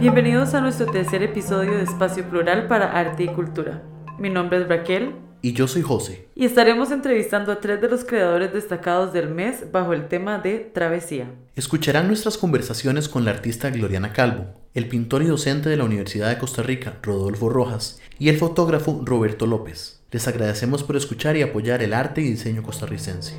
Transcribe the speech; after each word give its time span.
Bienvenidos 0.00 0.54
a 0.54 0.62
nuestro 0.62 0.86
tercer 0.86 1.22
episodio 1.22 1.76
de 1.76 1.82
Espacio 1.82 2.24
Plural 2.24 2.66
para 2.68 2.98
Arte 2.98 3.24
y 3.24 3.28
Cultura. 3.28 3.82
Mi 4.18 4.30
nombre 4.30 4.62
es 4.62 4.66
Raquel. 4.66 5.14
Y 5.42 5.52
yo 5.52 5.68
soy 5.68 5.82
José. 5.82 6.26
Y 6.34 6.46
estaremos 6.46 6.90
entrevistando 6.90 7.52
a 7.52 7.60
tres 7.60 7.82
de 7.82 7.90
los 7.90 8.06
creadores 8.06 8.50
destacados 8.50 9.12
del 9.12 9.28
mes 9.28 9.70
bajo 9.70 9.92
el 9.92 10.08
tema 10.08 10.38
de 10.38 10.58
travesía. 10.58 11.30
Escucharán 11.54 12.06
nuestras 12.06 12.38
conversaciones 12.38 13.10
con 13.10 13.26
la 13.26 13.32
artista 13.32 13.68
Gloriana 13.68 14.14
Calvo, 14.14 14.46
el 14.72 14.88
pintor 14.88 15.22
y 15.22 15.26
docente 15.26 15.68
de 15.68 15.76
la 15.76 15.84
Universidad 15.84 16.30
de 16.30 16.38
Costa 16.38 16.62
Rica, 16.62 16.94
Rodolfo 17.02 17.50
Rojas, 17.50 18.00
y 18.18 18.30
el 18.30 18.38
fotógrafo 18.38 19.02
Roberto 19.04 19.46
López. 19.46 20.00
Les 20.12 20.26
agradecemos 20.26 20.82
por 20.82 20.96
escuchar 20.96 21.36
y 21.36 21.42
apoyar 21.42 21.82
el 21.82 21.92
arte 21.92 22.22
y 22.22 22.30
diseño 22.30 22.62
costarricense. 22.62 23.34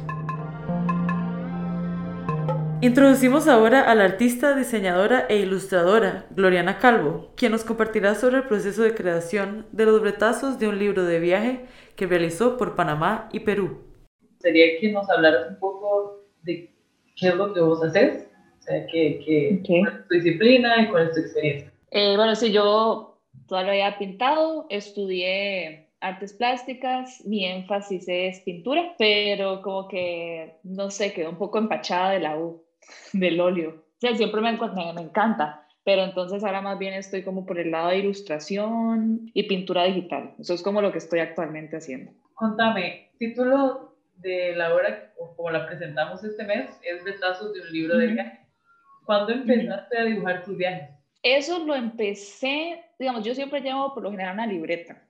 Introducimos 2.84 3.48
ahora 3.48 3.92
a 3.92 3.94
la 3.94 4.06
artista, 4.06 4.56
diseñadora 4.56 5.28
e 5.30 5.38
ilustradora 5.38 6.26
Gloriana 6.32 6.80
Calvo, 6.80 7.32
quien 7.38 7.52
nos 7.52 7.64
compartirá 7.64 8.16
sobre 8.16 8.38
el 8.38 8.46
proceso 8.46 8.82
de 8.82 8.96
creación 8.96 9.68
de 9.72 9.86
los 9.86 10.02
retazos 10.02 10.58
de 10.58 10.68
un 10.68 10.80
libro 10.80 11.06
de 11.06 11.20
viaje 11.20 11.66
que 11.96 12.08
realizó 12.08 12.58
por 12.58 12.76
Panamá 12.76 13.30
y 13.32 13.42
Perú. 13.42 13.84
Sería 14.40 14.80
que 14.80 14.92
nos 14.92 15.08
hablaras 15.12 15.52
un 15.52 15.60
poco 15.60 16.26
de 16.42 16.74
qué 17.16 17.28
es 17.28 17.36
lo 17.36 17.54
que 17.54 17.60
vos 17.60 17.84
haces, 17.84 18.28
o 18.58 18.62
sea, 18.64 18.88
qué, 18.88 19.62
cuál 19.64 20.00
es 20.02 20.08
tu 20.08 20.16
disciplina 20.16 20.82
y 20.82 20.90
cuál 20.90 21.10
es 21.10 21.14
tu 21.14 21.20
experiencia. 21.20 21.72
Eh, 21.92 22.16
bueno, 22.16 22.34
sí, 22.34 22.52
yo 22.52 23.22
todavía 23.48 23.90
he 23.90 23.98
pintado, 24.00 24.66
estudié 24.72 25.92
artes 26.00 26.34
plásticas, 26.34 27.24
mi 27.28 27.46
énfasis 27.46 28.06
es 28.08 28.40
pintura, 28.40 28.96
pero 28.98 29.62
como 29.62 29.88
que, 29.88 30.56
no 30.64 30.90
sé, 30.90 31.14
quedó 31.14 31.30
un 31.30 31.38
poco 31.38 31.60
empachada 31.60 32.10
de 32.10 32.20
la 32.22 32.40
U, 32.40 32.64
del 33.14 33.40
óleo. 33.40 33.70
O 33.70 34.00
sea, 34.00 34.16
siempre 34.16 34.42
me, 34.42 34.52
me, 34.54 34.94
me 34.94 35.02
encanta, 35.02 35.68
pero 35.84 36.04
entonces 36.04 36.44
ahora 36.44 36.62
más 36.62 36.78
bien 36.80 36.94
estoy 36.94 37.24
como 37.24 37.46
por 37.46 37.60
el 37.60 37.72
lado 37.72 37.90
de 37.90 38.00
ilustración 38.00 39.30
y 39.34 39.44
pintura 39.44 39.86
digital. 39.86 40.36
Eso 40.40 40.54
es 40.54 40.62
como 40.62 40.82
lo 40.82 40.92
que 40.92 41.00
estoy 41.00 41.20
actualmente 41.20 41.78
haciendo. 41.78 42.12
Contame, 42.34 43.12
título 43.18 43.96
de 44.16 44.56
la 44.56 44.74
obra, 44.74 45.14
como 45.36 45.50
la 45.50 45.68
presentamos 45.68 46.24
este 46.24 46.44
mes, 46.44 46.70
es 46.84 47.04
Retazos 47.04 47.54
de 47.54 47.62
un 47.62 47.72
libro 47.72 47.98
de 47.98 48.08
viaje. 48.08 48.40
¿Cuándo 49.06 49.34
empezaste 49.34 49.98
a 49.98 50.06
dibujar 50.06 50.44
tus 50.44 50.58
viajes? 50.58 50.90
Eso 51.24 51.64
lo 51.66 51.76
empecé, 51.76 52.84
digamos, 52.98 53.24
yo 53.24 53.36
siempre 53.36 53.62
llevo 53.62 53.94
por 53.94 54.04
lo 54.04 54.12
general 54.12 54.34
una 54.34 54.48
libreta 54.48 55.04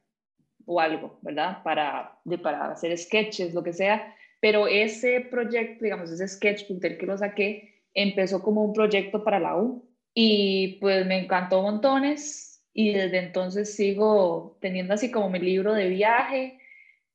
o 0.65 0.79
algo, 0.79 1.19
¿verdad? 1.21 1.63
Para, 1.63 2.19
de, 2.25 2.37
para 2.37 2.71
hacer 2.71 2.97
sketches, 2.97 3.53
lo 3.53 3.63
que 3.63 3.73
sea. 3.73 4.13
Pero 4.39 4.67
ese 4.67 5.21
proyecto, 5.21 5.83
digamos, 5.83 6.09
ese 6.11 6.27
sketchbook 6.27 6.79
del 6.79 6.97
que 6.97 7.05
lo 7.05 7.17
saqué, 7.17 7.70
empezó 7.93 8.41
como 8.41 8.63
un 8.63 8.73
proyecto 8.73 9.23
para 9.23 9.39
la 9.39 9.57
U 9.57 9.85
y 10.13 10.77
pues 10.79 11.05
me 11.05 11.19
encantó 11.19 11.61
montones 11.61 12.63
y 12.73 12.93
desde 12.93 13.19
entonces 13.19 13.75
sigo 13.75 14.57
teniendo 14.61 14.93
así 14.93 15.11
como 15.11 15.29
mi 15.29 15.39
libro 15.39 15.73
de 15.73 15.89
viaje 15.89 16.59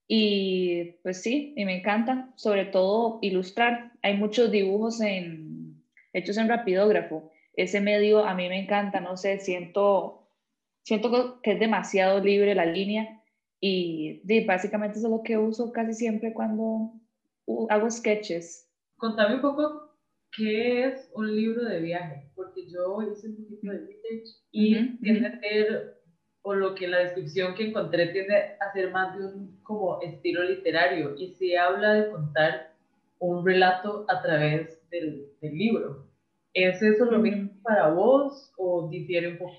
y 0.09 0.93
pues 1.03 1.23
sí, 1.23 1.53
y 1.57 1.65
me 1.65 1.79
encantan, 1.79 2.33
sobre 2.37 2.67
todo 2.67 3.19
ilustrar. 3.23 3.93
Hay 4.03 4.17
muchos 4.17 4.51
dibujos 4.51 5.01
en, 5.01 5.83
hechos 6.13 6.37
en 6.37 6.49
rapidógrafo. 6.49 7.31
Ese 7.55 7.81
medio 7.81 8.25
a 8.25 8.35
mí 8.35 8.49
me 8.49 8.63
encanta, 8.63 9.01
no 9.01 9.17
sé, 9.17 9.41
siento, 9.41 10.29
siento 10.83 11.41
que 11.43 11.53
es 11.53 11.59
demasiado 11.61 12.21
libre 12.21 12.55
la 12.55 12.67
línea 12.67 13.21
y, 13.61 14.23
básicamente 14.47 14.99
eso 14.99 15.09
es 15.09 15.11
lo 15.11 15.23
que 15.23 15.39
uso 15.39 15.73
casi 15.73 15.95
siempre 15.95 16.33
cuando 16.33 16.93
hago 17.69 17.91
sketches. 17.91 18.69
Contame 18.97 19.37
un 19.37 19.41
poco 19.41 19.86
¿qué 20.37 20.85
es 20.85 21.11
un 21.15 21.35
libro 21.35 21.65
de 21.65 21.81
viaje? 21.81 22.29
Porque 22.35 22.67
yo 22.69 23.03
hice 23.03 23.29
un 23.29 23.37
poquito 23.37 23.73
de 23.73 23.79
vintage 23.79 24.37
y 24.53 24.99
tiende 24.99 25.27
a 25.29 25.41
ser, 25.41 26.01
o 26.43 26.55
lo 26.55 26.75
que 26.75 26.87
la 26.87 26.99
descripción 26.99 27.55
que 27.55 27.69
encontré 27.69 28.09
tiende 28.09 28.37
a 28.61 28.73
ser 28.73 28.91
más 28.93 29.17
de 29.17 29.27
un 29.27 29.61
como 29.63 30.01
estilo 30.03 30.45
literario 30.45 31.15
y 31.17 31.33
se 31.33 31.59
habla 31.59 31.95
de 31.95 32.11
contar 32.11 32.75
un 33.19 33.45
relato 33.45 34.05
a 34.09 34.23
través 34.23 34.79
del, 34.91 35.27
del 35.41 35.55
libro. 35.55 36.07
¿Es 36.53 36.81
eso 36.83 37.05
lo 37.07 37.19
mismo 37.19 37.51
para 37.63 37.89
vos 37.91 38.53
o 38.57 38.89
difiere 38.89 39.29
un 39.29 39.39
poco? 39.39 39.53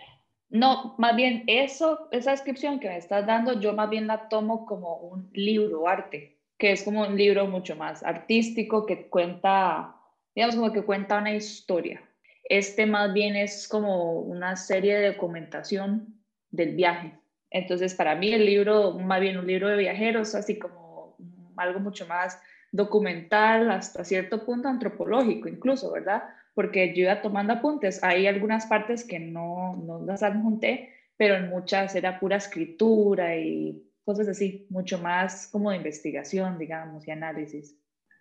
No, 0.49 0.95
más 0.97 1.15
bien 1.15 1.44
eso, 1.47 2.07
esa 2.11 2.31
descripción 2.31 2.79
que 2.79 2.88
me 2.88 2.97
estás 2.97 3.25
dando, 3.27 3.59
yo 3.59 3.73
más 3.73 3.89
bien 3.89 4.07
la 4.07 4.29
tomo 4.29 4.65
como 4.65 4.97
un 4.97 5.29
libro 5.33 5.88
arte, 5.88 6.38
que 6.57 6.71
es 6.71 6.83
como 6.83 7.01
un 7.01 7.17
libro 7.17 7.47
mucho 7.47 7.75
más 7.75 8.01
artístico 8.01 8.85
que 8.85 9.09
cuenta 9.09 9.96
digamos 10.37 10.55
como 10.55 10.71
que 10.71 10.83
cuenta 10.83 11.17
una 11.17 11.33
historia. 11.33 11.99
Este 12.43 12.85
más 12.85 13.11
bien 13.11 13.35
es 13.35 13.67
como 13.67 14.19
una 14.19 14.55
serie 14.55 14.95
de 14.95 15.07
documentación 15.07 16.13
del 16.51 16.75
viaje. 16.75 17.15
Entonces, 17.49 17.95
para 17.95 18.13
mí 18.13 18.31
el 18.31 18.45
libro, 18.45 18.93
más 18.99 19.19
bien 19.19 19.39
un 19.39 19.47
libro 19.47 19.67
de 19.67 19.77
viajeros, 19.77 20.35
así 20.35 20.59
como 20.59 21.17
algo 21.55 21.79
mucho 21.79 22.05
más 22.05 22.39
documental, 22.71 23.71
hasta 23.71 24.03
cierto 24.03 24.45
punto 24.45 24.67
antropológico 24.67 25.49
incluso, 25.49 25.91
¿verdad? 25.91 26.25
Porque 26.53 26.93
yo 26.93 27.05
iba 27.05 27.19
tomando 27.23 27.53
apuntes. 27.53 28.03
Hay 28.03 28.27
algunas 28.27 28.67
partes 28.67 29.03
que 29.03 29.17
no, 29.17 29.75
no 29.77 30.05
las 30.05 30.21
adjunté, 30.21 30.93
pero 31.17 31.33
en 31.33 31.49
muchas 31.49 31.95
era 31.95 32.19
pura 32.19 32.37
escritura 32.37 33.35
y 33.35 33.83
cosas 34.05 34.27
así, 34.27 34.67
mucho 34.69 34.99
más 34.99 35.47
como 35.47 35.71
de 35.71 35.77
investigación, 35.77 36.59
digamos, 36.59 37.07
y 37.07 37.11
análisis. 37.11 37.75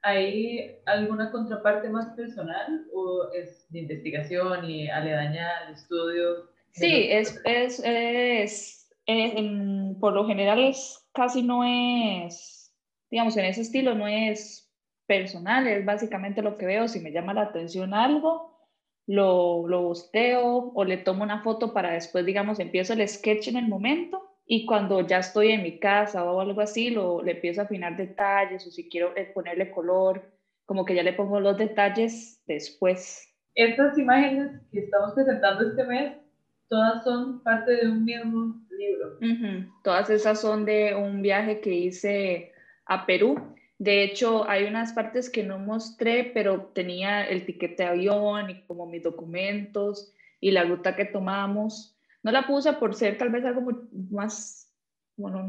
¿Hay 0.06 0.78
alguna 0.86 1.32
contraparte 1.32 1.88
más 1.88 2.14
personal 2.14 2.86
o 2.94 3.28
es 3.32 3.66
de 3.70 3.80
investigación 3.80 4.64
y 4.64 4.88
aledaña 4.88 5.48
al 5.66 5.74
estudio? 5.74 6.48
Sí, 6.70 7.08
es, 7.10 7.40
es, 7.44 7.82
es, 7.84 8.88
por 9.98 10.12
lo 10.12 10.24
general 10.28 10.60
es 10.60 11.04
casi 11.12 11.42
no 11.42 11.64
es, 11.64 12.72
digamos, 13.10 13.36
en 13.36 13.46
ese 13.46 13.62
estilo 13.62 13.96
no 13.96 14.06
es 14.06 14.72
personal, 15.08 15.66
es 15.66 15.84
básicamente 15.84 16.40
lo 16.40 16.56
que 16.56 16.66
veo, 16.66 16.86
si 16.86 17.00
me 17.00 17.10
llama 17.10 17.34
la 17.34 17.42
atención 17.42 17.92
algo, 17.92 18.60
lo, 19.08 19.66
lo 19.66 19.82
bosteo 19.82 20.70
o 20.72 20.84
le 20.84 20.98
tomo 20.98 21.24
una 21.24 21.42
foto 21.42 21.72
para 21.72 21.90
después, 21.90 22.24
digamos, 22.24 22.60
empiezo 22.60 22.92
el 22.92 23.08
sketch 23.08 23.48
en 23.48 23.56
el 23.56 23.66
momento 23.66 24.35
y 24.46 24.64
cuando 24.64 25.00
ya 25.00 25.18
estoy 25.18 25.50
en 25.50 25.62
mi 25.64 25.80
casa 25.80 26.24
o 26.24 26.40
algo 26.40 26.60
así, 26.60 26.90
lo, 26.90 27.20
le 27.22 27.32
empiezo 27.32 27.60
a 27.60 27.64
afinar 27.64 27.96
detalles 27.96 28.64
o 28.66 28.70
si 28.70 28.88
quiero 28.88 29.12
eh, 29.16 29.30
ponerle 29.34 29.72
color, 29.72 30.22
como 30.64 30.84
que 30.84 30.94
ya 30.94 31.02
le 31.02 31.12
pongo 31.12 31.40
los 31.40 31.58
detalles 31.58 32.40
después. 32.46 33.28
Estas 33.54 33.98
imágenes 33.98 34.60
que 34.70 34.80
estamos 34.80 35.14
presentando 35.14 35.68
este 35.68 35.84
mes, 35.84 36.12
todas 36.68 37.02
son 37.02 37.42
parte 37.42 37.72
de 37.72 37.88
un 37.88 38.04
mismo 38.04 38.62
libro. 38.70 39.18
Todas 39.82 40.10
esas 40.10 40.40
son 40.40 40.64
de 40.64 40.94
un 40.94 41.22
viaje 41.22 41.60
que 41.60 41.70
hice 41.70 42.52
a 42.84 43.04
Perú. 43.04 43.56
De 43.78 44.04
hecho, 44.04 44.48
hay 44.48 44.64
unas 44.64 44.92
partes 44.92 45.28
que 45.28 45.42
no 45.42 45.58
mostré, 45.58 46.30
pero 46.32 46.66
tenía 46.74 47.24
el 47.24 47.44
tiquete 47.44 47.82
de 47.82 47.88
avión 47.88 48.50
y 48.50 48.62
como 48.66 48.86
mis 48.86 49.02
documentos 49.02 50.12
y 50.40 50.52
la 50.52 50.64
ruta 50.64 50.94
que 50.94 51.04
tomamos. 51.04 51.95
No 52.26 52.32
la 52.32 52.44
puse 52.44 52.72
por 52.72 52.92
ser 52.92 53.16
tal 53.16 53.30
vez 53.30 53.44
algo 53.44 53.62
más, 54.10 54.74
bueno, 55.16 55.44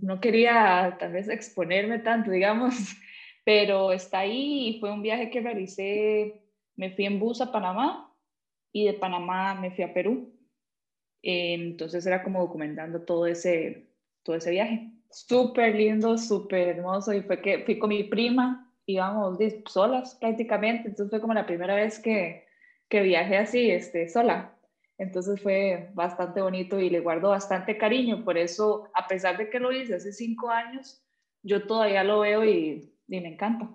no 0.00 0.18
quería 0.18 0.96
tal 0.98 1.12
vez 1.12 1.28
exponerme 1.28 1.98
tanto, 1.98 2.30
digamos, 2.30 2.74
pero 3.44 3.92
está 3.92 4.20
ahí 4.20 4.68
y 4.68 4.80
fue 4.80 4.90
un 4.90 5.02
viaje 5.02 5.28
que 5.28 5.42
realicé, 5.42 6.42
me 6.74 6.90
fui 6.92 7.04
en 7.04 7.20
bus 7.20 7.42
a 7.42 7.52
Panamá 7.52 8.10
y 8.72 8.86
de 8.86 8.94
Panamá 8.94 9.54
me 9.60 9.72
fui 9.72 9.84
a 9.84 9.92
Perú. 9.92 10.34
Entonces 11.20 12.06
era 12.06 12.22
como 12.22 12.40
documentando 12.40 13.02
todo 13.02 13.26
ese, 13.26 13.90
todo 14.22 14.36
ese 14.36 14.52
viaje. 14.52 14.90
Súper 15.10 15.74
lindo, 15.74 16.16
súper 16.16 16.68
hermoso 16.68 17.12
y 17.12 17.20
fue 17.20 17.42
que 17.42 17.58
fui 17.58 17.78
con 17.78 17.90
mi 17.90 18.04
prima, 18.04 18.72
íbamos 18.86 19.36
solas 19.68 20.14
prácticamente, 20.14 20.88
entonces 20.88 21.10
fue 21.10 21.20
como 21.20 21.34
la 21.34 21.44
primera 21.44 21.74
vez 21.74 21.98
que, 21.98 22.46
que 22.88 23.02
viajé 23.02 23.36
así, 23.36 23.70
este, 23.70 24.08
sola. 24.08 24.56
Entonces 25.02 25.42
fue 25.42 25.90
bastante 25.94 26.40
bonito 26.40 26.78
y 26.78 26.88
le 26.88 27.00
guardo 27.00 27.30
bastante 27.30 27.76
cariño. 27.76 28.24
Por 28.24 28.38
eso, 28.38 28.88
a 28.94 29.08
pesar 29.08 29.36
de 29.36 29.50
que 29.50 29.58
lo 29.58 29.72
hice 29.72 29.96
hace 29.96 30.12
cinco 30.12 30.48
años, 30.48 31.04
yo 31.42 31.66
todavía 31.66 32.04
lo 32.04 32.20
veo 32.20 32.44
y, 32.44 32.94
me 33.08 33.26
encanta, 33.26 33.68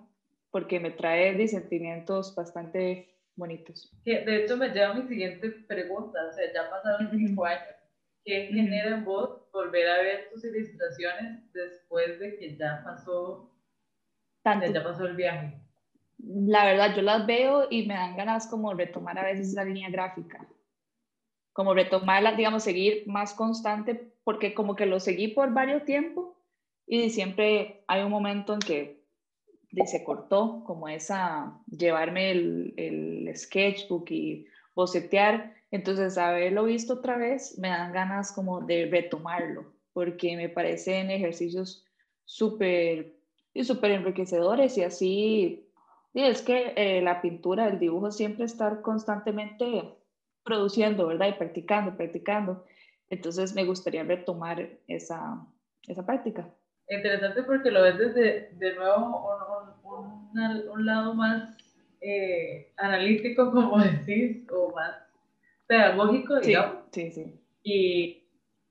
porque 0.50 0.80
me 0.80 0.90
trae 0.90 1.46
sentimientos 1.46 2.34
bastante 2.34 3.14
bonitos. 3.36 3.94
de 4.06 4.36
hecho, 4.36 4.56
me 4.56 4.70
lleva 4.70 4.88
a 4.88 4.94
mi 4.94 5.06
siguiente 5.06 5.50
pregunta. 5.50 6.18
O 6.30 6.32
sea, 6.32 6.50
ya 6.50 6.70
pasaron 6.70 7.10
cinco 7.10 7.44
años. 7.44 7.76
¿Qué 8.24 8.46
genera 8.46 8.96
en 8.96 9.04
vos 9.04 9.42
volver 9.52 9.86
a 9.86 10.02
ver 10.02 10.30
tus 10.32 10.42
ilustraciones 10.46 11.52
después 11.52 12.18
de 12.20 12.38
que 12.38 12.56
ya 12.56 12.80
pasó, 12.82 13.54
ya 14.44 14.82
pasó 14.82 15.04
el 15.04 15.14
viaje? 15.14 15.60
La 16.18 16.64
verdad, 16.64 16.96
yo 16.96 17.02
las 17.02 17.26
veo 17.26 17.66
y 17.68 17.86
me 17.86 17.94
dan 17.94 18.16
ganas 18.16 18.46
como 18.46 18.72
retomar 18.72 19.18
a 19.18 19.24
veces 19.24 19.52
la 19.52 19.64
línea 19.64 19.90
gráfica 19.90 20.48
como 21.58 21.74
retomarla, 21.74 22.36
digamos, 22.36 22.62
seguir 22.62 23.02
más 23.08 23.34
constante, 23.34 24.12
porque 24.22 24.54
como 24.54 24.76
que 24.76 24.86
lo 24.86 25.00
seguí 25.00 25.26
por 25.26 25.52
varios 25.52 25.84
tiempos 25.84 26.36
y 26.86 27.10
siempre 27.10 27.82
hay 27.88 28.04
un 28.04 28.12
momento 28.12 28.54
en 28.54 28.60
que 28.60 29.02
se 29.84 30.04
cortó, 30.04 30.62
como 30.64 30.88
esa, 30.88 31.60
llevarme 31.66 32.30
el, 32.30 32.74
el 32.76 33.36
sketchbook 33.36 34.08
y, 34.08 34.46
bocetear. 34.76 35.56
Entonces, 35.72 36.16
haberlo 36.16 36.62
visto 36.62 36.94
otra 36.94 37.16
vez 37.16 37.58
me 37.58 37.70
dan 37.70 37.92
ganas 37.92 38.30
como 38.30 38.60
de 38.60 38.86
retomarlo, 38.86 39.72
porque 39.92 40.36
me 40.36 40.48
parecen 40.48 41.10
ejercicios 41.10 41.84
súper 42.24 43.16
y 43.52 43.64
súper 43.64 43.90
enriquecedores 43.90 44.78
y 44.78 44.84
así, 44.84 45.68
y 46.14 46.20
es 46.20 46.40
que 46.40 46.72
eh, 46.76 47.02
la 47.02 47.20
pintura, 47.20 47.66
el 47.66 47.80
dibujo 47.80 48.12
siempre 48.12 48.44
estar 48.44 48.80
constantemente 48.80 49.97
produciendo, 50.48 51.06
¿verdad? 51.06 51.28
Y 51.28 51.32
practicando, 51.32 51.96
practicando. 51.96 52.64
Entonces 53.10 53.54
me 53.54 53.64
gustaría 53.64 54.02
retomar 54.02 54.68
esa, 54.88 55.46
esa 55.86 56.04
práctica. 56.04 56.48
Interesante 56.88 57.42
porque 57.42 57.70
lo 57.70 57.82
ves 57.82 57.98
desde, 57.98 58.50
de 58.54 58.74
nuevo, 58.74 59.76
un, 59.84 60.40
un, 60.40 60.68
un 60.70 60.86
lado 60.86 61.14
más 61.14 61.54
eh, 62.00 62.72
analítico, 62.78 63.52
como 63.52 63.78
decís, 64.06 64.46
o 64.50 64.72
más 64.74 64.96
pedagógico, 65.66 66.40
digamos. 66.40 66.84
Sí, 66.92 67.10
sí, 67.10 67.24
sí. 67.24 67.40
Y, 67.62 68.24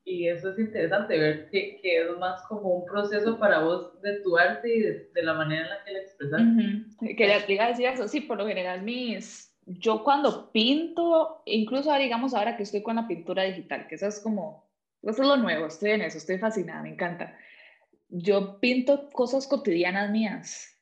y 0.04 0.28
eso 0.30 0.50
es 0.52 0.58
interesante, 0.58 1.20
ver 1.20 1.50
que, 1.52 1.80
que, 1.80 2.02
es 2.02 2.18
más 2.18 2.42
como 2.48 2.80
un 2.80 2.86
proceso 2.86 3.38
para 3.38 3.60
vos 3.60 4.02
de 4.02 4.20
tu 4.22 4.36
arte 4.38 4.74
y 4.74 4.80
de, 4.80 5.12
de 5.14 5.24
la 5.24 5.34
manera 5.36 5.64
en 5.64 5.70
la 5.70 5.84
que 5.84 5.92
la 5.92 6.00
expresas. 6.00 6.42
Uh 6.42 6.46
-huh. 6.46 7.16
Quería 7.16 7.68
decir 7.68 7.86
eso, 7.86 8.08
sí, 8.08 8.22
por 8.22 8.38
lo 8.38 8.48
general 8.48 8.82
mis... 8.82 9.47
Yo 9.70 10.04
cuando 10.04 10.50
pinto, 10.52 11.42
incluso 11.46 11.94
digamos 11.98 12.34
ahora 12.34 12.56
que 12.56 12.64
estoy 12.64 12.82
con 12.82 12.96
la 12.96 13.08
pintura 13.08 13.44
digital, 13.44 13.86
que 13.88 13.96
eso 13.96 14.08
es 14.08 14.22
como, 14.22 14.66
eso 15.02 15.22
es 15.22 15.28
lo 15.28 15.36
nuevo, 15.36 15.66
estoy 15.66 15.92
en 15.92 16.04
eso, 16.04 16.18
estoy 16.18 16.38
fascinada, 16.38 16.82
me 16.84 16.90
encanta. 16.90 17.38
Yo 18.08 18.60
pinto 18.62 19.10
cosas 19.10 19.46
cotidianas 19.46 20.10
mías, 20.10 20.78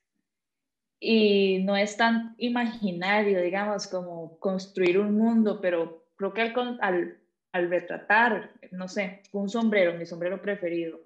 y 1.00 1.58
no 1.64 1.76
es 1.76 1.96
tan 1.96 2.34
imaginario, 2.38 3.42
digamos, 3.42 3.86
como 3.86 4.38
construir 4.38 4.98
un 4.98 5.16
mundo, 5.16 5.60
pero 5.60 6.06
creo 6.16 6.32
que 6.32 6.42
al, 6.42 6.78
al, 6.80 7.18
al, 7.52 7.70
retratar, 7.70 8.52
no 8.70 8.88
sé, 8.88 9.22
un 9.32 9.48
sombrero, 9.48 9.94
mi 9.98 10.06
sombrero 10.06 10.40
preferido, 10.40 11.00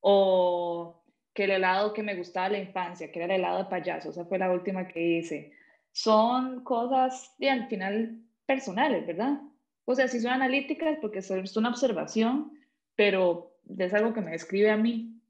o 0.00 1.02
que 1.34 1.44
el 1.44 1.50
helado 1.50 1.92
que 1.92 2.02
me 2.02 2.16
gustaba 2.16 2.48
de 2.48 2.58
la 2.58 2.64
infancia, 2.64 3.12
que 3.12 3.22
era 3.22 3.34
el 3.34 3.40
helado 3.40 3.58
de 3.58 3.70
payaso, 3.70 4.10
esa 4.10 4.24
fue 4.24 4.38
la 4.38 4.50
última 4.50 4.88
que 4.88 5.00
hice, 5.00 5.52
son 5.92 6.64
cosas, 6.64 7.34
y 7.38 7.48
al 7.48 7.68
final, 7.68 8.22
personales, 8.46 9.06
¿verdad? 9.06 9.40
O 9.84 9.94
sea, 9.94 10.08
sí 10.08 10.20
son 10.20 10.32
analíticas 10.32 10.98
porque 11.00 11.20
es 11.20 11.56
una 11.56 11.70
observación, 11.70 12.52
pero 12.94 13.56
es 13.78 13.94
algo 13.94 14.12
que 14.12 14.20
me 14.20 14.32
describe 14.32 14.70
a 14.70 14.76
mí. 14.76 15.20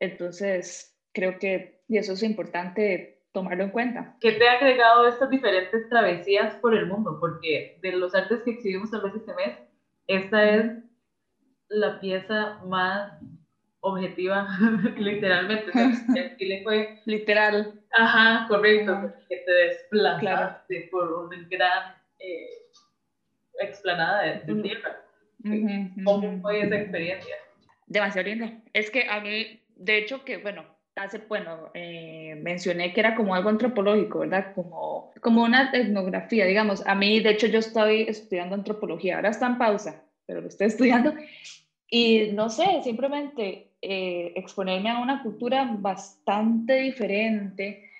Entonces, 0.00 0.96
creo 1.12 1.38
que, 1.38 1.82
y 1.88 1.98
eso 1.98 2.12
es 2.12 2.22
importante 2.22 3.22
tomarlo 3.32 3.64
en 3.64 3.70
cuenta. 3.70 4.16
¿Qué 4.20 4.32
te 4.32 4.48
ha 4.48 4.52
agregado 4.52 5.08
estas 5.08 5.30
diferentes 5.30 5.88
travesías 5.88 6.54
por 6.56 6.74
el 6.74 6.86
mundo? 6.86 7.18
Porque 7.20 7.78
de 7.82 7.92
los 7.92 8.14
artes 8.14 8.42
que 8.42 8.52
exhibimos 8.52 8.90
tal 8.90 9.02
vez 9.02 9.14
este 9.16 9.34
mes, 9.34 9.58
esta 10.06 10.50
es 10.50 10.72
la 11.68 11.98
pieza 12.00 12.60
más 12.64 13.20
objetiva, 13.84 14.48
literalmente. 14.96 15.70
El 16.16 16.36
Chile 16.38 16.60
fue... 16.64 17.00
Literal. 17.04 17.80
Ajá, 17.92 18.46
correcto, 18.48 19.12
que 19.28 19.36
te 19.36 19.52
desplazaste 19.52 20.88
claro. 20.88 20.90
por 20.90 21.12
una 21.26 21.46
gran 21.48 21.94
eh, 22.18 22.48
explanada 23.60 24.22
de, 24.22 24.52
de 24.52 24.62
tierra. 24.62 25.00
Uh 25.44 25.48
-huh, 25.48 26.04
¿Cómo 26.04 26.40
fue 26.40 26.62
esa 26.62 26.76
experiencia? 26.76 27.36
Demasiado 27.86 28.28
linda. 28.28 28.52
Es 28.72 28.90
que 28.90 29.06
a 29.08 29.20
mí, 29.20 29.60
de 29.76 29.98
hecho, 29.98 30.24
que 30.24 30.38
bueno, 30.38 30.64
hace, 30.96 31.18
bueno, 31.28 31.70
eh, 31.74 32.34
mencioné 32.42 32.92
que 32.92 33.00
era 33.00 33.14
como 33.14 33.34
algo 33.34 33.50
antropológico, 33.50 34.20
¿verdad? 34.20 34.54
Como, 34.54 35.12
como 35.20 35.42
una 35.42 35.70
etnografía, 35.72 36.46
digamos. 36.46 36.86
A 36.86 36.94
mí, 36.94 37.20
de 37.20 37.30
hecho, 37.30 37.46
yo 37.46 37.58
estoy 37.58 38.02
estudiando 38.02 38.54
antropología, 38.54 39.16
ahora 39.16 39.30
está 39.30 39.46
en 39.46 39.58
pausa, 39.58 40.02
pero 40.26 40.40
lo 40.40 40.48
estoy 40.48 40.66
estudiando. 40.68 41.14
Y 41.88 42.32
no 42.32 42.48
sé, 42.48 42.80
simplemente 42.82 43.73
eh, 43.86 44.32
exponerme 44.36 44.90
a 44.90 45.00
una 45.00 45.22
cultura 45.22 45.68
bastante 45.78 46.74
diferente 46.74 47.90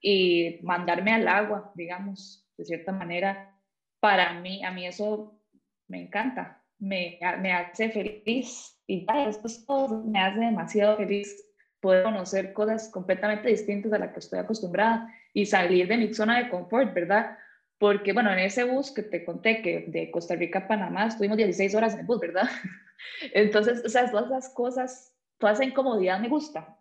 y 0.00 0.58
mandarme 0.62 1.12
al 1.12 1.26
agua, 1.26 1.72
digamos, 1.74 2.46
de 2.56 2.64
cierta 2.64 2.92
manera, 2.92 3.56
para 4.00 4.40
mí, 4.40 4.62
a 4.64 4.70
mí 4.70 4.86
eso 4.86 5.40
me 5.88 6.02
encanta, 6.02 6.62
me, 6.78 7.18
me 7.40 7.52
hace 7.52 7.90
feliz 7.90 8.78
y 8.86 9.06
ya, 9.06 9.28
esto 9.28 9.46
es 9.46 9.64
todo, 9.64 10.02
me 10.04 10.20
hace 10.20 10.40
demasiado 10.40 10.96
feliz 10.96 11.42
poder 11.80 12.04
conocer 12.04 12.52
cosas 12.52 12.88
completamente 12.88 13.48
distintas 13.48 13.92
a 13.92 13.98
las 13.98 14.12
que 14.12 14.20
estoy 14.20 14.38
acostumbrada 14.38 15.08
y 15.32 15.46
salir 15.46 15.88
de 15.88 15.96
mi 15.96 16.14
zona 16.14 16.38
de 16.38 16.48
confort, 16.48 16.94
¿verdad? 16.94 17.38
Porque, 17.78 18.12
bueno, 18.12 18.32
en 18.32 18.38
ese 18.38 18.64
bus 18.64 18.92
que 18.92 19.02
te 19.02 19.24
conté 19.24 19.62
que 19.62 19.86
de 19.88 20.10
Costa 20.10 20.36
Rica 20.36 20.60
a 20.60 20.68
Panamá 20.68 21.06
estuvimos 21.06 21.36
16 21.36 21.74
horas 21.74 21.94
en 21.94 22.00
el 22.00 22.06
bus, 22.06 22.20
¿verdad? 22.20 22.48
Entonces, 23.34 23.82
o 23.84 23.88
sea, 23.88 24.10
todas 24.10 24.30
las 24.30 24.48
cosas, 24.50 25.11
toda 25.42 25.54
esa 25.54 25.64
incomodidad 25.64 26.20
me 26.20 26.28
gusta, 26.28 26.78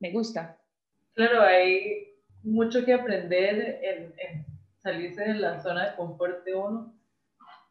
me 0.00 0.10
gusta. 0.10 0.58
Claro, 1.14 1.40
hay 1.40 2.16
mucho 2.42 2.84
que 2.84 2.92
aprender 2.92 3.78
en, 3.80 4.12
en 4.18 4.44
salirse 4.82 5.22
de 5.22 5.34
la 5.34 5.62
zona 5.62 5.90
de 5.90 5.96
confort 5.96 6.44
de 6.44 6.52
uno, 6.52 6.92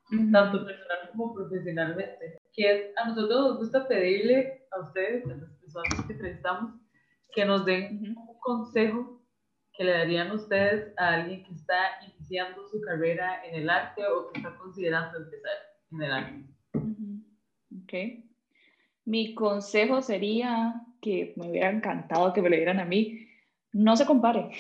uh 0.10 0.16
-huh. 0.16 0.32
tanto 0.32 0.66
personal 0.66 1.10
como 1.12 1.34
profesionalmente. 1.34 2.40
Que 2.54 2.94
a 2.96 3.10
nosotros 3.10 3.42
nos 3.42 3.58
gusta 3.58 3.86
pedirle 3.90 4.66
a 4.72 4.80
ustedes, 4.80 5.26
a 5.26 5.36
las 5.36 5.52
personas 5.60 6.06
que 6.08 6.14
entrevistamos, 6.14 6.80
que 7.34 7.44
nos 7.44 7.66
den 7.66 7.84
uh 7.84 8.02
-huh. 8.02 8.30
un 8.30 8.40
consejo 8.40 9.22
que 9.74 9.84
le 9.84 9.92
darían 9.92 10.32
ustedes 10.32 10.94
a 10.98 11.16
alguien 11.16 11.44
que 11.44 11.54
está 11.56 11.80
iniciando 12.08 12.66
su 12.70 12.80
carrera 12.80 13.44
en 13.46 13.56
el 13.56 13.70
arte 13.70 14.02
o 14.08 14.32
que 14.32 14.40
está 14.40 14.56
considerando 14.58 15.18
empezar 15.18 15.58
en 15.92 16.02
el 16.02 16.12
arte. 16.12 16.46
Uh 16.76 16.80
-huh. 16.80 17.84
Ok. 17.84 18.31
Mi 19.06 19.34
consejo 19.34 20.02
sería 20.02 20.84
que 21.02 21.34
me 21.36 21.50
hubiera 21.50 21.70
encantado 21.70 22.34
que 22.34 22.42
me 22.42 22.50
lo 22.50 22.56
dieran 22.56 22.80
a 22.80 22.86
mí, 22.86 23.28
no 23.74 23.96
se 23.96 24.06
compare. 24.06 24.52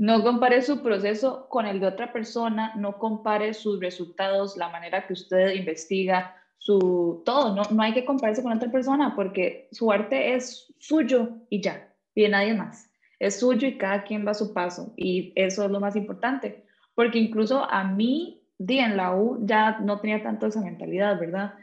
No 0.00 0.24
compare 0.24 0.60
su 0.62 0.82
proceso 0.82 1.48
con 1.48 1.64
el 1.64 1.78
de 1.78 1.86
otra 1.86 2.12
persona, 2.12 2.72
no 2.74 2.98
compare 2.98 3.54
sus 3.54 3.78
resultados, 3.78 4.56
la 4.56 4.70
manera 4.70 5.06
que 5.06 5.12
usted 5.12 5.54
investiga, 5.54 6.34
su 6.58 7.22
todo, 7.24 7.54
no, 7.54 7.62
no 7.70 7.82
hay 7.82 7.94
que 7.94 8.04
compararse 8.04 8.42
con 8.42 8.52
otra 8.52 8.70
persona 8.70 9.14
porque 9.14 9.68
su 9.70 9.90
arte 9.92 10.34
es 10.34 10.74
suyo 10.78 11.28
y 11.48 11.62
ya, 11.62 11.94
y 12.14 12.22
de 12.22 12.28
nadie 12.28 12.54
más. 12.54 12.90
Es 13.20 13.38
suyo 13.40 13.68
y 13.68 13.78
cada 13.78 14.02
quien 14.02 14.26
va 14.26 14.32
a 14.32 14.34
su 14.34 14.52
paso 14.52 14.92
y 14.96 15.32
eso 15.36 15.64
es 15.64 15.70
lo 15.70 15.80
más 15.80 15.96
importante, 15.96 16.64
porque 16.94 17.18
incluso 17.18 17.64
a 17.70 17.84
mí, 17.84 18.42
di, 18.58 18.80
en 18.80 18.96
la 18.96 19.14
U 19.14 19.38
ya 19.46 19.78
no 19.78 20.00
tenía 20.00 20.22
tanto 20.22 20.48
esa 20.48 20.60
mentalidad, 20.60 21.18
¿verdad? 21.18 21.54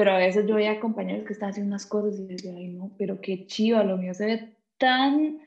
Pero 0.00 0.12
a 0.12 0.16
veces 0.16 0.46
yo 0.46 0.54
veía 0.54 0.80
compañeros 0.80 1.26
que 1.26 1.34
estaban 1.34 1.50
haciendo 1.50 1.68
unas 1.68 1.84
cosas 1.84 2.18
y 2.18 2.24
decía, 2.24 2.54
ay 2.56 2.68
no, 2.68 2.90
pero 2.96 3.20
qué 3.20 3.46
chiva, 3.46 3.84
lo 3.84 3.98
mío 3.98 4.14
se 4.14 4.24
ve 4.24 4.56
tan, 4.78 5.40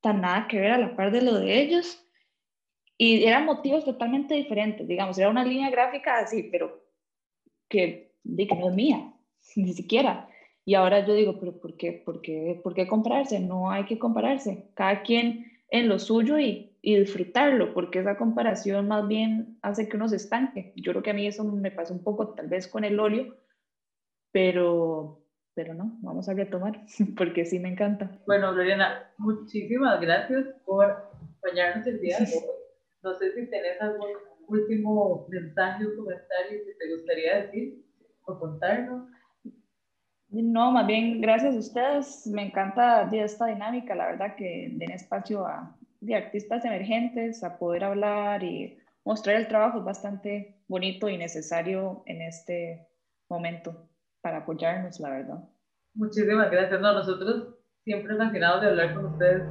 tan 0.00 0.20
nada 0.20 0.46
que 0.46 0.60
ver 0.60 0.70
a 0.70 0.78
la 0.78 0.94
par 0.94 1.10
de 1.10 1.20
lo 1.20 1.40
de 1.40 1.60
ellos. 1.60 2.00
Y 2.96 3.24
eran 3.24 3.44
motivos 3.44 3.84
totalmente 3.84 4.36
diferentes, 4.36 4.86
digamos, 4.86 5.18
era 5.18 5.28
una 5.28 5.44
línea 5.44 5.68
gráfica 5.70 6.20
así, 6.20 6.44
pero 6.44 6.80
que, 7.68 8.12
de 8.22 8.46
que 8.46 8.54
no 8.54 8.68
es 8.68 8.76
mía, 8.76 9.14
ni 9.56 9.72
siquiera. 9.72 10.28
Y 10.64 10.76
ahora 10.76 11.04
yo 11.04 11.14
digo, 11.14 11.40
pero 11.40 11.58
¿por 11.58 11.76
qué, 11.76 11.90
por 11.90 12.20
qué, 12.20 12.60
por 12.62 12.74
qué 12.74 12.86
compararse? 12.86 13.40
No 13.40 13.68
hay 13.68 13.84
que 13.84 13.98
compararse. 13.98 14.70
Cada 14.74 15.02
quien 15.02 15.50
en 15.70 15.88
lo 15.88 15.98
suyo 15.98 16.38
y, 16.38 16.70
y, 16.82 16.94
disfrutarlo, 17.00 17.74
porque 17.74 17.98
esa 17.98 18.16
comparación 18.16 18.86
más 18.86 19.08
bien 19.08 19.58
hace 19.60 19.88
que 19.88 19.96
uno 19.96 20.08
se 20.08 20.14
estanque. 20.14 20.72
Yo 20.76 20.92
creo 20.92 21.02
que 21.02 21.10
a 21.10 21.14
mí 21.14 21.26
eso 21.26 21.42
me 21.42 21.72
pasa 21.72 21.92
un 21.92 22.04
poco 22.04 22.28
tal 22.28 22.46
vez 22.46 22.68
con 22.68 22.84
el 22.84 23.00
óleo, 23.00 23.34
pero, 24.32 25.24
pero 25.54 25.74
no, 25.74 25.98
vamos 26.00 26.28
a 26.28 26.34
retomar, 26.34 26.80
porque 27.16 27.44
sí 27.44 27.58
me 27.58 27.70
encanta. 27.70 28.10
Bueno, 28.26 28.52
Lorena, 28.52 29.10
muchísimas 29.18 30.00
gracias 30.00 30.46
por 30.64 30.84
acompañarnos 30.84 31.86
el 31.86 32.00
día 32.00 32.18
de 32.18 32.24
hoy. 32.24 32.42
No 33.00 33.14
sé 33.14 33.32
si 33.32 33.48
tenés 33.48 33.80
algún 33.80 34.08
último 34.48 35.28
mensaje 35.30 35.86
o 35.86 35.96
comentario 35.96 36.64
que 36.66 36.74
te 36.74 36.92
gustaría 36.96 37.42
decir 37.42 37.84
o 38.24 38.36
contarnos. 38.40 39.08
No, 40.30 40.72
más 40.72 40.84
bien 40.88 41.20
gracias 41.20 41.54
a 41.54 41.58
ustedes. 41.58 42.26
Me 42.26 42.42
encanta 42.42 43.08
esta 43.12 43.46
dinámica, 43.46 43.94
la 43.94 44.06
verdad, 44.06 44.34
que 44.34 44.68
den 44.72 44.90
espacio 44.90 45.46
a 45.46 45.78
de 46.00 46.14
artistas 46.14 46.64
emergentes 46.64 47.42
a 47.42 47.58
poder 47.58 47.84
hablar 47.84 48.42
y 48.42 48.78
mostrar 49.04 49.36
el 49.36 49.48
trabajo 49.48 49.78
es 49.78 49.84
bastante 49.84 50.62
bonito 50.68 51.08
y 51.08 51.16
necesario 51.16 52.02
en 52.06 52.22
este 52.22 52.88
momento 53.28 53.88
para 54.20 54.38
apoyarnos, 54.38 54.98
la 55.00 55.10
verdad. 55.10 55.44
Muchísimas 55.94 56.50
gracias. 56.50 56.80
No, 56.80 56.92
nosotros 56.92 57.54
siempre 57.84 58.16
fascinados 58.16 58.60
de 58.60 58.66
hablar 58.68 58.94
con 58.94 59.06
ustedes. 59.06 59.42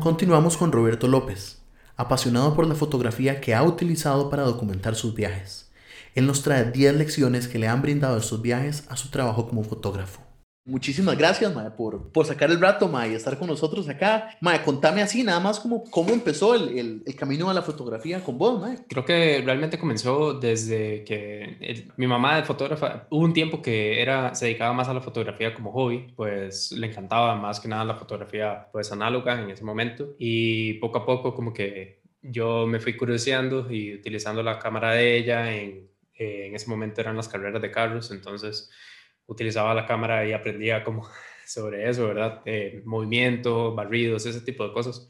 Continuamos 0.00 0.56
con 0.56 0.72
Roberto 0.72 1.06
López, 1.06 1.64
apasionado 1.96 2.56
por 2.56 2.66
la 2.66 2.74
fotografía 2.74 3.40
que 3.40 3.54
ha 3.54 3.62
utilizado 3.62 4.30
para 4.30 4.42
documentar 4.42 4.94
sus 4.94 5.14
viajes. 5.14 5.72
Él 6.14 6.26
nos 6.26 6.42
trae 6.42 6.70
10 6.70 6.96
lecciones 6.96 7.46
que 7.46 7.58
le 7.58 7.68
han 7.68 7.82
brindado 7.82 8.18
estos 8.18 8.42
viajes 8.42 8.86
a 8.90 8.96
su 8.96 9.10
trabajo 9.10 9.48
como 9.48 9.62
fotógrafo. 9.62 10.21
Muchísimas 10.64 11.18
gracias, 11.18 11.52
Mae, 11.52 11.72
por, 11.72 12.12
por 12.12 12.24
sacar 12.24 12.48
el 12.48 12.60
rato, 12.60 12.86
Mae, 12.86 13.10
y 13.10 13.14
estar 13.14 13.36
con 13.36 13.48
nosotros 13.48 13.88
acá. 13.88 14.36
Mae, 14.40 14.62
contame 14.62 15.02
así, 15.02 15.24
nada 15.24 15.40
más 15.40 15.58
como 15.58 15.82
cómo 15.82 16.10
empezó 16.10 16.54
el, 16.54 17.02
el, 17.04 17.16
camino 17.16 17.50
a 17.50 17.54
la 17.54 17.62
fotografía 17.62 18.22
con 18.22 18.38
vos, 18.38 18.60
Mae. 18.60 18.78
Creo 18.88 19.04
que 19.04 19.42
realmente 19.44 19.76
comenzó 19.76 20.34
desde 20.34 21.02
que 21.02 21.88
mi 21.96 22.06
mamá 22.06 22.36
de 22.36 22.44
fotógrafa, 22.44 23.08
hubo 23.10 23.24
un 23.24 23.32
tiempo 23.32 23.60
que 23.60 24.00
era, 24.00 24.36
se 24.36 24.46
dedicaba 24.46 24.72
más 24.72 24.88
a 24.88 24.94
la 24.94 25.00
fotografía 25.00 25.52
como 25.52 25.72
hobby, 25.72 26.12
pues 26.14 26.70
le 26.70 26.86
encantaba 26.86 27.34
más 27.34 27.58
que 27.58 27.66
nada 27.66 27.84
la 27.84 27.96
fotografía 27.96 28.68
pues 28.70 28.92
análoga 28.92 29.42
en 29.42 29.50
ese 29.50 29.64
momento 29.64 30.14
y 30.16 30.74
poco 30.74 30.98
a 30.98 31.06
poco 31.06 31.34
como 31.34 31.52
que 31.52 32.02
yo 32.22 32.68
me 32.68 32.78
fui 32.78 32.96
curioseando 32.96 33.68
y 33.68 33.94
utilizando 33.94 34.44
la 34.44 34.60
cámara 34.60 34.92
de 34.92 35.16
ella 35.16 35.52
en, 35.52 35.90
en 36.14 36.54
ese 36.54 36.70
momento 36.70 37.00
eran 37.00 37.16
las 37.16 37.28
carreras 37.28 37.60
de 37.60 37.72
carros, 37.72 38.12
entonces 38.12 38.70
utilizaba 39.26 39.74
la 39.74 39.86
cámara 39.86 40.26
y 40.26 40.32
aprendía 40.32 40.84
como 40.84 41.08
sobre 41.46 41.88
eso, 41.88 42.08
¿verdad? 42.08 42.42
Eh, 42.44 42.82
movimiento, 42.84 43.74
barridos, 43.74 44.26
ese 44.26 44.40
tipo 44.40 44.66
de 44.66 44.72
cosas. 44.72 45.08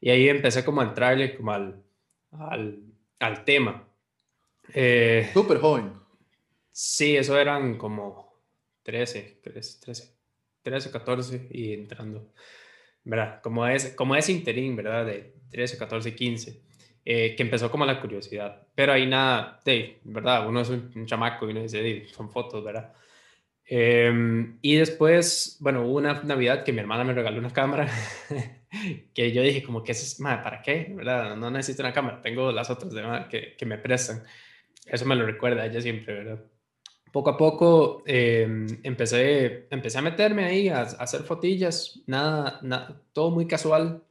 Y 0.00 0.10
ahí 0.10 0.28
empecé 0.28 0.64
como 0.64 0.80
a 0.80 0.84
entrarle 0.84 1.36
como 1.36 1.52
al, 1.52 1.82
al, 2.32 2.78
al 3.18 3.44
tema. 3.44 3.88
Eh, 4.74 5.30
Súper 5.32 5.58
joven. 5.58 5.92
Sí, 6.70 7.16
eso 7.16 7.38
eran 7.38 7.76
como 7.76 8.34
13, 8.82 9.40
13, 9.42 10.14
13, 10.62 10.90
14 10.90 11.48
y 11.50 11.74
entrando, 11.74 12.32
¿verdad? 13.04 13.40
Como 13.42 13.66
ese, 13.66 13.94
como 13.94 14.16
ese 14.16 14.32
interín, 14.32 14.74
¿verdad? 14.74 15.06
De 15.06 15.34
13, 15.50 15.76
14, 15.78 16.14
15. 16.14 16.62
que 17.04 17.36
empezó 17.38 17.70
como 17.70 17.84
la 17.84 18.00
curiosidad. 18.00 18.66
Pero 18.74 18.92
ahí 18.92 19.06
nada, 19.06 19.60
de, 19.64 20.00
¿verdad? 20.04 20.48
Uno 20.48 20.62
es 20.62 20.70
un, 20.70 21.06
chamaco 21.06 21.46
y 21.46 21.50
uno 21.50 21.62
dice, 21.62 22.06
son 22.08 22.30
fotos, 22.30 22.64
¿verdad? 22.64 22.94
Em, 23.74 24.58
y 24.60 24.76
después, 24.76 25.56
bueno, 25.60 25.86
hubo 25.86 25.96
una 25.96 26.22
Navidad 26.24 26.62
que 26.62 26.74
mi 26.74 26.80
hermana 26.80 27.04
me 27.04 27.14
regaló 27.14 27.38
una 27.38 27.54
cámara 27.54 27.88
que 29.14 29.32
yo 29.32 29.40
dije 29.40 29.62
como 29.62 29.82
que 29.82 29.92
es, 29.92 30.20
madre, 30.20 30.42
¿para 30.42 30.60
qué? 30.60 30.92
¿verdad? 30.94 31.36
No 31.36 31.50
necesito 31.50 31.82
una 31.82 31.94
cámara, 31.94 32.20
tengo 32.20 32.52
las 32.52 32.68
otras 32.68 32.92
de, 32.92 33.02
que, 33.30 33.56
que, 33.56 33.64
me 33.64 33.78
prestan. 33.78 34.24
Eso 34.84 35.06
me 35.06 35.16
lo 35.16 35.24
recuerda 35.24 35.64
ella 35.64 35.80
siempre, 35.80 36.12
¿verdad? 36.12 36.44
Poco 37.12 37.30
a 37.30 37.38
poco 37.38 38.02
em, 38.04 38.66
empecé, 38.82 39.68
empecé 39.70 39.96
a 39.96 40.02
meterme 40.02 40.44
ahí, 40.44 40.68
a, 40.68 40.82
hacer 40.82 41.22
fotillas, 41.22 42.02
nada, 42.06 42.60
nada, 42.62 43.00
todo 43.14 43.30
muy 43.30 43.46
casual, 43.46 44.02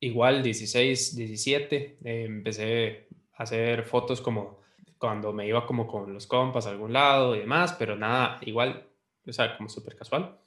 igual 0.00 0.42
16, 0.42 1.14
17, 1.14 1.98
eh, 2.04 2.24
empecé 2.24 3.06
a 3.34 3.44
hacer 3.44 3.84
fotos 3.84 4.20
como 4.20 4.59
cuando 5.00 5.32
me 5.32 5.46
iba 5.46 5.66
como 5.66 5.86
con 5.86 6.12
los 6.12 6.26
compas 6.26 6.66
a 6.66 6.70
algún 6.70 6.92
lado 6.92 7.34
y 7.34 7.40
demás, 7.40 7.74
pero 7.78 7.96
nada, 7.96 8.38
igual, 8.42 8.86
o 9.26 9.32
sea, 9.32 9.56
como 9.56 9.70
súper 9.70 9.96
casual. 9.96 10.38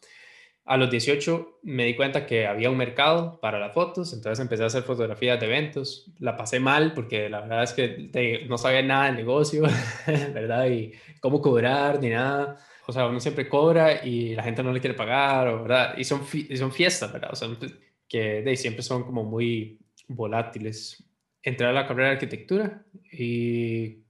A 0.65 0.77
los 0.77 0.91
18 0.91 1.59
me 1.63 1.85
di 1.85 1.95
cuenta 1.95 2.27
que 2.27 2.45
había 2.45 2.69
un 2.69 2.77
mercado 2.77 3.39
para 3.41 3.59
las 3.59 3.73
fotos, 3.73 4.13
entonces 4.13 4.39
empecé 4.39 4.63
a 4.63 4.67
hacer 4.67 4.83
fotografías 4.83 5.39
de 5.39 5.47
eventos. 5.47 6.13
La 6.19 6.37
pasé 6.37 6.59
mal 6.59 6.93
porque 6.93 7.29
la 7.29 7.41
verdad 7.41 7.63
es 7.63 7.73
que 7.73 8.45
no 8.47 8.57
sabía 8.59 8.83
nada 8.83 9.07
del 9.07 9.15
negocio, 9.15 9.63
¿verdad? 10.07 10.67
Y 10.67 10.93
cómo 11.19 11.41
cobrar 11.41 11.99
ni 11.99 12.09
nada. 12.09 12.59
O 12.85 12.93
sea, 12.93 13.07
uno 13.07 13.19
siempre 13.19 13.49
cobra 13.49 14.05
y 14.05 14.35
la 14.35 14.43
gente 14.43 14.61
no 14.61 14.71
le 14.71 14.79
quiere 14.79 14.95
pagar, 14.95 15.63
¿verdad? 15.63 15.97
Y 15.97 16.03
son, 16.03 16.21
y 16.31 16.55
son 16.55 16.71
fiestas, 16.71 17.11
¿verdad? 17.11 17.31
O 17.33 17.35
sea, 17.35 17.49
que 18.07 18.43
de, 18.43 18.55
siempre 18.55 18.83
son 18.83 19.03
como 19.03 19.23
muy 19.23 19.79
volátiles. 20.07 21.03
Entré 21.41 21.65
a 21.65 21.73
la 21.73 21.87
carrera 21.87 22.09
de 22.09 22.13
arquitectura 22.13 22.85
y 23.11 24.02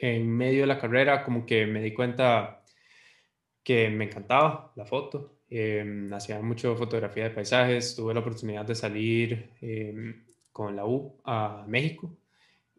en 0.00 0.30
medio 0.30 0.62
de 0.62 0.66
la 0.66 0.78
carrera 0.78 1.22
como 1.24 1.44
que 1.46 1.66
me 1.66 1.82
di 1.82 1.92
cuenta 1.92 2.64
que 3.62 3.90
me 3.90 4.04
encantaba 4.06 4.72
la 4.76 4.86
foto. 4.86 5.40
Em, 5.48 6.12
hacía 6.12 6.40
mucho 6.40 6.76
fotografía 6.76 7.24
de 7.24 7.30
paisajes, 7.30 7.94
tuve 7.96 8.14
la 8.14 8.20
oportunidad 8.20 8.64
de 8.64 8.74
salir 8.74 9.50
em, 9.60 10.24
con 10.52 10.76
la 10.76 10.86
U 10.86 11.20
a 11.24 11.64
México 11.68 12.16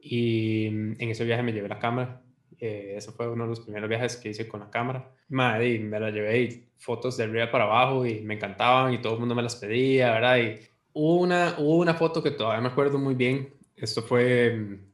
y 0.01 0.67
en 0.67 0.97
ese 0.99 1.25
viaje 1.25 1.43
me 1.43 1.53
llevé 1.53 1.69
la 1.69 1.79
cámara. 1.79 2.21
Eh, 2.59 2.95
eso 2.97 3.11
fue 3.13 3.27
uno 3.29 3.43
de 3.43 3.49
los 3.49 3.59
primeros 3.61 3.89
viajes 3.89 4.17
que 4.17 4.29
hice 4.29 4.47
con 4.47 4.59
la 4.61 4.69
cámara. 4.69 5.11
Madre, 5.29 5.79
me 5.79 5.99
la 5.99 6.11
llevé 6.11 6.41
y 6.41 6.67
fotos 6.77 7.17
de 7.17 7.23
arriba 7.25 7.51
para 7.51 7.65
abajo 7.65 8.05
y 8.05 8.21
me 8.21 8.35
encantaban 8.35 8.93
y 8.93 9.01
todo 9.01 9.13
el 9.13 9.19
mundo 9.19 9.35
me 9.35 9.43
las 9.43 9.55
pedía, 9.55 10.11
¿verdad? 10.13 10.37
Y 10.37 10.59
una, 10.93 11.55
hubo 11.59 11.77
una 11.77 11.93
foto 11.95 12.23
que 12.23 12.31
todavía 12.31 12.61
me 12.61 12.69
acuerdo 12.69 12.97
muy 12.99 13.15
bien. 13.15 13.53
Esto 13.75 14.01
fue 14.03 14.47
em, 14.47 14.91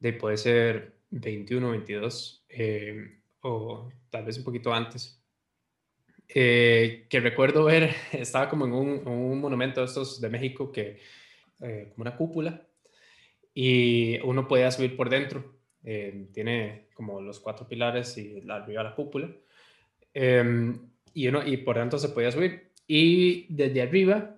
de, 0.00 0.12
puede 0.12 0.36
ser 0.36 0.93
21, 1.20 1.70
22, 1.70 2.44
eh, 2.48 3.18
o 3.42 3.88
tal 4.10 4.24
vez 4.24 4.38
un 4.38 4.44
poquito 4.44 4.72
antes, 4.72 5.20
eh, 6.28 7.06
que 7.08 7.20
recuerdo 7.20 7.64
ver, 7.64 7.94
estaba 8.12 8.48
como 8.48 8.66
en 8.66 8.72
un, 8.72 9.40
monumento 9.40 9.80
de 9.80 9.86
estos 9.86 10.20
de 10.20 10.28
México, 10.28 10.72
que 10.72 10.98
eh, 11.60 11.90
como 11.94 12.02
una 12.02 12.16
cúpula, 12.16 12.66
y 13.54 14.18
uno 14.22 14.48
podía 14.48 14.70
subir 14.70 14.96
por 14.96 15.08
dentro. 15.08 15.54
tiene 16.32 16.86
como 16.94 17.20
los 17.20 17.38
cuatro 17.40 17.68
pilares 17.68 18.16
y 18.18 18.40
la, 18.40 18.56
arriba 18.56 18.82
la 18.82 18.94
cúpula. 18.94 19.30
y, 21.14 21.28
uno, 21.28 21.46
y 21.46 21.56
por 21.58 21.78
dentro 21.78 21.98
se 21.98 22.08
podía 22.08 22.32
subir. 22.32 22.70
Y 22.88 23.46
desde 23.54 23.82
arriba 23.82 24.34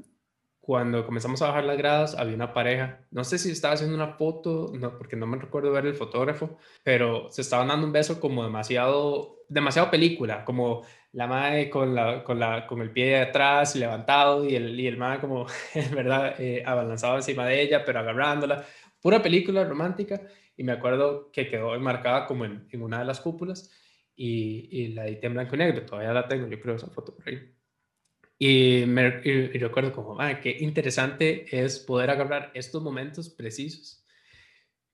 cuando 0.66 1.06
comenzamos 1.06 1.40
a 1.42 1.46
bajar 1.46 1.64
las 1.64 1.78
gradas, 1.78 2.16
había 2.16 2.34
una 2.34 2.52
pareja, 2.52 3.06
no 3.12 3.22
sé 3.22 3.38
si 3.38 3.52
estaba 3.52 3.74
haciendo 3.74 3.94
una 3.94 4.14
foto, 4.14 4.72
no, 4.76 4.98
porque 4.98 5.14
no 5.14 5.24
me 5.28 5.38
recuerdo 5.38 5.70
ver 5.70 5.86
el 5.86 5.94
fotógrafo, 5.94 6.58
pero 6.82 7.30
se 7.30 7.42
estaban 7.42 7.68
dando 7.68 7.86
un 7.86 7.92
beso 7.92 8.18
como 8.18 8.42
demasiado, 8.42 9.44
demasiado 9.48 9.92
película, 9.92 10.44
como 10.44 10.84
la 11.12 11.28
madre 11.28 11.70
con, 11.70 11.94
la, 11.94 12.24
con, 12.24 12.40
la, 12.40 12.66
con 12.66 12.80
el 12.80 12.90
pie 12.90 13.06
de 13.06 13.20
atrás 13.20 13.76
levantado 13.76 14.44
y 14.44 14.56
el, 14.56 14.78
y 14.80 14.88
el 14.88 14.96
madre 14.96 15.20
como, 15.20 15.46
en 15.74 15.94
verdad, 15.94 16.34
eh, 16.40 16.64
abalanzado 16.66 17.14
encima 17.14 17.46
de 17.46 17.62
ella, 17.62 17.84
pero 17.84 18.00
agarrándola. 18.00 18.64
Pura 19.00 19.22
película 19.22 19.62
romántica 19.62 20.20
y 20.56 20.64
me 20.64 20.72
acuerdo 20.72 21.30
que 21.30 21.46
quedó 21.46 21.76
enmarcada 21.76 22.26
como 22.26 22.44
en, 22.44 22.66
en 22.72 22.82
una 22.82 22.98
de 22.98 23.04
las 23.04 23.20
cúpulas 23.20 23.70
y, 24.16 24.68
y 24.68 24.88
la 24.94 25.06
edité 25.06 25.28
en 25.28 25.34
blanco 25.34 25.54
y 25.54 25.58
negro, 25.58 25.86
todavía 25.86 26.12
la 26.12 26.26
tengo, 26.26 26.48
yo 26.48 26.58
creo 26.58 26.74
esa 26.74 26.88
foto 26.88 27.14
por 27.14 27.28
ahí. 27.28 27.55
Y, 28.38 28.84
me, 28.86 29.10
recuerdo 29.10 29.92
como, 29.92 30.20
ah, 30.20 30.40
qué 30.40 30.56
interesante 30.60 31.46
es 31.50 31.78
poder 31.78 32.10
agarrar 32.10 32.50
estos 32.54 32.82
momentos 32.82 33.30
precisos 33.30 34.04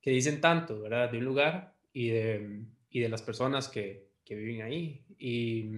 que 0.01 0.11
dicen 0.11 0.41
tanto, 0.41 0.81
¿verdad? 0.81 1.11
De 1.11 1.19
un 1.19 1.25
lugar 1.25 1.75
y 1.93 2.09
de, 2.09 2.65
y 2.91 3.01
de 3.01 3.09
las 3.09 3.23
personas 3.23 3.69
que, 3.69 4.11
que 4.25 4.35
viven 4.35 4.63
ahí. 4.63 5.05
Y, 5.19 5.71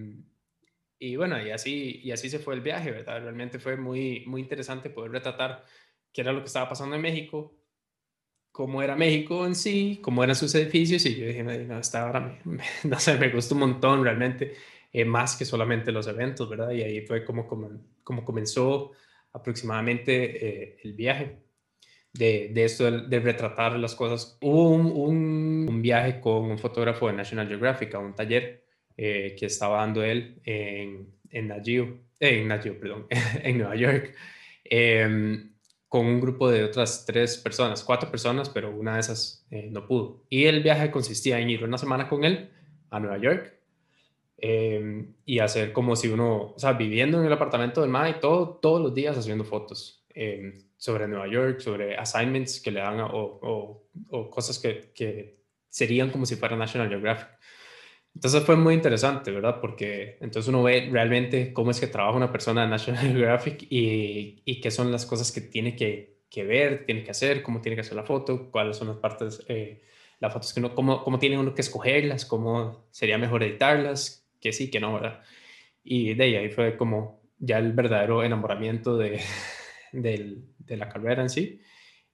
y, 0.99 1.15
bueno, 1.15 1.41
y 1.41 1.51
así, 1.51 2.01
y 2.03 2.11
así 2.11 2.29
se 2.29 2.39
fue 2.39 2.55
el 2.55 2.61
viaje, 2.61 2.91
¿verdad? 2.91 3.21
Realmente 3.21 3.59
fue 3.59 3.77
muy, 3.77 4.23
muy 4.25 4.41
interesante 4.41 4.89
poder 4.89 5.11
retratar 5.11 5.63
qué 6.11 6.21
era 6.21 6.33
lo 6.33 6.41
que 6.41 6.47
estaba 6.47 6.69
pasando 6.69 6.95
en 6.95 7.01
México, 7.01 7.55
cómo 8.51 8.81
era 8.81 8.95
México 8.95 9.45
en 9.45 9.53
sí, 9.53 9.99
cómo 10.01 10.23
eran 10.23 10.35
sus 10.35 10.55
edificios. 10.55 11.05
Y 11.05 11.15
yo 11.15 11.27
dije, 11.27 11.43
no, 11.43 11.79
esta 11.79 12.03
ahora 12.03 12.39
no 12.83 12.99
sé, 12.99 13.17
me 13.17 13.29
gustó 13.29 13.55
un 13.55 13.61
montón 13.61 14.03
realmente. 14.03 14.55
Eh, 14.97 15.03
más 15.03 15.35
que 15.35 15.43
solamente 15.43 15.91
los 15.91 16.07
eventos, 16.07 16.49
¿verdad? 16.49 16.71
Y 16.71 16.81
ahí 16.81 17.01
fue 17.01 17.25
como, 17.25 17.49
como, 17.49 18.23
comenzó 18.23 18.93
aproximadamente 19.33 20.13
eh, 20.47 20.77
el 20.85 20.93
viaje 20.93 21.39
de, 22.13 22.51
de 22.53 22.63
esto 22.63 22.89
de, 22.89 23.19
retratar 23.19 23.77
las 23.77 23.93
cosas. 23.93 24.37
Hubo 24.39 24.69
un, 24.69 25.67
un, 25.67 25.81
viaje 25.81 26.21
con 26.21 26.49
un 26.49 26.57
fotógrafo 26.57 27.07
de 27.07 27.13
National 27.13 27.49
Geographic 27.49 27.93
a 27.93 27.99
un 27.99 28.15
taller 28.15 28.63
eh, 28.95 29.35
que 29.37 29.47
estaba 29.47 29.81
dando 29.81 30.01
él 30.01 30.39
en, 30.45 31.13
en 31.29 31.47
Nagio, 31.49 31.99
en 32.21 32.47
Nagio, 32.47 32.79
perdón, 32.79 33.07
en 33.43 33.57
Nueva 33.57 33.75
York, 33.75 34.15
em, 34.63 35.55
con 35.89 36.05
un 36.05 36.21
grupo 36.21 36.49
de 36.49 36.63
otras 36.63 37.05
tres 37.05 37.35
personas, 37.35 37.83
cuatro 37.83 38.09
personas, 38.09 38.47
pero 38.47 38.71
una 38.71 38.93
de 38.93 39.01
esas 39.01 39.45
no 39.71 39.85
pudo. 39.87 40.23
Y 40.29 40.45
el 40.45 40.63
viaje 40.63 40.89
consistía 40.89 41.37
en 41.37 41.49
ir 41.49 41.65
una 41.65 41.77
semana 41.77 42.07
con 42.07 42.23
él 42.23 42.49
a 42.91 43.01
Nueva 43.01 43.17
York 43.17 43.54
Em, 44.37 45.15
y 45.25 45.39
hacer 45.39 45.71
como 45.71 45.95
si 45.95 46.09
uno, 46.09 46.53
o 46.55 46.59
sea, 46.59 46.73
viviendo 46.73 47.19
en 47.19 47.25
el 47.25 47.31
apartamento 47.33 47.81
del 47.81 47.89
MAE, 47.89 48.15
todo, 48.15 48.59
todos 48.61 48.81
los 48.81 48.93
días 48.93 49.17
haciendo 49.17 49.45
fotos 49.45 50.05
em, 50.09 50.53
sobre 50.75 51.07
Nueva 51.07 51.27
York, 51.27 51.61
sobre 51.61 51.95
assignments 51.95 52.59
que 52.59 52.71
le 52.71 52.81
dan 52.81 52.99
o, 52.99 53.87
o, 54.09 54.29
cosas 54.29 54.59
que, 54.59 54.91
que, 54.93 55.39
serían 55.69 56.09
como 56.09 56.25
si 56.25 56.35
fuera 56.35 56.55
National 56.55 56.89
Geographic. 56.89 57.27
Entonces 58.13 58.43
fue 58.43 58.55
muy 58.55 58.73
interesante, 58.73 59.31
¿verdad? 59.31 59.59
Porque 59.59 60.17
entonces 60.21 60.47
uno 60.47 60.63
ve 60.63 60.87
realmente 60.91 61.51
cómo 61.53 61.71
es 61.71 61.79
que 61.79 61.87
trabaja 61.87 62.15
una 62.15 62.31
persona 62.31 62.61
de 62.63 62.69
National 62.69 63.07
Geographic 63.13 63.63
y, 63.69 64.41
y 64.45 64.61
qué 64.61 64.71
son 64.71 64.91
las 64.91 65.05
cosas 65.05 65.31
que 65.31 65.41
tiene 65.41 65.75
que, 65.75 66.19
que, 66.29 66.43
ver, 66.43 66.85
tiene 66.85 67.03
que 67.03 67.11
hacer, 67.11 67.41
cómo 67.41 67.61
tiene 67.61 67.75
que 67.75 67.81
hacer 67.81 67.95
la 67.95 68.03
foto, 68.03 68.51
cuáles 68.51 68.77
son 68.77 68.89
las 68.89 68.97
partes, 68.97 69.43
eh, 69.47 69.81
las 70.19 70.33
fotos 70.33 70.53
que 70.53 70.59
uno, 70.59 70.75
cómo, 70.75 71.03
cómo 71.03 71.19
tiene 71.19 71.37
uno 71.37 71.53
que 71.53 71.61
escogerlas, 71.61 72.25
cómo 72.25 72.85
sería 72.91 73.17
mejor 73.17 73.43
editarlas, 73.43 74.24
que 74.45 74.53
sí, 74.53 74.69
que 74.71 74.79
no, 74.79 74.93
¿verdad? 74.93 75.23
Y 75.83 76.13
de 76.15 76.23
ahí, 76.37 76.49
fue 76.49 76.77
como 76.77 77.21
ya 77.39 77.57
el 77.59 77.73
verdadero 77.73 78.23
enamoramiento 78.23 78.97
de, 78.97 79.21
de, 79.93 80.77
la 80.77 80.89
carrera 80.89 81.23
en 81.23 81.29
sí. 81.29 81.61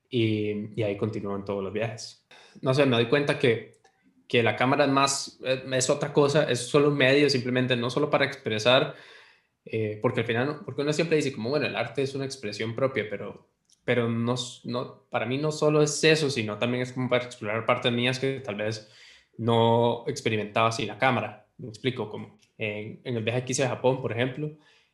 Y, 0.10 0.80
y 0.80 0.84
ahí 0.84 0.98
continúan 0.98 1.46
todos 1.46 1.64
los 1.64 1.74
viajes. 1.74 2.26
No 2.62 2.74
sé, 2.74 2.86
me 2.86 2.98
doy 2.98 3.08
cuenta 3.08 3.40
que, 3.40 3.80
que 4.28 4.44
la 4.44 4.56
cámara 4.56 4.86
es 4.86 4.92
más, 4.92 5.40
es 5.74 5.90
otra 5.90 6.14
cosa, 6.14 6.50
es 6.50 6.60
solo 6.68 6.90
un 6.90 6.98
medio 6.98 7.30
simplemente, 7.30 7.76
no 7.76 7.90
solo 7.90 8.10
para 8.10 8.26
expresar 8.26 8.96
Eh, 9.66 10.00
porque 10.02 10.22
al 10.22 10.28
final, 10.28 10.62
porque 10.66 10.82
uno 10.84 10.94
siempre 10.94 11.18
dice 11.18 11.34
como, 11.34 11.50
bueno, 11.50 11.68
el 11.68 11.76
arte 11.76 12.02
es 12.04 12.16
una 12.16 12.26
expresión 12.26 12.76
propia, 12.76 13.08
pero, 13.10 13.50
pero 13.86 14.10
no, 14.10 14.36
no, 14.66 15.06
para 15.10 15.26
mí 15.28 15.38
no 15.38 15.52
solo 15.52 15.82
es 15.84 16.04
eso, 16.04 16.30
sino 16.30 16.58
también 16.58 16.84
es 16.84 16.94
como 16.94 17.10
para 17.10 17.26
explorar 17.26 17.66
partes 17.66 17.92
mías 17.94 18.20
que 18.20 18.40
tal 18.42 18.56
vez 18.56 18.90
no 19.38 20.04
experimentaba 20.08 20.72
sin 20.72 20.88
la 20.88 20.98
cámara. 20.98 21.41
Me 21.62 21.70
explico, 21.70 22.10
como 22.10 22.40
en, 22.58 23.00
el 23.04 23.24
viaje 23.24 23.46
que 23.46 23.52
hice 23.54 23.64
a 23.64 23.70
Japón, 23.70 24.02
por 24.02 24.12
ejemplo, 24.12 24.52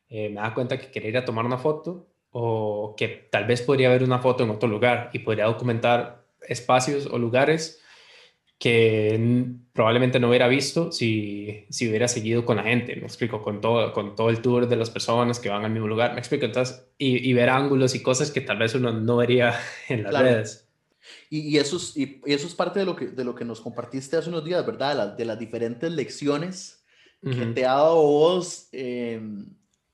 eh, 0.10 0.30
me 0.30 0.42
da 0.42 0.54
cuenta 0.54 0.78
que 0.78 0.92
quería 0.92 1.10
ir 1.10 1.18
a 1.18 1.26
tomar 1.26 1.46
una 1.46 1.58
foto 1.58 2.08
o 2.32 2.96
que 2.98 3.08
tal 3.08 3.46
vez 3.46 3.62
podría 3.62 3.88
haber 3.90 4.04
una 4.04 4.20
foto 4.20 4.44
en 4.44 4.50
otro 4.50 4.70
lugar 4.70 5.10
y 5.14 5.20
podría 5.20 5.46
documentar 5.46 6.26
espacios 6.42 7.08
o 7.08 7.18
lugares 7.18 7.82
que 8.60 9.46
probablemente 9.72 10.20
no 10.20 10.30
hubiera 10.30 10.48
visto 10.48 10.92
si, 10.92 11.66
si 11.70 11.88
hubiera 11.88 12.08
seguido 12.08 12.44
con 12.44 12.58
la 12.58 12.64
gente, 12.64 12.96
me 12.96 13.04
explico, 13.04 13.44
con 13.44 13.62
todo, 13.62 13.94
con 13.94 14.16
todo 14.16 14.30
el 14.30 14.42
tour 14.42 14.68
de 14.68 14.76
las 14.76 14.90
personas 14.90 15.40
que 15.40 15.50
van 15.50 15.64
al 15.64 15.72
mismo 15.72 15.88
lugar, 15.88 16.14
me 16.14 16.20
explico, 16.20 16.46
entonces, 16.46 16.90
y, 16.98 17.32
ver 17.34 17.50
ángulos 17.50 17.94
y 17.94 18.02
cosas 18.02 18.32
que 18.32 18.42
tal 18.42 18.58
vez 18.58 18.74
uno 18.74 18.92
no 18.92 19.18
vería 19.18 19.54
en 19.90 20.04
las 20.04 20.20
redes. 20.20 20.67
Y, 21.30 21.40
y, 21.40 21.58
eso 21.58 21.78
es, 21.78 21.96
y, 21.96 22.22
eso 22.26 22.48
es 22.48 22.54
parte 22.54 22.80
de 22.80 22.86
lo, 22.86 22.96
que, 22.96 23.08
de 23.08 23.24
lo 23.24 23.36
que 23.36 23.46
nos 23.46 23.62
compartiste 23.62 24.18
hace 24.18 24.30
unos 24.30 24.46
días, 24.46 24.66
¿verdad? 24.66 25.16
De, 25.16 25.26
las 25.26 25.40
diferentes 25.40 25.92
lecciones 25.92 26.84
que 27.22 27.48
te 27.48 27.66
ha 27.66 27.74
dado 27.74 28.02
vos 28.02 28.70
em, 28.72 29.46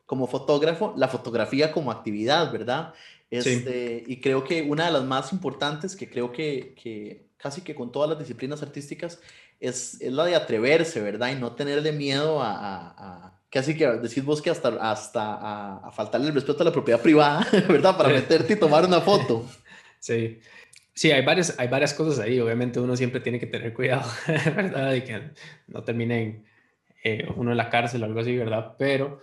como 0.05 0.27
fotógrafo, 0.27 0.93
la 0.97 1.07
fotografía 1.07 1.71
como 1.71 1.91
actividad, 1.91 2.51
¿verdad? 2.51 2.93
Este, 3.31 4.03
Y 4.05 4.21
creo 4.21 4.43
que 4.43 4.61
una 4.61 4.85
de 4.85 4.91
las 4.91 5.03
más 5.03 5.33
importantes, 5.33 5.95
que 5.95 6.07
creo 6.07 6.31
que, 6.31 6.75
que 6.81 7.29
casi 7.37 7.61
que 7.61 7.73
con 7.73 7.91
todas 7.91 8.09
las 8.09 8.19
disciplinas 8.19 8.61
artísticas, 8.61 9.19
es, 9.59 9.99
es 10.01 10.11
la 10.11 10.25
de 10.25 10.35
atreverse, 10.35 11.01
¿verdad? 11.01 11.31
Y 11.31 11.35
no 11.35 11.53
tenerle 11.53 11.91
miedo 11.93 12.41
a, 12.41 12.93
a, 12.97 13.41
casi 13.49 13.75
que 13.75 13.87
decís 13.87 14.23
vos 14.23 14.41
que 14.41 14.49
hasta, 14.49 14.69
hasta 14.69 15.33
a, 15.35 15.87
a, 15.87 15.91
faltarle 15.91 16.27
el 16.27 16.33
respeto 16.33 16.61
a 16.61 16.65
la 16.65 16.71
propiedad 16.71 17.01
privada, 17.01 17.47
¿verdad? 17.67 17.97
Para 17.97 18.09
meterte 18.09 18.53
y 18.53 18.55
tomar 18.57 18.85
una 18.85 19.01
foto. 19.01 19.45
Sí. 19.99 20.41
Sí, 20.95 21.11
hay 21.11 21.25
varias, 21.25 21.59
hay 21.59 21.67
varias 21.67 21.93
cosas 21.93 22.19
ahí. 22.19 22.39
Obviamente 22.39 22.79
uno 22.79 22.95
siempre 22.95 23.19
tiene 23.19 23.39
que 23.39 23.47
tener 23.47 23.73
cuidado, 23.73 24.09
¿verdad? 24.27 24.91
De 24.91 25.03
que 25.03 25.21
no 25.67 25.83
termine 25.83 26.43
eh, 27.03 27.27
uno 27.35 27.51
en 27.51 27.57
la 27.57 27.69
cárcel 27.69 28.03
o 28.03 28.05
algo 28.05 28.19
así, 28.19 28.37
¿verdad? 28.37 28.75
Pero 28.77 29.19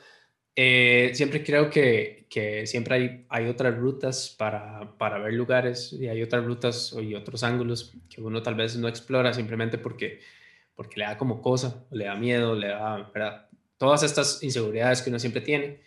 eh, 0.56 1.12
siempre 1.14 1.44
creo 1.44 1.70
que, 1.70 2.26
que 2.28 2.66
siempre 2.66 2.94
hay, 2.94 3.26
hay 3.28 3.46
otras 3.46 3.76
rutas 3.76 4.34
para, 4.38 4.96
para, 4.98 5.18
ver 5.18 5.32
lugares 5.32 5.92
y 5.92 6.08
hay 6.08 6.22
otras 6.22 6.44
rutas 6.44 6.94
y 7.00 7.14
otros 7.14 7.44
ángulos 7.44 7.94
que 8.08 8.20
uno 8.20 8.42
tal 8.42 8.56
vez 8.56 8.76
no 8.76 8.88
explora 8.88 9.32
simplemente 9.32 9.78
porque, 9.78 10.20
porque 10.74 10.98
le 11.00 11.06
da 11.06 11.16
como 11.16 11.40
cosa, 11.40 11.86
le 11.90 12.06
da 12.06 12.16
miedo, 12.16 12.54
le 12.54 12.68
da, 12.68 13.10
¿verdad? 13.14 13.48
Todas 13.78 14.02
estas 14.02 14.42
inseguridades 14.42 15.02
que 15.02 15.10
uno 15.10 15.18
siempre 15.18 15.40
tiene. 15.40 15.80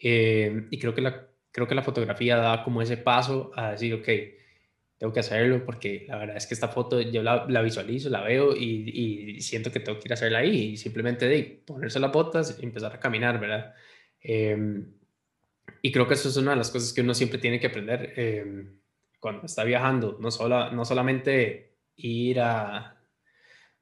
Eh, 0.00 0.66
y 0.70 0.78
creo 0.78 0.94
que, 0.94 1.02
la, 1.02 1.28
creo 1.52 1.68
que 1.68 1.74
la 1.74 1.82
fotografía 1.82 2.36
da 2.36 2.64
como 2.64 2.82
ese 2.82 2.96
paso 2.96 3.52
a 3.54 3.72
decir, 3.72 3.94
ok, 3.94 4.08
tengo 4.98 5.12
que 5.12 5.20
hacerlo 5.20 5.64
porque 5.64 6.06
la 6.08 6.16
verdad 6.16 6.36
es 6.36 6.46
que 6.46 6.54
esta 6.54 6.68
foto 6.68 7.00
yo 7.00 7.22
la, 7.22 7.46
la 7.48 7.62
visualizo, 7.62 8.08
la 8.08 8.22
veo 8.22 8.56
y, 8.56 9.36
y, 9.36 9.40
siento 9.42 9.70
que 9.70 9.80
tengo 9.80 9.98
que 9.98 10.08
ir 10.08 10.12
a 10.12 10.14
hacerla 10.14 10.38
ahí 10.38 10.72
y 10.72 10.76
simplemente 10.76 11.28
de 11.28 11.62
ponerse 11.66 12.00
las 12.00 12.12
botas 12.12 12.58
y 12.60 12.64
empezar 12.64 12.94
a 12.94 13.00
caminar, 13.00 13.38
¿verdad? 13.38 13.74
Em, 14.20 14.92
y 15.82 15.92
creo 15.92 16.08
que 16.08 16.14
eso 16.14 16.28
es 16.28 16.36
una 16.36 16.52
de 16.52 16.56
las 16.56 16.70
cosas 16.70 16.92
que 16.92 17.02
uno 17.02 17.14
siempre 17.14 17.38
tiene 17.38 17.60
que 17.60 17.66
aprender 17.66 18.14
em, 18.16 18.80
cuando 19.20 19.46
está 19.46 19.64
viajando, 19.64 20.16
no, 20.20 20.30
solo, 20.30 20.70
no 20.72 20.84
solamente 20.84 21.76
ir 21.96 22.40
a, 22.40 22.96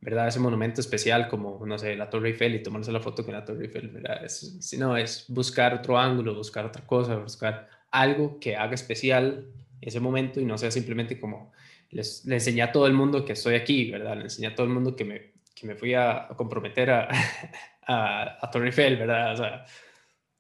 ¿verdad? 0.01 0.29
Ese 0.29 0.41
monumento 0.41 0.81
especial 0.81 1.29
como, 1.29 1.65
no 1.65 1.79
sé, 1.79 1.97
la 1.97 2.11
Torre 2.11 2.31
Eiffel 2.31 2.57
y 2.57 2.63
tomarse 2.63 2.91
la 2.93 3.01
foto 3.01 3.25
con 3.25 3.35
la 3.35 3.45
Torre 3.45 3.67
Eiffel, 3.67 3.89
¿verdad? 3.89 4.27
sino 4.29 4.97
es 4.97 5.27
buscar 5.29 5.75
otro 5.75 5.97
ángulo, 5.99 6.35
buscar 6.35 6.67
otra 6.67 6.85
cosa, 6.87 7.17
buscar 7.17 7.69
algo 7.91 8.39
que 8.41 8.57
haga 8.57 8.75
especial 8.75 9.47
ese 9.81 10.01
momento 10.01 10.41
y 10.41 10.45
no 10.45 10.59
sea 10.59 10.71
simplemente 10.71 11.19
como 11.19 11.53
les, 11.91 12.25
le 12.25 12.37
enseñé 12.37 12.63
a 12.63 12.73
todo 12.73 12.87
el 12.87 12.93
mundo 12.93 13.25
que 13.25 13.35
estoy 13.35 13.55
aquí, 13.55 13.91
¿verdad? 13.91 14.17
Le 14.17 14.25
enseñé 14.25 14.49
a 14.49 14.55
todo 14.55 14.67
el 14.67 14.73
mundo 14.73 14.97
que 14.97 15.05
me, 15.05 15.33
que 15.55 15.67
me 15.67 15.75
fui 15.75 15.95
a, 15.95 16.29
comprometer 16.37 16.91
a, 16.91 17.09
a, 17.87 18.39
a 18.45 18.51
Torre 18.51 18.67
Eiffel, 18.67 18.97
¿verdad? 18.97 19.33
O 19.33 19.37
sea, 19.37 19.65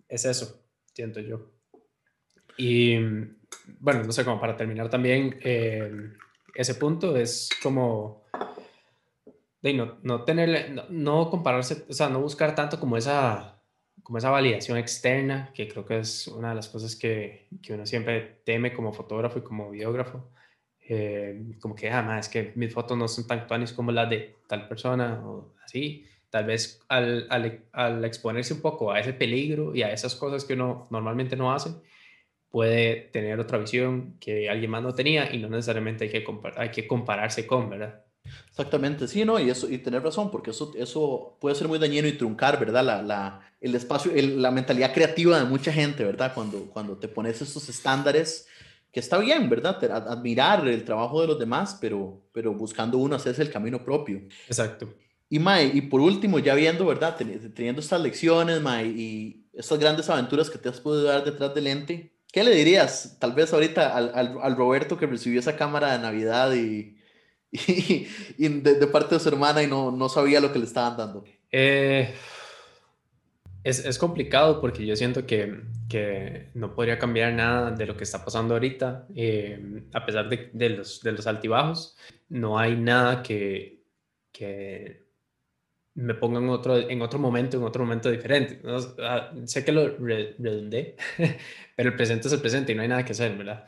es 0.09 0.25
eso, 0.25 0.65
siento 0.93 1.21
yo. 1.21 1.51
Y 2.57 2.97
bueno, 3.81 4.03
no 4.05 4.13
sé, 4.13 4.25
como 4.25 4.41
para 4.41 4.57
terminar 4.57 4.89
también, 4.89 5.39
eh, 5.43 5.91
ese 6.55 6.75
punto 6.75 7.17
es 7.17 7.51
como 7.63 8.25
de 9.61 9.73
no, 9.73 9.99
no 10.03 10.25
tener, 10.25 10.91
no, 10.91 11.31
compararse, 11.31 11.85
o 11.89 11.93
sea, 11.93 12.09
no 12.09 12.21
buscar 12.21 12.55
tanto 12.55 12.79
como 12.79 12.97
esa, 12.97 13.63
como 14.03 14.19
esa 14.19 14.31
validación 14.31 14.79
externa, 14.79 15.51
que 15.55 15.69
creo 15.69 15.87
que 15.87 15.99
es 15.99 16.27
una 16.29 16.51
de 16.51 16.55
las 16.57 16.69
cosas 16.69 16.97
que, 16.97 17.49
que 17.63 17.75
uno 17.75 17.87
siempre 17.87 18.41
teme 18.45 18.73
como 18.73 18.93
fotógrafo 18.93 19.39
y 19.39 19.43
como 19.43 19.71
videógrafo. 19.71 20.31
Eh, 20.87 21.57
como 21.61 21.75
que, 21.75 21.91
ah, 21.91 22.19
es 22.19 22.29
que 22.29 22.53
mis 22.57 22.73
fotos 22.73 22.99
no 22.99 23.09
son 23.09 23.27
tan 23.27 23.41
actuales 23.41 23.73
como 23.73 23.91
las 23.91 24.11
de 24.11 24.37
tal 24.47 24.69
persona 24.69 25.23
o 25.25 25.55
así 25.65 26.07
tal 26.35 26.47
vez 26.47 26.81
al, 26.89 27.29
al, 27.71 28.05
exponerse 28.05 28.55
un 28.55 28.61
poco 28.61 28.91
a 28.91 28.99
ese 28.99 29.13
peligro 29.13 29.73
y 29.73 29.85
a 29.85 29.93
esas 29.93 30.17
cosas 30.17 30.45
que 30.45 30.55
uno 30.55 30.89
normalmente 30.91 31.37
no 31.37 31.53
hace, 31.53 31.71
puede 32.51 33.09
tener 33.13 33.39
otra 33.39 33.57
visión 33.57 34.17
que 34.19 34.51
alguien 34.51 34.69
más 34.73 34.83
no 34.83 34.93
tenía 34.93 35.33
y 35.33 35.39
no 35.39 35.49
necesariamente 35.49 36.07
hay 36.07 36.11
que, 36.11 36.25
hay 36.57 36.71
que 36.71 36.89
compararse 36.89 37.47
con, 37.47 37.71
¿verdad? 37.71 38.04
Exactamente, 38.49 39.09
sí, 39.09 39.25
¿no? 39.25 39.39
Y, 39.39 39.51
eso, 39.51 39.69
y 39.69 39.79
tener 39.79 40.03
razón, 40.03 40.31
porque 40.31 40.51
eso, 40.51 40.73
eso 40.77 41.37
puede 41.41 41.55
ser 41.55 41.69
muy 41.69 41.79
dañino 41.79 42.09
y 42.09 42.13
truncar, 42.13 42.59
¿verdad? 42.59 42.85
La, 42.85 43.03
la 43.03 43.41
el 43.61 43.75
espacio, 43.75 44.13
la 44.15 44.51
mentalidad 44.51 44.93
creativa 44.93 45.39
de 45.39 45.47
mucha 45.47 45.73
gente, 45.73 46.05
¿verdad? 46.05 46.33
Cuando, 46.35 46.67
cuando 46.67 46.99
te 46.99 47.09
pones 47.09 47.41
estos 47.41 47.69
estándares, 47.71 48.47
que 48.93 49.01
está 49.01 49.19
bien, 49.19 49.49
¿verdad? 49.49 49.83
Admirar 50.07 50.69
el 50.69 50.85
trabajo 50.85 51.21
de 51.21 51.27
los 51.27 51.39
demás, 51.39 51.79
pero, 51.81 52.23
pero 52.33 52.53
buscando 52.53 52.99
uno 52.99 53.17
hacerse 53.17 53.43
el 53.43 53.51
camino 53.51 53.83
propio. 53.83 54.21
Exacto. 54.47 54.95
Y, 55.31 55.39
Mae, 55.39 55.71
y 55.75 55.81
por 55.81 56.01
último, 56.01 56.39
ya 56.39 56.55
viendo, 56.55 56.87
¿verdad? 56.87 57.17
Teniendo 57.17 57.81
estas 57.81 58.03
lecciones, 58.03 58.61
Mae, 58.61 58.87
y 58.87 59.47
estas 59.55 59.79
grandes 59.79 60.11
aventuras 60.11 60.51
que 60.51 60.59
te 60.59 60.69
has 60.69 60.81
podido 60.81 61.05
dar 61.05 61.25
detrás 61.25 61.55
del 61.55 61.65
lente, 61.65 62.13
¿qué 62.31 62.45
le 62.45 62.55
dirías 62.55 63.17
tal 63.19 63.33
vez 63.33 63.53
ahorita 63.53 63.97
al, 63.97 64.39
al, 64.41 64.57
Roberto 64.57 64.99
que 64.99 65.07
recibió 65.07 65.41
esa 65.41 65.57
cámara 65.57 65.93
de 65.93 66.01
Navidad 66.01 66.55
y, 66.55 66.94
y, 68.37 68.49
de, 68.49 68.87
parte 68.89 69.15
de 69.15 69.21
su 69.21 69.29
hermana 69.29 69.63
y 69.63 69.69
no, 69.69 69.93
no 69.93 70.09
sabía 70.09 70.41
lo 70.41 70.53
que 70.53 70.59
le 70.59 70.65
estaban 70.65 70.97
dando? 70.97 71.25
Eh, 71.53 72.13
es, 73.63 73.85
es, 73.85 73.97
complicado 73.97 74.61
porque 74.61 74.85
yo 74.85 74.97
siento 74.97 75.25
que, 75.25 75.63
que, 75.89 76.51
no 76.55 76.75
podría 76.75 76.99
cambiar 76.99 77.33
nada 77.33 77.71
de 77.71 77.87
lo 77.87 77.97
que 77.97 78.03
está 78.03 78.25
pasando 78.25 78.55
ahorita, 78.55 79.07
eh, 79.15 79.85
a 79.93 80.05
pesar 80.05 80.29
de, 80.29 80.51
de, 80.53 80.71
los, 80.71 81.01
de 81.01 81.13
los 81.13 81.29
altibajos. 81.29 81.97
No 82.29 82.59
hay 82.59 82.75
nada 82.75 83.23
que, 83.23 83.85
que 84.33 85.05
me 85.95 86.15
pongo 86.15 86.41
en 86.41 86.49
otro, 86.49 86.77
en 86.77 87.03
otro 87.03 87.21
momento, 87.21 87.57
en 87.57 87.63
otro 87.63 87.85
momento 87.85 88.11
diferente. 88.11 88.61
Ah, 88.99 89.33
sé 89.45 89.65
que 89.65 89.71
lo 89.71 89.97
redundé, 89.97 90.97
pero 91.77 91.91
el 91.91 91.97
presente 91.97 92.27
es 92.27 92.35
el 92.35 92.41
presente 92.41 92.73
y 92.73 92.75
no 92.75 92.83
hay 92.83 92.89
nada 92.89 93.05
que 93.05 93.13
hacer, 93.13 93.37
¿verdad? 93.39 93.65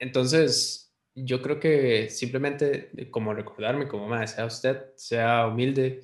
Entonces, 0.00 0.87
yo 1.24 1.42
creo 1.42 1.60
que 1.60 2.10
simplemente 2.10 2.90
como 3.10 3.34
recordarme, 3.34 3.88
como 3.88 4.08
más, 4.08 4.34
sea 4.34 4.46
usted, 4.46 4.94
sea 4.96 5.46
humilde, 5.46 6.02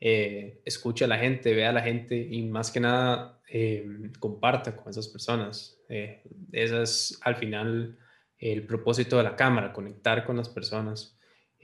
eh, 0.00 0.60
escuche 0.64 1.04
a 1.04 1.08
la 1.08 1.18
gente, 1.18 1.54
vea 1.54 1.70
a 1.70 1.72
la 1.72 1.82
gente 1.82 2.16
y 2.16 2.42
más 2.42 2.70
que 2.70 2.80
nada 2.80 3.40
eh, 3.48 3.86
comparta 4.18 4.76
con 4.76 4.90
esas 4.90 5.08
personas. 5.08 5.78
Eh, 5.88 6.22
ese 6.52 6.82
es 6.82 7.18
al 7.22 7.36
final 7.36 7.98
el 8.38 8.66
propósito 8.66 9.16
de 9.16 9.22
la 9.22 9.36
cámara, 9.36 9.72
conectar 9.72 10.24
con 10.24 10.36
las 10.36 10.48
personas 10.48 11.16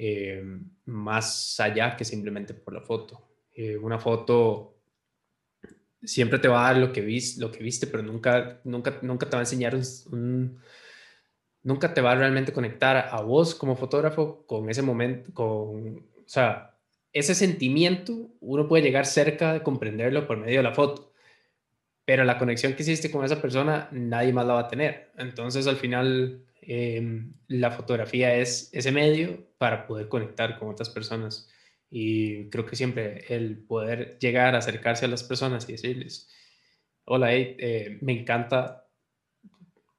eh, 0.02 0.42
más 0.86 1.60
allá 1.60 1.94
que 1.94 2.06
simplemente 2.06 2.54
por 2.54 2.72
la 2.72 2.80
foto. 2.80 3.28
Eh, 3.54 3.76
una 3.76 3.98
foto 3.98 4.78
siempre 6.02 6.38
te 6.38 6.48
va 6.48 6.66
a 6.66 6.72
dar 6.72 6.80
lo 6.80 6.90
que, 6.90 7.02
viste, 7.02 7.38
lo 7.38 7.50
que 7.50 7.62
viste, 7.62 7.86
pero 7.86 8.02
nunca, 8.02 8.62
nunca, 8.64 8.98
nunca 9.02 9.28
te 9.28 9.36
va 9.36 9.40
a 9.40 9.42
enseñar 9.42 9.78
un, 10.10 10.58
nunca 11.62 11.94
te 11.94 12.00
va 12.00 12.12
a 12.12 12.16
realmente 12.16 12.52
conectar 12.52 13.08
a 13.10 13.20
vos 13.20 13.54
como 13.54 13.76
fotógrafo 13.76 14.44
con 14.46 14.70
ese 14.70 14.82
momento, 14.82 15.32
con, 15.34 15.98
o 15.98 16.28
sea, 16.28 16.76
ese 17.12 17.34
sentimiento, 17.34 18.30
uno 18.40 18.68
puede 18.68 18.82
llegar 18.84 19.06
cerca 19.06 19.52
de 19.52 19.62
comprenderlo 19.62 20.26
por 20.26 20.38
medio 20.38 20.58
de 20.58 20.62
la 20.62 20.74
foto, 20.74 21.12
pero 22.04 22.24
la 22.24 22.38
conexión 22.38 22.74
que 22.74 22.82
hiciste 22.82 23.10
con 23.10 23.24
esa 23.24 23.40
persona, 23.40 23.88
nadie 23.92 24.32
más 24.32 24.46
la 24.46 24.54
va 24.54 24.60
a 24.60 24.68
tener. 24.68 25.12
Entonces, 25.16 25.66
al 25.66 25.76
final, 25.76 26.44
em, 26.62 27.34
la 27.48 27.70
fotografía 27.70 28.34
es 28.34 28.70
ese 28.72 28.92
medio 28.92 29.46
para 29.58 29.86
poder 29.86 30.08
conectar 30.08 30.58
con 30.58 30.70
otras 30.70 30.90
personas. 30.90 31.48
Y 31.90 32.48
creo 32.50 32.66
que 32.66 32.76
siempre 32.76 33.24
el 33.28 33.58
poder 33.58 34.18
llegar, 34.18 34.54
a 34.54 34.58
acercarse 34.58 35.04
a 35.06 35.08
las 35.08 35.24
personas 35.24 35.68
y 35.68 35.72
decirles, 35.72 36.28
hola, 37.04 37.34
eh, 37.34 37.98
me 38.02 38.12
encanta 38.20 38.88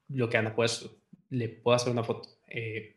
lo 0.08 0.28
que 0.28 0.36
anda 0.38 0.54
puesto, 0.54 1.01
le 1.32 1.48
puedo 1.48 1.74
hacer 1.74 1.92
una 1.92 2.04
foto. 2.04 2.28
Eh, 2.48 2.96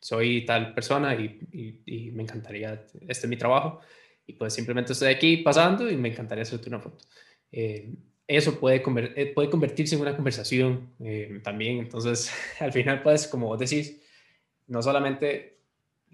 soy 0.00 0.44
tal 0.44 0.74
persona 0.74 1.14
y, 1.14 1.80
y, 1.86 2.10
me 2.10 2.24
encantaría, 2.24 2.72
este 3.06 3.26
es 3.26 3.28
mi 3.28 3.36
trabajo, 3.36 3.80
y 4.26 4.32
pues 4.32 4.52
simplemente 4.52 4.92
estoy 4.92 5.08
aquí 5.08 5.38
pasando 5.38 5.88
y 5.88 5.96
me 5.96 6.08
encantaría 6.08 6.42
hacerte 6.42 6.68
una 6.68 6.80
foto. 6.80 7.04
Eh, 7.52 7.94
eso 8.26 8.58
puede, 8.58 8.82
eh, 9.16 9.32
puede 9.34 9.50
convertirse 9.50 9.94
en 9.94 10.00
una 10.00 10.16
conversación 10.16 10.94
eh, 11.00 11.40
también. 11.42 11.78
Entonces, 11.78 12.32
al 12.60 12.72
final 12.72 13.02
puedes, 13.02 13.26
como 13.26 13.46
vos 13.46 13.58
decís, 13.58 14.00
no 14.66 14.82
solamente 14.82 15.58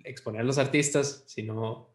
exponer 0.05 0.41
a 0.43 0.45
los 0.45 0.59
artistas, 0.59 1.25
sino 1.27 1.91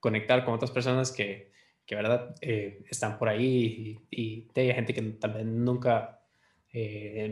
conectar 0.00 0.44
con 0.44 0.54
otras 0.54 0.70
personas 0.70 1.12
que, 1.12 1.50
que 1.86 1.94
¿verdad? 1.94 2.34
Eh, 2.40 2.84
están 2.90 3.18
por 3.18 3.28
ahí 3.28 4.00
y, 4.10 4.48
y, 4.54 4.60
hay 4.60 4.72
gente 4.74 4.94
que 4.94 5.02
también 5.02 5.64
nunca, 5.64 6.23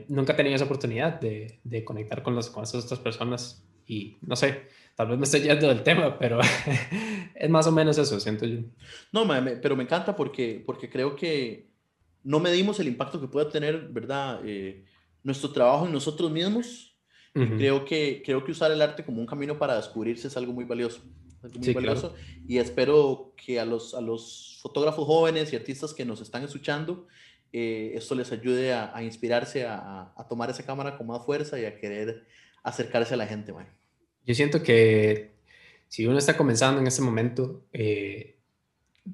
nunca 0.09 0.33
ha 0.33 0.37
tenido 0.37 0.55
esa 0.55 0.67
oportunidad 0.67 1.21
de, 1.21 1.59
de 1.65 1.85
conectar 1.85 2.23
con, 2.23 2.35
los, 2.35 2.51
con 2.51 2.63
esas 2.63 2.85
otras 2.85 3.01
personas. 3.01 3.67
Y 3.87 4.17
no 4.23 4.37
sé, 4.37 4.63
tal 4.95 5.09
vez 5.09 5.19
me 5.19 5.25
estoy 5.25 5.41
yendo 5.41 5.69
del 5.69 5.83
tema, 5.83 6.19
pero 6.19 6.41
es 7.35 7.51
más 7.51 7.67
o 7.67 7.73
menos 7.73 7.99
eso, 7.99 8.21
siento 8.21 8.47
yo. 8.47 8.61
No, 9.13 9.27
pero 9.61 9.77
me 9.77 9.83
encanta 9.83 10.15
porque, 10.15 10.63
porque 10.65 10.89
creo 10.89 11.17
que 11.17 11.73
no 12.23 12.41
medimos 12.41 12.79
el 12.81 12.89
impacto 12.89 13.21
que 13.21 13.29
puede 13.29 13.51
tener, 13.51 13.89
¿verdad? 13.89 14.41
Eh, 14.45 14.85
nuestro 15.23 15.51
trabajo 15.51 15.87
en 15.87 15.93
nosotros 15.93 16.31
mismos. 16.31 16.97
creo, 17.33 17.85
que, 17.85 18.23
creo 18.25 18.45
que 18.45 18.53
usar 18.53 18.71
el 18.71 18.83
arte 18.83 19.05
como 19.05 19.21
un 19.21 19.27
camino 19.27 19.59
para 19.59 19.77
descubrirse 19.77 20.29
es 20.29 20.37
algo 20.37 20.53
muy 20.53 20.65
valioso. 20.65 21.03
muy 21.59 21.73
valioso. 21.73 22.15
Y 22.47 22.59
espero 22.59 23.35
que 23.37 23.59
a 23.59 23.65
los, 23.65 23.95
a 23.95 24.01
los 24.01 24.59
fotógrafos 24.63 25.07
jóvenes 25.07 25.53
y 25.53 25.57
artistas 25.57 25.95
que 25.95 26.05
nos 26.05 26.21
están 26.21 26.45
escuchando, 26.45 27.07
eh, 27.53 27.93
esto 27.95 28.15
les 28.15 28.33
ayude 28.33 28.73
a, 28.73 29.03
inspirarse, 29.03 29.67
a, 29.67 30.27
tomar 30.29 30.49
esa 30.51 30.65
cámara 30.65 30.97
con 30.97 31.07
más 31.07 31.25
fuerza 31.25 31.61
y 31.61 31.65
a 31.67 31.79
querer 31.79 32.27
acercarse 32.62 33.15
a 33.15 33.17
la 33.19 33.27
gente. 33.27 33.53
Man. 33.53 33.69
Yo 34.25 34.35
siento 34.35 34.62
que 34.62 35.33
si 35.88 36.07
uno 36.07 36.19
está 36.19 36.37
comenzando 36.37 36.81
en 36.81 36.87
este 36.87 37.03
momento, 37.03 37.65
eh, 37.73 38.38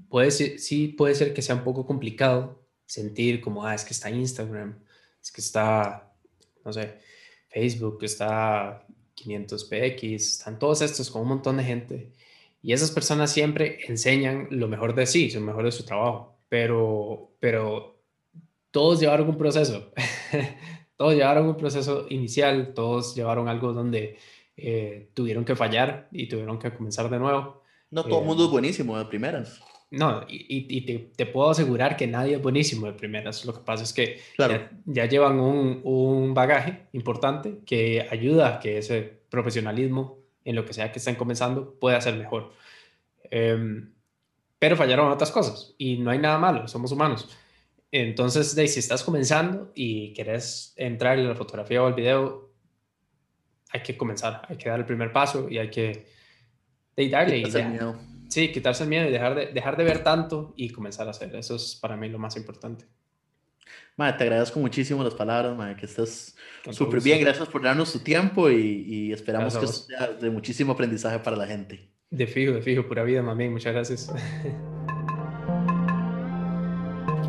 puede 0.09 0.31
sí 0.31 0.89
puede 0.89 1.15
ser 1.15 1.35
que 1.35 1.43
sea 1.43 1.57
un 1.57 1.65
poco 1.65 1.87
complicado 1.87 2.63
sentir 2.87 3.41
como, 3.41 3.65
ah, 3.67 3.75
es 3.75 3.85
que 3.85 3.93
está 3.93 4.11
Instagram, 4.11 4.79
es 5.23 5.33
que 5.33 5.41
está, 5.41 6.13
no 6.65 6.73
sé, 6.73 6.99
Facebook, 7.49 7.99
está 8.03 8.87
500px, 9.17 10.15
están 10.15 10.59
todos 10.59 10.81
estos 10.83 11.11
con 11.11 11.23
un 11.23 11.29
montón 11.29 11.57
de 11.57 11.65
gente. 11.65 12.13
Y 12.63 12.73
esas 12.73 12.91
personas 12.91 13.33
siempre 13.33 13.81
enseñan 13.89 14.49
lo 14.51 14.69
mejor 14.69 14.95
de 14.95 15.07
sí, 15.07 15.31
lo 15.31 15.41
mejor 15.41 15.65
de 15.65 15.73
su 15.73 15.85
trabajo, 15.85 16.39
pero, 16.49 17.33
pero 17.41 17.98
todos 18.71 19.01
llevaron 19.01 19.29
un 19.29 19.39
proceso, 19.39 19.93
todos 20.97 21.15
llevaron 21.15 21.47
un 21.47 21.57
proceso 21.57 22.07
inicial, 22.11 22.75
todos 22.75 23.15
llevaron 23.15 23.49
algo 23.49 23.73
donde 23.73 24.19
eh, 24.57 25.11
tuvieron 25.15 25.45
que 25.45 25.57
fallar 25.57 26.09
y 26.13 26.29
tuvieron 26.29 26.59
que 26.59 26.73
comenzar 26.73 27.09
de 27.09 27.19
nuevo. 27.19 27.63
No 27.91 28.05
todo 28.05 28.21
el 28.21 28.27
mundo 28.27 28.45
es 28.45 28.51
buenísimo 28.51 28.99
de 28.99 29.05
primeras. 29.07 29.61
No, 29.91 30.27
y, 30.29 30.83
te, 30.83 31.27
puedo 31.27 31.49
asegurar 31.49 31.97
que 31.97 32.07
nadie 32.07 32.35
es 32.35 32.43
buenísimo 32.43 32.87
de 32.87 32.93
primeras. 32.93 33.47
Lo 33.47 33.55
que 33.55 33.61
pasa 33.61 33.85
es 33.85 33.95
que 33.95 34.21
ya, 34.85 35.07
llevan 35.07 35.41
un, 35.41 36.35
bagaje 36.35 36.89
importante 36.93 37.61
que 37.65 38.07
ayuda 38.11 38.57
a 38.57 38.61
que 38.61 38.79
ese 38.79 39.23
profesionalismo 39.31 40.19
en 40.45 40.57
lo 40.57 40.67
que 40.67 40.75
sea 40.75 40.93
que 40.93 40.99
estén 40.99 41.15
comenzando 41.15 41.75
pueda 41.81 42.01
ser 42.03 42.17
mejor. 42.17 42.53
Em, 43.31 43.93
pero 44.59 44.77
fallaron 44.77 45.11
otras 45.11 45.31
cosas 45.31 45.75
y 45.79 45.97
no 45.97 46.11
hay 46.11 46.19
nada 46.19 46.39
malo, 46.39 46.69
somos 46.69 46.93
humanos. 46.93 47.29
Entonces, 47.91 48.51
si 48.51 48.79
estás 48.79 49.03
comenzando 49.03 49.73
y 49.75 50.13
querés 50.13 50.75
entrar 50.77 51.19
en 51.19 51.29
la 51.29 51.35
fotografía 51.35 51.83
o 51.83 51.89
el 51.89 51.95
video, 51.95 52.53
hay 53.71 53.83
que 53.83 53.97
comenzar, 53.97 54.43
hay 54.49 54.57
que 54.57 54.69
dar 54.69 54.79
el 54.79 54.87
primer 54.87 55.13
paso 55.13 55.49
y 55.49 55.59
hay 55.59 55.71
que 55.71 56.07
darle. 56.97 57.39
Y 57.39 57.45
Sí, 58.29 58.53
quitarse 58.53 58.83
el 58.83 58.91
miedo 58.91 59.09
y 59.09 59.11
dejar 59.11 59.35
de, 59.35 59.47
dejar 59.47 59.77
de 59.79 59.85
ver 59.85 60.05
tanto 60.05 60.53
y 60.55 60.69
comenzar 60.69 61.07
a 61.07 61.13
hacer. 61.13 61.35
Eso 61.35 61.57
es 61.57 61.77
para 61.77 61.97
mí 61.97 62.11
lo 62.11 62.19
más 62.19 62.37
importante. 62.37 62.85
Madre, 63.97 64.19
te 64.19 64.25
agradezco 64.25 64.61
muchísimo 64.61 65.03
las 65.03 65.15
palabras, 65.15 65.57
madre, 65.57 65.77
que 65.77 65.87
estás 65.87 66.37
súper 66.71 67.01
bien. 67.01 67.21
Gracias 67.21 67.49
por 67.49 67.63
darnos 67.63 67.91
tu 67.91 68.01
tiempo 68.01 68.51
y, 68.51 68.85
y 68.87 69.13
esperamos 69.13 69.57
que 69.57 69.67
sea 69.67 70.09
de 70.09 70.31
muchísimo 70.31 70.73
aprendizaje 70.73 71.19
para 71.21 71.37
la 71.37 71.47
gente. 71.47 71.91
De 72.11 72.27
fijo, 72.27 72.53
de 72.53 72.63
fijo, 72.63 72.87
pura 72.87 73.03
vida, 73.03 73.23
mami. 73.23 73.49
Muchas 73.49 73.73
gracias. 73.73 74.13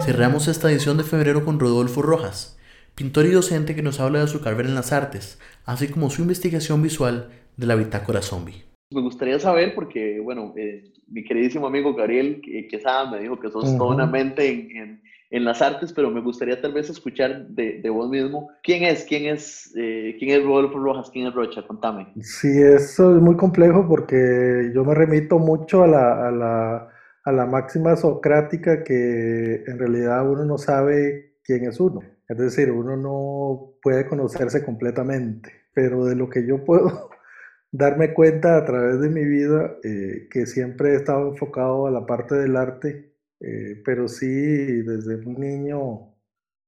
Cerramos 0.02 0.48
esta 0.48 0.72
edición 0.72 0.98
de 0.98 1.04
febrero 1.04 1.44
con 1.44 1.60
Rodolfo 1.60 2.02
Rojas, 2.02 2.58
pintor 2.96 3.26
y 3.26 3.32
docente 3.32 3.76
que 3.76 3.82
nos 3.82 4.00
habla 4.00 4.22
de 4.22 4.28
su 4.28 4.42
carrera 4.42 4.70
en 4.70 4.76
las 4.76 4.94
artes, 4.94 5.40
así 5.66 5.90
como 5.90 6.10
su 6.10 6.22
investigación 6.22 6.82
visual 6.82 7.30
de 7.58 7.68
la 7.68 7.76
bitácora 7.76 8.22
zombie. 8.22 8.64
Me 8.92 9.02
gustaría 9.02 9.38
saber, 9.40 9.76
porque, 9.76 10.20
bueno, 10.20 10.54
eh, 10.56 10.86
mi 11.08 11.24
queridísimo 11.24 11.68
amigo 11.68 11.94
Gabriel 11.94 12.42
Quesada 12.70 13.12
me 13.12 13.20
dijo 13.20 13.40
que 13.40 13.52
sos 13.52 13.78
toda 13.78 13.94
una 13.94 14.06
mente 14.06 14.50
en, 14.50 15.02
en, 15.30 15.46
las 15.46 15.62
artes, 15.62 15.94
pero 15.94 16.10
me 16.10 16.22
gustaría 16.22 16.60
tal 16.60 16.74
vez 16.74 16.90
escuchar 16.90 17.48
de, 17.50 17.80
de 17.82 17.90
vos 17.90 18.10
mismo. 18.10 18.50
¿Quién 18.64 18.84
es? 18.84 19.04
¿Quién 19.04 19.26
es, 19.26 19.72
eh, 19.78 20.16
¿Quién 20.18 20.32
es 20.32 20.44
Rodolfo 20.44 20.80
Rojas? 20.80 21.10
¿Quién 21.12 21.28
es 21.28 21.34
Rocha? 21.34 21.62
Contame. 21.68 22.08
Sí, 22.22 22.48
eso 22.48 23.16
es 23.16 23.22
muy 23.22 23.36
complejo 23.36 23.86
porque 23.88 24.72
yo 24.74 24.84
me 24.84 24.96
remito 24.96 25.38
mucho 25.38 25.84
a 25.84 25.88
la, 25.88 26.28
a 26.28 26.32
la, 26.32 26.90
a 27.30 27.32
la 27.32 27.46
máxima 27.46 27.96
socrática 27.96 28.84
que 28.84 29.64
en 29.68 29.78
realidad 29.78 30.30
uno 30.30 30.46
no 30.46 30.58
sabe 30.58 31.36
quién 31.44 31.66
es 31.66 31.80
uno. 31.80 32.02
Es 32.28 32.38
decir, 32.38 32.72
uno 32.72 32.98
no 32.98 33.76
puede 33.82 34.08
conocerse 34.08 34.64
completamente, 34.66 35.52
pero 35.74 36.06
de 36.06 36.16
lo 36.16 36.30
que 36.30 36.46
yo 36.46 36.66
puedo 36.66 37.10
darme 37.72 38.14
cuenta 38.14 38.58
a 38.58 38.66
través 38.66 39.00
de 39.00 39.10
mi 39.10 39.24
vida 39.26 39.78
eh, 39.84 40.28
que 40.32 40.46
siempre 40.48 40.94
he 40.94 40.96
estado 40.96 41.30
enfocado 41.30 41.88
a 41.88 41.92
la 41.92 42.06
parte 42.06 42.36
del 42.36 42.56
arte, 42.56 43.14
eh, 43.40 43.82
pero 43.86 44.08
sí 44.08 44.28
desde 44.28 45.18
muy 45.18 45.36
niño 45.36 46.16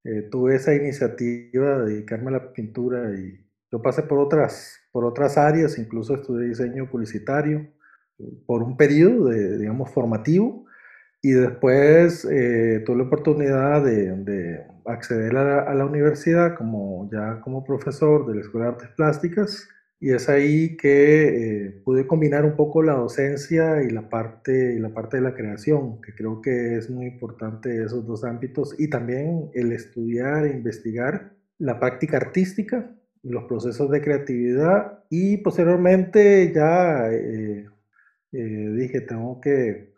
eh, 0.04 0.30
tuve 0.32 0.56
esa 0.56 0.76
iniciativa 0.76 1.80
de 1.80 1.94
dedicarme 1.94 2.30
a 2.30 2.34
la 2.34 2.54
pintura 2.54 3.12
y 3.16 3.48
yo 3.72 3.82
pasé 3.82 4.04
por 4.04 4.20
otras, 4.20 4.80
por 4.92 5.06
otras 5.06 5.38
áreas, 5.38 5.78
incluso 5.80 6.16
estudié 6.16 6.50
diseño 6.50 6.90
publicitario 6.90 7.68
por 8.46 8.64
un 8.64 8.78
periodo, 8.78 9.30
de, 9.30 9.58
digamos, 9.58 9.90
formativo. 9.92 10.66
Y 11.24 11.32
después 11.32 12.22
tuve 12.22 12.98
la 12.98 13.04
oportunidad 13.04 13.86
de, 13.86 14.16
de 14.24 14.66
acceder 14.86 15.38
a 15.38 15.44
la, 15.44 15.60
a 15.62 15.76
la, 15.76 15.86
universidad 15.86 16.56
como 16.56 17.08
ya 17.12 17.42
como 17.42 17.64
profesor 17.64 18.26
de 18.26 18.36
la 18.36 18.42
Escuela 18.42 18.66
de 18.66 18.72
Artes 18.72 18.90
Plásticas 18.98 19.68
y 20.02 20.14
es 20.14 20.30
ahí 20.30 20.76
que 20.78 21.68
eh, 21.68 21.82
pude 21.86 22.08
combinar 22.08 22.44
un 22.44 22.56
poco 22.56 22.82
la 22.82 22.94
docencia 22.94 23.84
y 23.84 23.92
la, 23.92 24.10
parte, 24.10 24.74
y 24.74 24.80
la 24.80 24.90
parte 24.90 25.18
de 25.18 25.24
la 25.24 25.36
creación, 25.36 26.02
que 26.02 26.16
creo 26.16 26.42
que 26.42 26.76
es 26.76 26.90
muy 26.90 27.06
importante 27.06 27.84
esos 27.84 28.08
dos 28.08 28.24
ámbitos, 28.24 28.74
y 28.80 28.90
también 28.90 29.52
el 29.54 29.72
estudiar 29.72 30.46
e 30.46 30.54
investigar 30.54 31.34
la 31.60 31.80
práctica 31.80 32.18
artística, 32.18 32.90
los 33.22 33.44
procesos 33.44 33.92
de 33.92 34.02
creatividad, 34.02 35.04
y 35.12 35.38
posteriormente 35.38 36.52
ya 36.52 37.08
eh, 37.12 37.68
eh, 38.32 38.74
dije, 38.78 39.02
tengo 39.02 39.40
que 39.42 39.92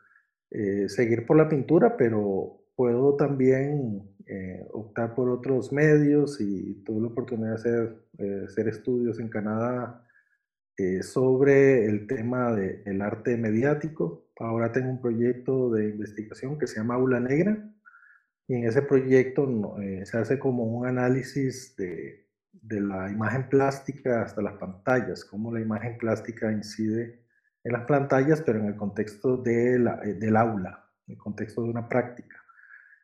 seguir 0.87 1.25
por 1.25 1.35
la 1.35 1.49
pintura, 1.49 1.97
pero 1.97 2.63
puedo 2.75 3.15
también 3.15 4.13
eh, 4.25 4.65
optar 4.71 5.15
por 5.15 5.29
otros 5.29 5.73
medios 5.73 6.39
y 6.39 6.81
tuve 6.85 7.01
la 7.01 7.07
oportunidad 7.07 7.49
de 7.49 7.55
hacer, 7.55 7.97
eh, 8.19 8.43
hacer 8.45 8.69
estudios 8.69 9.19
en 9.19 9.27
Canadá 9.27 10.07
eh, 10.77 11.03
sobre 11.03 11.85
el 11.87 12.07
tema 12.07 12.53
del 12.53 13.01
arte 13.01 13.35
mediático. 13.35 14.29
Ahora 14.39 14.71
tengo 14.71 14.89
un 14.91 15.01
proyecto 15.01 15.71
de 15.71 15.89
investigación 15.89 16.57
que 16.57 16.67
se 16.67 16.77
llama 16.77 16.95
Aula 16.95 17.19
Negra 17.19 17.69
y 18.47 18.55
en 18.55 18.63
ese 18.65 18.81
proyecto 18.81 19.75
se 20.05 20.17
hace 20.17 20.39
como 20.39 20.63
un 20.63 20.87
análisis 20.87 21.75
de, 21.75 22.29
de 22.53 22.79
la 22.79 23.11
imagen 23.11 23.49
plástica 23.49 24.21
hasta 24.21 24.41
las 24.41 24.53
pantallas, 24.53 25.25
cómo 25.25 25.53
la 25.53 25.59
imagen 25.59 25.97
plástica 25.97 26.51
incide 26.51 27.22
en 27.63 27.73
las 27.73 27.85
pantallas, 27.85 28.41
pero 28.45 28.59
en 28.59 28.67
el 28.67 28.75
contexto 28.75 29.37
de 29.37 29.79
la, 29.79 29.97
del 29.97 30.35
aula, 30.35 30.89
en 31.07 31.13
el 31.13 31.17
contexto 31.17 31.63
de 31.63 31.69
una 31.69 31.87
práctica. 31.87 32.37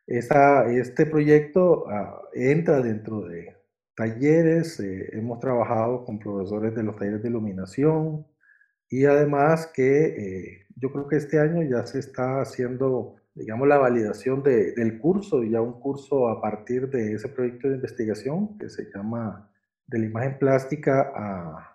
Este 0.06 1.06
proyecto 1.06 1.88
ah, 1.88 2.20
entra 2.34 2.80
dentro 2.80 3.22
de 3.22 3.56
talleres, 3.94 4.80
eh, 4.80 5.08
hemos 5.12 5.38
trabajado 5.40 6.04
con 6.04 6.18
profesores 6.18 6.74
de 6.74 6.82
los 6.82 6.96
talleres 6.96 7.22
de 7.22 7.28
iluminación 7.28 8.26
y 8.88 9.04
además 9.04 9.70
que 9.72 10.06
eh, 10.06 10.66
yo 10.76 10.90
creo 10.90 11.06
que 11.06 11.16
este 11.16 11.38
año 11.38 11.62
ya 11.62 11.86
se 11.86 12.00
está 12.00 12.40
haciendo, 12.40 13.16
digamos, 13.34 13.68
la 13.68 13.78
validación 13.78 14.42
del 14.42 14.98
curso, 14.98 15.44
ya 15.44 15.60
un 15.60 15.78
curso 15.80 16.28
a 16.28 16.40
partir 16.40 16.88
de 16.88 17.12
ese 17.12 17.28
proyecto 17.28 17.68
de 17.68 17.76
investigación 17.76 18.58
que 18.58 18.68
se 18.68 18.90
llama 18.92 19.48
de 19.90 19.98
la 19.98 20.06
imagen 20.06 20.38
plástica 20.38 21.12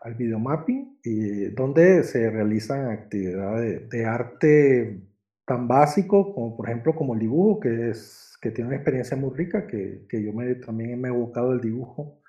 al 0.01 0.15
videomapping, 0.15 0.99
y 1.03 1.45
donde 1.49 2.03
se 2.03 2.29
realizan 2.29 2.89
actividades 2.89 3.89
de 3.89 4.05
arte 4.05 5.01
tan 5.45 5.67
básico 5.67 6.33
como 6.33 6.57
por 6.57 6.67
ejemplo 6.69 6.95
como 6.95 7.13
el 7.13 7.19
dibujo, 7.19 7.59
que 7.59 7.89
es 7.89 8.33
que 8.41 8.51
tiene 8.51 8.69
una 8.69 8.77
experiencia 8.77 9.17
muy 9.17 9.35
rica, 9.35 9.67
que, 9.67 10.05
que 10.07 10.23
yo 10.23 10.31
me, 10.33 10.55
también 10.55 10.99
me 11.01 11.09
he 11.09 11.11
evocado 11.11 11.51
el 11.51 11.61
dibujo 11.61 12.21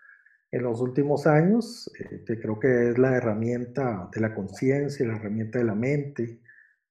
en 0.50 0.62
los 0.62 0.80
últimos 0.80 1.26
años, 1.26 1.90
eh, 1.98 2.24
que 2.26 2.40
creo 2.40 2.58
que 2.58 2.90
es 2.90 2.98
la 2.98 3.16
herramienta 3.16 4.08
de 4.12 4.20
la 4.20 4.34
conciencia, 4.34 5.06
la 5.06 5.16
herramienta 5.16 5.58
de 5.58 5.64
la 5.64 5.74
mente, 5.74 6.40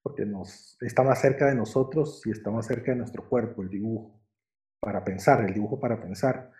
porque 0.01 0.25
nos, 0.25 0.77
está 0.81 1.03
más 1.03 1.19
cerca 1.19 1.47
de 1.47 1.55
nosotros 1.55 2.21
y 2.25 2.31
está 2.31 2.51
más 2.51 2.67
cerca 2.67 2.91
de 2.91 2.97
nuestro 2.97 3.27
cuerpo, 3.27 3.63
el 3.63 3.69
dibujo. 3.69 4.21
para 4.79 5.03
pensar, 5.03 5.43
el 5.43 5.53
dibujo 5.53 5.79
para 5.79 5.99
pensar. 5.99 6.51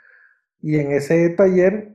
Y 0.59 0.77
en 0.77 0.91
ese 0.93 1.29
taller, 1.29 1.94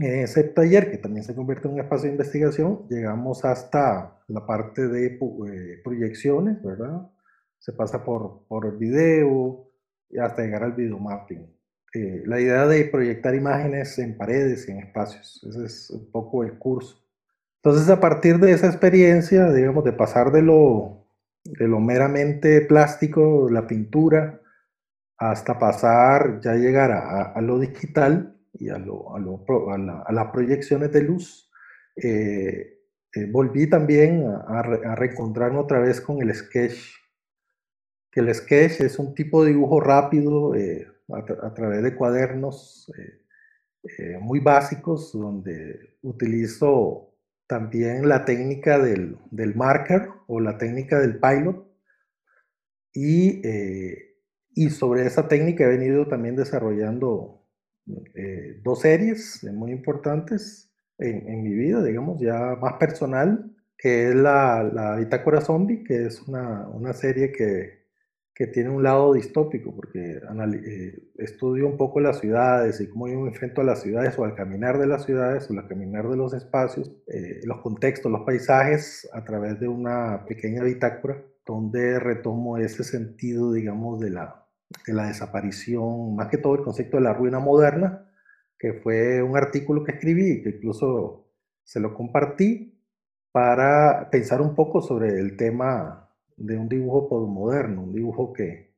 en 0.00 0.20
ese 0.20 0.44
taller 0.44 0.90
que 0.90 0.98
también 0.98 1.24
se 1.24 1.34
convierte 1.34 1.68
en 1.68 1.74
un 1.74 1.80
espacio 1.80 2.06
de 2.06 2.12
investigación, 2.12 2.86
llegamos 2.88 3.44
hasta 3.44 4.18
la 4.28 4.46
parte 4.46 4.88
de 4.88 5.06
eh, 5.06 5.80
proyecciones, 5.82 6.62
¿verdad? 6.62 7.08
Se 7.58 7.72
pasa 7.72 8.04
por, 8.04 8.46
por 8.46 8.66
el 8.66 8.76
video 8.76 9.68
y 10.10 10.18
hasta 10.18 10.42
llegar 10.42 10.62
al 10.62 10.72
video 10.72 10.98
mapping. 10.98 11.46
Eh, 11.94 12.22
la 12.26 12.40
idea 12.40 12.66
de 12.66 12.84
proyectar 12.84 13.34
imágenes 13.34 13.98
en 13.98 14.16
paredes 14.16 14.68
en 14.68 14.78
espacios, 14.80 15.42
ese 15.48 15.64
es 15.64 15.90
un 15.90 16.10
poco 16.10 16.44
el 16.44 16.58
curso. 16.58 17.02
Entonces, 17.62 17.88
a 17.88 17.98
partir 17.98 18.38
de 18.38 18.52
esa 18.52 18.66
experiencia, 18.66 19.50
digamos, 19.50 19.82
de 19.84 19.92
pasar 19.92 20.30
de 20.30 20.42
lo, 20.42 21.08
de 21.44 21.66
lo 21.66 21.80
meramente 21.80 22.60
plástico, 22.60 23.48
la 23.50 23.66
pintura, 23.66 24.40
hasta 25.18 25.58
pasar, 25.58 26.40
ya 26.42 26.54
llegar 26.54 26.92
a, 26.92 27.40
lo 27.40 27.58
digital 27.58 28.35
y 28.58 28.68
a, 28.68 28.78
lo, 28.78 29.14
a, 29.14 29.18
lo, 29.18 29.44
a, 29.70 30.12
las 30.12 30.30
proyecciones 30.32 30.92
de 30.92 31.02
luz, 31.02 31.50
eh, 31.96 32.80
eh, 33.14 33.26
volví 33.30 33.68
también 33.68 34.26
a, 34.26 34.62
reencontrarme 34.96 35.58
otra 35.58 35.80
vez 35.80 36.00
con 36.00 36.20
el 36.22 36.34
sketch. 36.34 36.78
Que 38.10 38.20
el 38.20 38.34
sketch 38.34 38.80
es 38.80 38.98
un 38.98 39.14
tipo 39.14 39.44
de 39.44 39.50
dibujo 39.50 39.80
rápido 39.80 40.54
eh, 40.54 40.86
a, 41.12 41.54
través 41.54 41.82
de 41.82 41.94
cuadernos 41.94 42.90
muy 44.20 44.40
básicos, 44.40 45.12
donde 45.12 45.98
utilizo 46.02 47.14
también 47.46 48.08
la 48.08 48.24
técnica 48.24 48.80
del, 48.80 49.16
del 49.30 49.54
marker 49.54 50.08
o 50.26 50.40
la 50.40 50.58
técnica 50.58 50.98
del 50.98 51.20
pilot 51.20 51.64
y 52.92 53.42
y 54.56 54.70
sobre 54.70 55.06
esa 55.06 55.28
técnica 55.28 55.64
he 55.64 55.68
venido 55.68 56.08
también 56.08 56.34
desarrollando 56.34 57.45
eh, 58.14 58.60
dos 58.64 58.80
series 58.80 59.44
muy 59.52 59.72
importantes 59.72 60.66
en, 60.98 61.42
mi 61.42 61.54
vida, 61.54 61.82
digamos, 61.82 62.20
ya 62.20 62.56
más 62.60 62.74
personal, 62.74 63.50
que 63.76 64.08
es 64.08 64.14
la, 64.14 64.62
la 64.62 64.96
Bitácora 64.96 65.40
Zombie, 65.40 65.84
que 65.84 66.06
es 66.06 66.22
una, 66.22 66.66
una 66.68 66.92
serie 66.94 67.32
que, 67.32 67.84
que, 68.34 68.46
tiene 68.46 68.70
un 68.70 68.82
lado 68.82 69.12
distópico, 69.12 69.74
porque 69.74 70.20
eh, 70.22 70.98
estudio 71.18 71.66
un 71.66 71.76
poco 71.76 72.00
las 72.00 72.20
ciudades 72.20 72.80
y 72.80 72.88
cómo 72.88 73.08
yo 73.08 73.20
me 73.20 73.28
enfrento 73.28 73.60
a 73.60 73.64
las 73.64 73.82
ciudades 73.82 74.18
o 74.18 74.24
al 74.24 74.34
caminar 74.34 74.78
de 74.78 74.86
las 74.86 75.04
ciudades 75.04 75.50
o 75.50 75.52
al 75.52 75.68
caminar 75.68 76.08
de 76.08 76.16
los 76.16 76.32
espacios, 76.32 76.90
eh, 77.08 77.40
los 77.44 77.60
contextos, 77.60 78.10
los 78.10 78.22
paisajes, 78.22 79.08
a 79.12 79.24
través 79.24 79.60
de 79.60 79.68
una 79.68 80.24
pequeña 80.26 80.64
bitácora, 80.64 81.22
donde 81.46 82.00
retomo 82.00 82.56
ese 82.58 82.84
sentido, 82.84 83.52
digamos, 83.52 84.00
de 84.00 84.10
la, 84.10 84.45
de 84.86 84.92
la 84.92 85.06
desaparición, 85.06 86.16
más 86.16 86.28
que 86.28 86.38
todo 86.38 86.54
el 86.54 86.62
concepto 86.62 86.96
de 86.96 87.04
la 87.04 87.14
ruina 87.14 87.38
moderna, 87.38 88.10
que 88.58 88.74
fue 88.74 89.22
un 89.22 89.36
artículo 89.36 89.84
que 89.84 89.92
escribí, 89.92 90.42
que 90.42 90.50
incluso 90.50 91.28
se 91.62 91.80
lo 91.80 91.94
compartí 91.94 92.80
para 93.32 94.08
pensar 94.10 94.40
un 94.40 94.54
poco 94.54 94.80
sobre 94.80 95.18
el 95.20 95.36
tema 95.36 96.08
de 96.36 96.56
un 96.56 96.68
dibujo 96.68 97.08
postmoderno, 97.08 97.82
un 97.82 97.92
dibujo 97.92 98.32
que, 98.32 98.74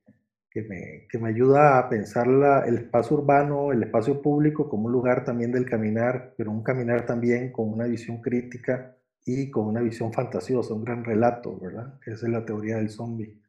que, 0.49 0.63
me, 0.63 1.07
que 1.09 1.17
me 1.17 1.29
ayuda 1.29 1.77
a 1.79 1.89
pensar 1.89 2.27
la, 2.27 2.65
el 2.65 2.77
espacio 2.77 3.17
urbano, 3.17 3.71
el 3.71 3.83
espacio 3.83 4.21
público 4.21 4.69
como 4.69 4.87
un 4.87 4.91
lugar 4.91 5.23
también 5.23 5.51
del 5.51 5.69
caminar, 5.69 6.33
pero 6.37 6.51
un 6.51 6.63
caminar 6.63 7.05
también 7.05 7.51
con 7.51 7.69
una 7.71 7.85
visión 7.85 8.21
crítica 8.21 8.97
y 9.25 9.49
con 9.49 9.67
una 9.67 9.81
visión 9.81 10.11
fantasiosa, 10.11 10.73
un 10.73 10.83
gran 10.83 11.03
relato, 11.03 11.57
¿verdad? 11.59 11.99
Esa 12.05 12.25
es 12.25 12.31
la 12.31 12.45
teoría 12.45 12.77
del 12.77 12.89
zombie, 12.89 13.39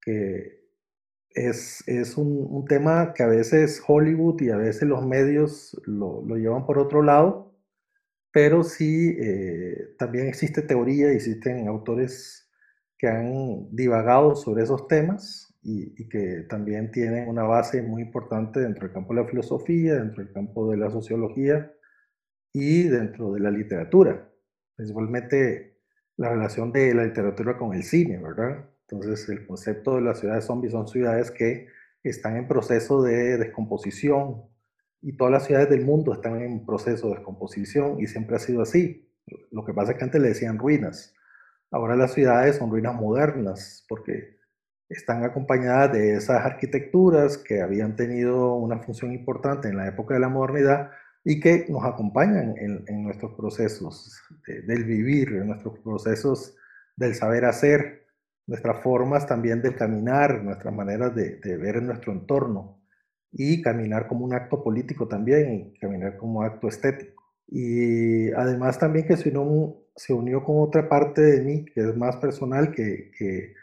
que 0.00 0.65
es, 1.36 1.86
es 1.86 2.16
un, 2.16 2.46
un, 2.50 2.64
tema 2.64 3.12
que 3.14 3.22
a 3.22 3.26
veces 3.26 3.82
Hollywood 3.86 4.40
y 4.40 4.50
a 4.50 4.56
veces 4.56 4.88
los 4.88 5.06
medios 5.06 5.78
lo, 5.84 6.22
lo 6.26 6.36
llevan 6.36 6.64
por 6.64 6.78
otro 6.78 7.02
lado, 7.02 7.54
pero 8.32 8.64
sí 8.64 9.16
eh, 9.20 9.94
también 9.98 10.28
existe 10.28 10.62
teoría, 10.62 11.12
existen 11.12 11.68
autores 11.68 12.50
que 12.98 13.08
han 13.08 13.68
divagado 13.76 14.34
sobre 14.34 14.64
esos 14.64 14.88
temas 14.88 15.54
y, 15.62 15.92
y, 16.02 16.08
que 16.08 16.46
también 16.48 16.90
tienen 16.90 17.28
una 17.28 17.42
base 17.42 17.82
muy 17.82 18.02
importante 18.02 18.60
dentro 18.60 18.86
del 18.86 18.94
campo 18.94 19.14
de 19.14 19.20
la 19.20 19.28
filosofía, 19.28 19.96
dentro 19.96 20.24
del 20.24 20.32
campo 20.32 20.70
de 20.70 20.78
la 20.78 20.90
sociología 20.90 21.70
y 22.54 22.84
dentro 22.84 23.32
de 23.32 23.40
la 23.40 23.50
literatura, 23.50 24.32
principalmente 24.74 25.80
la 26.16 26.30
relación 26.30 26.72
de 26.72 26.94
la 26.94 27.04
literatura 27.04 27.58
con 27.58 27.74
el 27.74 27.82
cine, 27.82 28.18
¿verdad? 28.22 28.64
Entonces, 28.88 29.28
el 29.28 29.46
concepto 29.46 29.96
de 29.96 30.02
las 30.02 30.20
ciudades 30.20 30.44
zombies 30.44 30.72
son 30.72 30.86
ciudades 30.86 31.30
que 31.30 31.68
están 32.02 32.36
en 32.36 32.46
proceso 32.46 33.02
de 33.02 33.36
descomposición 33.36 34.42
y 35.02 35.16
todas 35.16 35.32
las 35.32 35.46
ciudades 35.46 35.70
del 35.70 35.84
mundo 35.84 36.12
están 36.12 36.40
en 36.40 36.64
proceso 36.64 37.08
de 37.08 37.16
descomposición 37.16 38.00
y 38.00 38.06
siempre 38.06 38.36
ha 38.36 38.38
sido 38.38 38.62
así. 38.62 39.10
Lo 39.50 39.64
que 39.64 39.74
pasa 39.74 39.92
es 39.92 39.98
que 39.98 40.04
antes 40.04 40.20
le 40.20 40.28
decían 40.28 40.58
ruinas. 40.58 41.14
Ahora 41.70 41.96
las 41.96 42.12
ciudades 42.12 42.56
son 42.56 42.70
ruinas 42.70 42.94
modernas 42.94 43.84
porque 43.88 44.36
están 44.88 45.24
acompañadas 45.24 45.92
de 45.92 46.14
esas 46.14 46.44
arquitecturas 46.44 47.38
que 47.38 47.60
habían 47.60 47.96
tenido 47.96 48.54
una 48.54 48.78
función 48.78 49.12
importante 49.12 49.68
en 49.68 49.76
la 49.76 49.88
época 49.88 50.14
de 50.14 50.20
la 50.20 50.28
modernidad 50.28 50.90
y 51.24 51.40
que 51.40 51.66
nos 51.68 51.84
acompañan 51.84 52.54
en, 52.56 53.02
nuestros 53.02 53.34
procesos 53.34 54.16
del 54.46 54.84
vivir, 54.84 55.30
en 55.30 55.48
nuestros 55.48 55.76
procesos 55.80 56.54
del 56.94 57.16
saber 57.16 57.44
hacer, 57.44 58.05
nuestras 58.46 58.82
formas 58.82 59.26
también 59.26 59.60
de 59.60 59.74
caminar, 59.74 60.42
nuestras 60.42 60.72
maneras 60.72 61.14
de, 61.14 61.56
ver 61.56 61.76
en 61.76 61.86
nuestro 61.86 62.12
entorno 62.12 62.80
y 63.32 63.60
caminar 63.60 64.06
como 64.06 64.24
un 64.24 64.34
acto 64.34 64.62
político 64.62 65.08
también 65.08 65.52
y 65.52 65.78
caminar 65.78 66.16
como 66.16 66.42
acto 66.42 66.68
estético. 66.68 67.22
Y 67.48 68.30
además 68.32 68.78
también 68.78 69.06
que 69.06 69.16
se 69.16 69.30
unió, 69.30 69.76
se 69.94 70.12
unió 70.12 70.44
con 70.44 70.56
otra 70.60 70.88
parte 70.88 71.22
de 71.22 71.42
mí 71.42 71.64
que 71.64 71.80
es 71.80 71.96
más 71.96 72.16
personal, 72.16 72.72
que, 72.72 73.10
que, 73.18 73.54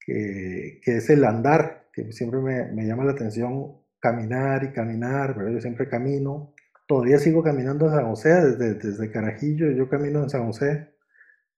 que, 0.00 0.80
es 0.84 1.10
el 1.10 1.24
andar, 1.24 1.88
que 1.92 2.12
siempre 2.12 2.40
me, 2.40 2.64
me, 2.72 2.86
llama 2.86 3.04
la 3.04 3.12
atención 3.12 3.76
caminar 4.00 4.64
y 4.64 4.72
caminar, 4.72 5.34
pero 5.36 5.50
yo 5.50 5.60
siempre 5.60 5.88
camino. 5.88 6.54
Todavía 6.86 7.18
sigo 7.18 7.42
caminando 7.42 7.86
en 7.86 7.92
San 7.92 8.06
José, 8.06 8.30
desde, 8.30 8.74
desde 8.74 9.10
Carajillo 9.10 9.70
yo 9.70 9.88
camino 9.88 10.22
en 10.22 10.30
San 10.30 10.46
José 10.46 10.89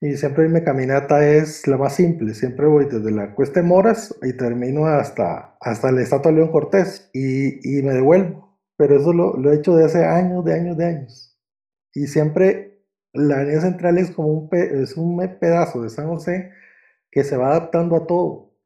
y 0.02 0.16
siempre 0.16 0.48
mi 0.48 0.64
caminata 0.64 1.24
es 1.24 1.64
la 1.68 1.76
más 1.76 1.94
simple, 1.94 2.34
siempre 2.34 2.66
voy 2.66 2.86
desde 2.86 3.12
la 3.12 3.36
Cuesta 3.36 3.60
de 3.60 3.68
Moras 3.68 4.12
y 4.20 4.36
termino 4.36 4.86
hasta, 4.86 5.56
hasta 5.60 5.92
la 5.92 6.02
Estatua 6.02 6.32
de 6.32 6.38
León 6.38 6.50
Cortés 6.50 7.08
y, 7.12 7.78
y 7.78 7.82
me 7.84 7.92
devuelvo. 7.92 8.58
Pero 8.76 8.96
eso 8.96 9.12
lo, 9.12 9.36
lo, 9.36 9.52
he 9.52 9.56
hecho 9.58 9.76
de 9.76 9.84
hace 9.84 10.04
años, 10.04 10.44
de 10.44 10.54
años, 10.54 10.76
de 10.76 10.86
años. 10.86 11.38
Y 11.94 12.08
siempre 12.08 12.82
la 13.12 13.36
avenida 13.36 13.60
central 13.60 13.96
es 13.96 14.10
como 14.10 14.26
un, 14.26 14.48
es 14.52 14.96
un 14.96 15.18
pedazo 15.38 15.82
de 15.82 15.88
San 15.88 16.08
José 16.08 16.50
que 17.08 17.22
se 17.22 17.36
va 17.36 17.50
adaptando 17.50 17.94
a 17.94 18.04
todo. 18.04 18.56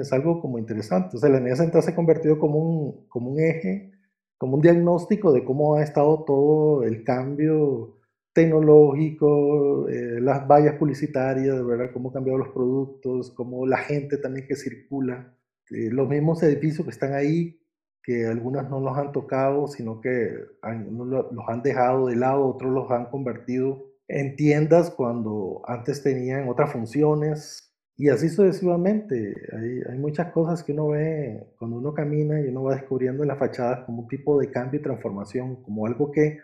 Es 0.00 0.12
algo 0.12 0.40
como 0.40 0.60
interesante. 0.60 1.16
O 1.16 1.18
sea, 1.18 1.28
la 1.28 1.38
avenida 1.38 1.56
central 1.56 1.82
se 1.82 1.90
ha 1.90 1.96
convertido 1.96 2.38
como 2.38 2.56
un, 2.60 3.08
como 3.08 3.32
un 3.32 3.40
eje, 3.40 3.90
como 4.38 4.54
un 4.54 4.60
diagnóstico 4.62 5.32
de 5.32 5.44
cómo 5.44 5.74
ha 5.74 5.82
estado 5.82 6.22
todo 6.24 6.84
el 6.84 7.02
cambio 7.02 7.97
tecnológico, 8.38 9.88
eh, 9.88 10.20
las 10.20 10.46
vallas 10.46 10.76
publicitarias, 10.76 11.66
verdad, 11.66 11.90
cómo 11.92 12.10
han 12.10 12.14
cambiado 12.14 12.38
los 12.38 12.50
productos, 12.50 13.32
cómo 13.32 13.66
la 13.66 13.78
gente 13.78 14.16
también 14.16 14.46
que 14.46 14.54
circula, 14.54 15.34
eh, 15.70 15.88
los 15.90 16.08
mismos 16.08 16.40
edificios 16.44 16.84
que 16.84 16.92
están 16.92 17.14
ahí, 17.14 17.60
que 18.00 18.26
algunos 18.26 18.70
no 18.70 18.78
los 18.78 18.96
han 18.96 19.10
tocado, 19.10 19.66
sino 19.66 20.00
que 20.00 20.30
los 20.62 21.48
han 21.48 21.62
dejado 21.62 22.06
de 22.06 22.14
lado, 22.14 22.46
otros 22.46 22.72
los 22.72 22.88
han 22.92 23.06
convertido 23.06 23.86
en 24.06 24.36
tiendas 24.36 24.90
cuando 24.90 25.62
antes 25.66 26.04
tenían 26.04 26.48
otras 26.48 26.70
funciones, 26.70 27.74
y 27.96 28.08
así 28.08 28.28
sucesivamente. 28.28 29.34
Hay, 29.52 29.80
hay, 29.90 29.98
muchas 29.98 30.30
cosas 30.30 30.62
que 30.62 30.70
uno 30.70 30.88
ve 30.90 31.44
cuando 31.58 31.78
uno 31.78 31.92
camina 31.92 32.40
y 32.40 32.46
uno 32.46 32.62
va 32.62 32.76
descubriendo 32.76 33.24
en 33.24 33.28
las 33.28 33.38
fachadas 33.38 33.80
como 33.84 34.02
un 34.02 34.08
tipo 34.08 34.38
de 34.38 34.48
cambio 34.52 34.78
y 34.78 34.82
transformación, 34.84 35.56
como 35.64 35.84
algo 35.86 36.12
que 36.12 36.38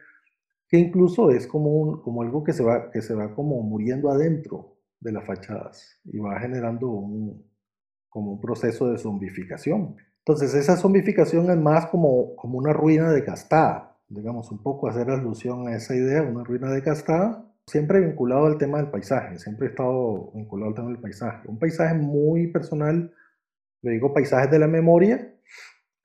que 0.69 0.79
incluso 0.79 1.31
es 1.31 1.47
como, 1.47 1.71
un, 1.71 2.03
como 2.03 2.23
algo 2.23 2.43
que 2.43 2.53
se, 2.53 2.63
va, 2.63 2.91
que 2.91 3.03
se 3.03 3.15
va 3.15 3.35
como 3.35 3.63
muriendo 3.63 4.11
adentro 4.11 4.77
de 5.01 5.13
las 5.13 5.27
fachadas 5.27 6.01
y 6.05 6.19
va 6.19 6.41
generando 6.41 6.89
un, 6.89 7.45
como 8.09 8.33
un 8.33 8.41
proceso 8.41 8.91
de 8.91 8.99
zombificación. 8.99 9.97
Entonces 10.19 10.55
esa 10.55 10.77
zombificación 10.77 11.51
es 11.51 11.57
más 11.57 11.87
como, 11.87 12.35
como 12.37 12.59
una 12.59 12.73
ruina 12.73 13.11
desgastada, 13.13 13.99
digamos, 14.09 14.51
un 14.51 14.63
poco 14.63 14.89
hacer 14.89 15.11
alusión 15.11 15.69
a 15.69 15.77
esa 15.77 15.95
idea, 15.95 16.23
una 16.23 16.45
ruina 16.45 16.71
desgastada, 16.71 17.45
siempre 17.67 18.01
vinculado 18.01 18.47
al 18.47 18.59
tema 18.59 18.79
del 18.79 18.91
paisaje, 18.91 19.39
siempre 19.39 19.67
he 19.67 19.71
estado 19.71 20.31
vinculado 20.33 20.71
al 20.71 20.75
tema 20.75 20.89
del 20.89 21.01
paisaje. 21.01 21.49
Un 21.49 21.59
paisaje 21.59 21.95
muy 21.95 22.47
personal, 22.49 23.13
le 23.83 23.91
digo 23.91 24.15
paisajes 24.15 24.51
de 24.51 24.59
la 24.59 24.67
memoria, 24.67 25.35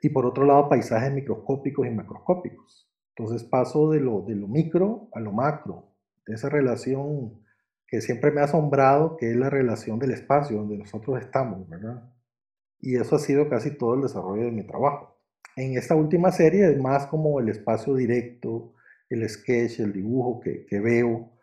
y 0.01 0.09
por 0.09 0.25
otro 0.25 0.45
lado 0.45 0.69
paisajes 0.69 1.11
microscópicos 1.13 1.87
y 1.87 1.91
macroscópicos. 1.91 2.88
Entonces 3.19 3.43
paso 3.43 3.91
de 3.91 3.99
lo, 3.99 4.21
de 4.21 4.33
lo 4.33 4.47
micro 4.47 5.09
a 5.11 5.19
lo 5.19 5.33
macro, 5.33 5.91
de 6.25 6.35
esa 6.35 6.47
relación 6.47 7.33
que 7.85 7.99
siempre 7.99 8.31
me 8.31 8.39
ha 8.39 8.45
asombrado, 8.45 9.17
que 9.17 9.31
es 9.31 9.35
la 9.35 9.49
relación 9.49 9.99
del 9.99 10.11
espacio 10.11 10.55
donde 10.55 10.77
nosotros 10.77 11.19
estamos, 11.19 11.67
¿verdad? 11.67 12.09
Y 12.79 12.95
eso 12.95 13.17
ha 13.17 13.19
sido 13.19 13.49
casi 13.49 13.77
todo 13.77 13.95
el 13.95 14.03
desarrollo 14.03 14.45
de 14.45 14.51
mi 14.51 14.63
trabajo. 14.63 15.19
En 15.57 15.77
esta 15.77 15.95
última 15.95 16.31
serie 16.31 16.71
es 16.71 16.79
más 16.79 17.07
como 17.07 17.41
el 17.41 17.49
espacio 17.49 17.93
directo, 17.95 18.73
el 19.09 19.27
sketch, 19.27 19.81
el 19.81 19.91
dibujo 19.91 20.39
que, 20.39 20.79
veo 20.79 21.33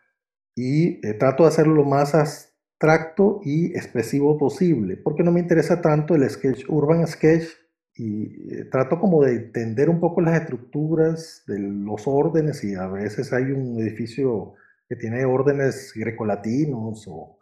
y 0.55 1.05
eh, 1.07 1.13
trato 1.13 1.43
de 1.43 1.49
hacerlo 1.49 1.75
lo 1.75 1.85
más 1.85 2.15
abstracto 2.15 3.39
y 3.43 3.67
expresivo 3.75 4.35
posible, 4.39 4.97
porque 4.97 5.21
no 5.21 5.31
me 5.31 5.41
interesa 5.41 5.79
tanto 5.79 6.15
el 6.15 6.27
sketch, 6.27 6.63
urban 6.69 7.05
sketch, 7.05 7.45
y 7.97 8.53
eh, 8.53 8.65
trato 8.71 8.99
como 8.99 9.23
de 9.23 9.33
entender 9.33 9.89
un 9.89 9.99
poco 9.99 10.21
las 10.21 10.39
estructuras 10.41 11.43
de 11.47 11.59
los 11.59 12.07
órdenes 12.07 12.63
y 12.63 12.75
a 12.75 12.87
veces 12.87 13.33
hay 13.33 13.51
un 13.51 13.79
edificio 13.79 14.53
que 14.87 14.95
tiene 14.95 15.25
órdenes 15.25 15.91
grecolatinos 15.95 17.05
o, 17.07 17.37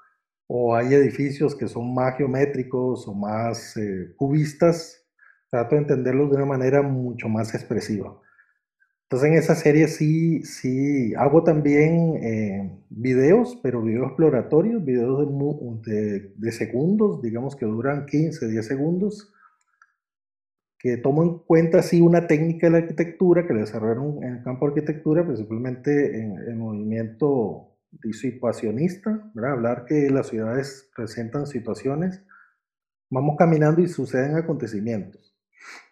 o 0.48 0.76
hay 0.76 0.94
edificios 0.94 1.56
que 1.56 1.68
son 1.68 1.94
más 1.94 2.18
geométricos 2.18 3.08
o 3.08 3.14
más 3.14 3.76
eh, 3.78 4.14
cubistas, 4.16 5.06
trato 5.50 5.76
de 5.76 5.82
entenderlos 5.82 6.30
de 6.30 6.38
una 6.38 6.46
manera 6.46 6.82
mucho 6.82 7.28
más 7.28 7.54
expresiva. 7.54 8.18
Entonces 9.04 9.30
en 9.30 9.38
esa 9.38 9.56
serie 9.56 9.88
sí, 9.88 10.42
sí 10.44 11.14
hago 11.16 11.44
también 11.44 12.18
eh, 12.24 12.80
videos, 12.90 13.60
pero 13.62 13.84
videos 13.84 14.08
exploratorios, 14.08 14.84
videos 14.84 15.28
de, 15.86 15.92
de, 15.92 16.52
de, 16.52 17.20
digamos 17.22 17.56
que 17.56 17.66
duran 17.66 18.08
15, 18.08 18.48
10 18.48 18.66
segundos, 18.66 19.32
que 20.86 20.98
tomo 20.98 21.24
en 21.24 21.40
cuenta 21.40 21.82
sí 21.82 22.00
una 22.00 22.28
técnica 22.28 22.68
de 22.68 22.72
la 22.74 22.78
arquitectura 22.78 23.48
que 23.48 23.56
desarrollaron 23.56 24.24
en 24.24 24.36
el 24.36 24.44
campo 24.44 24.68
de 24.68 24.74
arquitectura, 24.74 25.26
principalmente 25.26 26.22
en 26.22 26.38
el 26.38 26.56
movimiento 26.58 27.76
situacionista, 28.12 29.32
¿verdad? 29.34 29.54
hablar 29.54 29.86
que 29.86 30.12
las 30.12 30.28
ciudades 30.28 30.88
presentan 30.96 31.48
situaciones, 31.48 32.22
vamos 33.10 33.36
caminando 33.36 33.82
y 33.82 33.88
suceden 33.88 34.36
acontecimientos. 34.36 35.36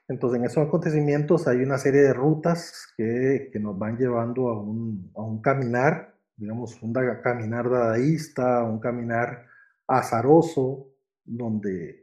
Entonces, 0.08 0.40
en 0.40 0.46
esos 0.46 0.68
acontecimientos 0.68 1.48
hay 1.48 1.64
una 1.64 1.80
serie 1.80 2.02
de 2.02 2.14
rutas 2.14 2.94
que, 2.96 3.50
que 3.52 3.60
nos 3.60 3.76
van 3.80 3.98
llevando 3.98 4.50
a 4.50 4.62
un, 4.62 5.12
a 5.16 5.24
un, 5.24 5.42
caminar, 5.42 6.14
digamos, 6.38 6.80
un 6.84 6.94
caminar 7.24 7.68
dadaísta, 7.68 8.62
un 8.64 8.80
caminar 8.80 9.48
azaroso, 9.88 10.92
donde 11.26 12.03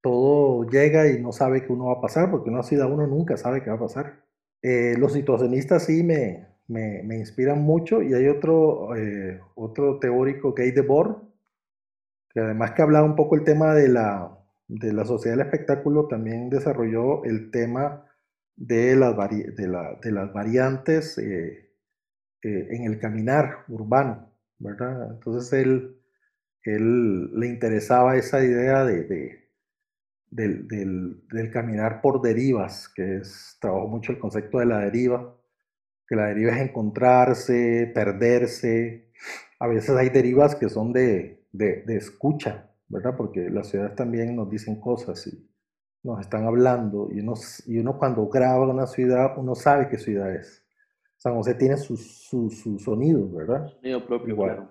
todo 0.00 0.64
llega 0.68 1.08
y 1.08 1.20
no 1.20 1.32
sabe 1.32 1.64
qué 1.64 1.72
uno 1.72 1.86
va 1.86 1.94
a 1.94 2.00
pasar, 2.00 2.30
porque 2.30 2.50
una 2.50 2.62
ciudad 2.62 2.90
uno 2.90 3.06
nunca 3.06 3.36
sabe 3.36 3.62
qué 3.62 3.70
va 3.70 3.76
a 3.76 3.80
pasar. 3.80 4.24
Eh, 4.62 4.94
los 4.98 5.12
situacionistas 5.12 5.84
sí 5.86 6.02
me, 6.02 6.46
me, 6.68 7.02
me, 7.02 7.18
inspiran 7.18 7.62
mucho 7.62 8.02
y 8.02 8.14
hay 8.14 8.28
otro, 8.28 8.94
eh, 8.96 9.40
otro 9.54 9.98
teórico, 9.98 10.54
Gay 10.54 10.70
Debord, 10.70 11.16
que 12.32 12.40
además 12.40 12.72
que 12.72 12.82
hablaba 12.82 13.06
un 13.06 13.16
poco 13.16 13.34
el 13.34 13.44
tema 13.44 13.74
de 13.74 13.88
la, 13.88 14.38
de 14.68 14.92
la 14.92 15.04
sociedad 15.04 15.36
del 15.36 15.46
espectáculo 15.46 16.06
también 16.06 16.48
desarrolló 16.48 17.24
el 17.24 17.50
tema 17.50 18.06
de 18.56 18.94
las, 18.94 19.16
de, 19.16 19.66
la, 19.66 19.98
de 20.00 20.12
las 20.12 20.32
variantes 20.32 21.18
eh, 21.18 21.70
eh, 22.42 22.68
en 22.70 22.84
el 22.84 23.00
caminar 23.00 23.64
urbano, 23.68 24.32
¿verdad? 24.58 25.10
Entonces 25.10 25.52
él, 25.52 25.98
él 26.62 27.38
le 27.38 27.48
interesaba 27.48 28.16
esa 28.16 28.44
idea 28.44 28.84
de, 28.84 29.04
de 29.04 29.49
del, 30.30 30.68
del, 30.68 31.26
del, 31.30 31.50
caminar 31.50 32.00
por 32.00 32.22
derivas, 32.22 32.88
que 32.88 33.16
es, 33.16 33.58
trabajó 33.60 33.88
mucho 33.88 34.12
el 34.12 34.18
concepto 34.18 34.58
de 34.58 34.66
la 34.66 34.78
deriva, 34.78 35.36
que 36.06 36.16
la 36.16 36.26
deriva 36.26 36.52
es 36.52 36.62
encontrarse, 36.62 37.90
perderse, 37.94 39.10
a 39.58 39.66
veces 39.66 39.90
hay 39.90 40.08
derivas 40.08 40.54
que 40.54 40.68
son 40.68 40.92
de, 40.92 41.44
de, 41.52 41.82
de 41.82 41.96
escucha, 41.96 42.70
¿verdad? 42.88 43.14
Porque 43.16 43.50
las 43.50 43.68
ciudades 43.68 43.94
también 43.94 44.34
nos 44.34 44.50
dicen 44.50 44.80
cosas 44.80 45.26
y 45.26 45.50
nos 46.02 46.20
están 46.20 46.44
hablando 46.46 47.08
y 47.12 47.20
uno, 47.20 47.34
y 47.66 47.78
uno 47.78 47.98
cuando 47.98 48.26
graba 48.28 48.66
una 48.66 48.86
ciudad, 48.86 49.36
uno 49.36 49.54
sabe 49.54 49.88
qué 49.88 49.98
ciudad 49.98 50.34
es. 50.34 50.64
San 51.18 51.34
José 51.34 51.54
tiene 51.54 51.76
sus 51.76 52.24
su, 52.28 52.48
su 52.48 52.78
sonidos, 52.78 53.30
¿verdad? 53.32 53.66
Sonido 53.68 54.06
propio, 54.06 54.32
Igual, 54.32 54.70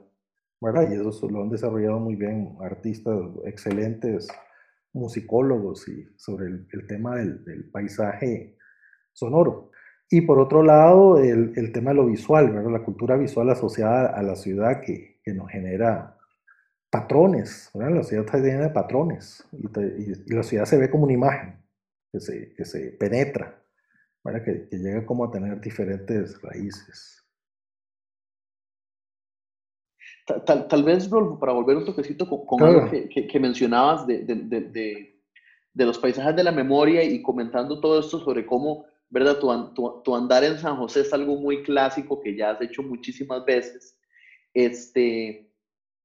¿verdad? 0.59 0.89
Y 0.89 0.95
eso 0.95 1.29
lo 1.29 1.43
han 1.43 1.49
desarrollado 1.49 1.99
muy 1.99 2.15
bien 2.15 2.57
artistas 2.59 3.15
excelentes, 3.45 4.27
musicólogos 4.93 5.87
y 5.87 6.07
sobre 6.17 6.47
el, 6.47 6.87
tema 6.87 7.15
del, 7.17 7.69
paisaje 7.71 8.57
sonoro. 9.13 9.71
Y 10.09 10.21
por 10.21 10.39
otro 10.39 10.63
lado, 10.63 11.19
el, 11.19 11.71
tema 11.71 11.91
de 11.91 11.97
lo 11.97 12.05
visual. 12.07 12.63
La 12.71 12.83
cultura 12.83 13.15
visual 13.15 13.49
asociada 13.49 14.07
a 14.07 14.23
la 14.23 14.35
ciudad 14.35 14.81
que, 14.81 15.19
que 15.23 15.33
nos 15.33 15.49
genera 15.49 16.17
patrones, 16.89 17.69
¿verdad? 17.73 17.97
la 17.97 18.03
ciudad 18.03 18.25
está 18.25 18.39
llena 18.39 18.61
de 18.61 18.69
patrones 18.69 19.47
y, 19.51 19.67
y, 19.67 20.33
la 20.33 20.43
ciudad 20.43 20.65
se 20.65 20.77
ve 20.77 20.89
como 20.89 21.03
una 21.03 21.13
imagen 21.13 21.63
que 22.11 22.19
se, 22.19 22.53
que 22.55 22.65
se 22.65 22.91
penetra, 22.93 23.63
¿verdad? 24.23 24.43
Que, 24.43 24.67
que, 24.67 24.77
llega 24.77 25.05
como 25.05 25.25
a 25.25 25.31
tener 25.31 25.61
diferentes 25.61 26.41
raíces. 26.41 27.23
Tal, 30.45 30.67
tal, 30.67 30.83
vez, 30.83 31.09
Rolfo, 31.09 31.39
para 31.39 31.53
volver 31.53 31.77
un 31.77 31.85
toquecito 31.85 32.27
con, 32.27 32.45
con 32.45 32.59
claro. 32.59 32.83
algo 32.83 33.09
que, 33.09 33.27
que, 33.27 33.39
mencionabas 33.39 34.05
de, 34.05 34.19
de, 34.23 34.35
de, 34.35 35.19
de, 35.73 35.85
los 35.85 35.97
paisajes 35.97 36.35
de 36.35 36.43
la 36.43 36.51
memoria 36.51 37.03
y 37.03 37.21
comentando 37.21 37.79
todo 37.79 37.99
esto 37.99 38.19
sobre 38.19 38.45
cómo, 38.45 38.85
¿verdad? 39.09 39.39
Tu, 39.39 39.73
tu, 39.73 40.01
tu 40.03 40.15
andar 40.15 40.43
en 40.43 40.57
San 40.57 40.77
José 40.77 41.01
es 41.01 41.13
algo 41.13 41.35
muy 41.35 41.63
clásico 41.63 42.21
que 42.21 42.35
ya 42.35 42.51
has 42.51 42.61
hecho 42.61 42.83
muchísimas 42.83 43.43
veces. 43.45 43.97
Este, 44.53 45.51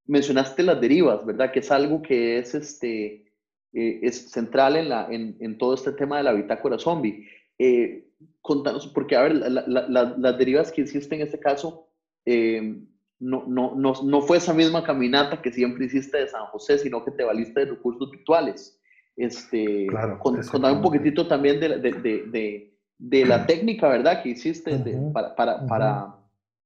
mencionaste 0.06 0.62
las 0.62 0.80
derivas, 0.80 1.24
¿verdad? 1.24 1.52
Que 1.52 1.60
es 1.60 1.70
algo 1.70 2.00
que 2.02 2.38
es, 2.38 2.54
este, 2.54 3.32
eh, 3.72 4.00
es 4.02 4.30
central 4.30 4.76
en, 4.76 4.88
la, 4.88 5.06
en, 5.10 5.36
en, 5.40 5.58
todo 5.58 5.74
este 5.74 5.92
tema 5.92 6.18
de 6.18 6.24
la 6.24 6.32
bitácora 6.32 6.78
zombie. 6.78 7.28
Eh, 7.58 8.08
contanos, 8.40 8.86
porque 8.88 9.16
a 9.16 9.22
ver, 9.22 9.34
la, 9.34 9.64
la, 9.66 10.14
las 10.16 10.38
derivas 10.38 10.70
que 10.72 10.82
hiciste 10.82 11.14
en 11.14 11.22
este 11.22 11.38
caso, 11.38 11.88
eh, 12.26 12.82
no, 13.24 13.44
no, 13.46 13.74
no, 13.74 13.94
no, 14.04 14.20
fue 14.20 14.36
esa 14.36 14.52
misma 14.52 14.84
caminata 14.84 15.40
que 15.40 15.50
siempre 15.50 15.86
hiciste 15.86 16.18
de 16.18 16.28
San 16.28 16.44
José, 16.46 16.76
sino 16.76 17.02
que 17.02 17.10
te 17.10 17.24
valiste 17.24 17.60
de 17.60 17.70
recursos 17.70 18.10
virtuales. 18.10 18.78
Este, 19.16 19.86
claro, 19.86 20.18
con, 20.18 20.42
contar 20.42 20.72
un 20.72 20.82
poquitito 20.82 21.26
también 21.26 21.58
de, 21.58 21.78
de, 21.78 21.92
de, 22.26 22.76
de, 22.98 23.24
la 23.24 23.46
técnica, 23.46 23.88
¿verdad? 23.88 24.22
Que 24.22 24.30
hiciste 24.30 24.74
uh 24.74 24.78
-huh. 24.78 25.12
para, 25.12 25.34
para, 25.34 25.54
uh 25.54 25.58
-huh. 25.60 25.68
para, 25.68 26.16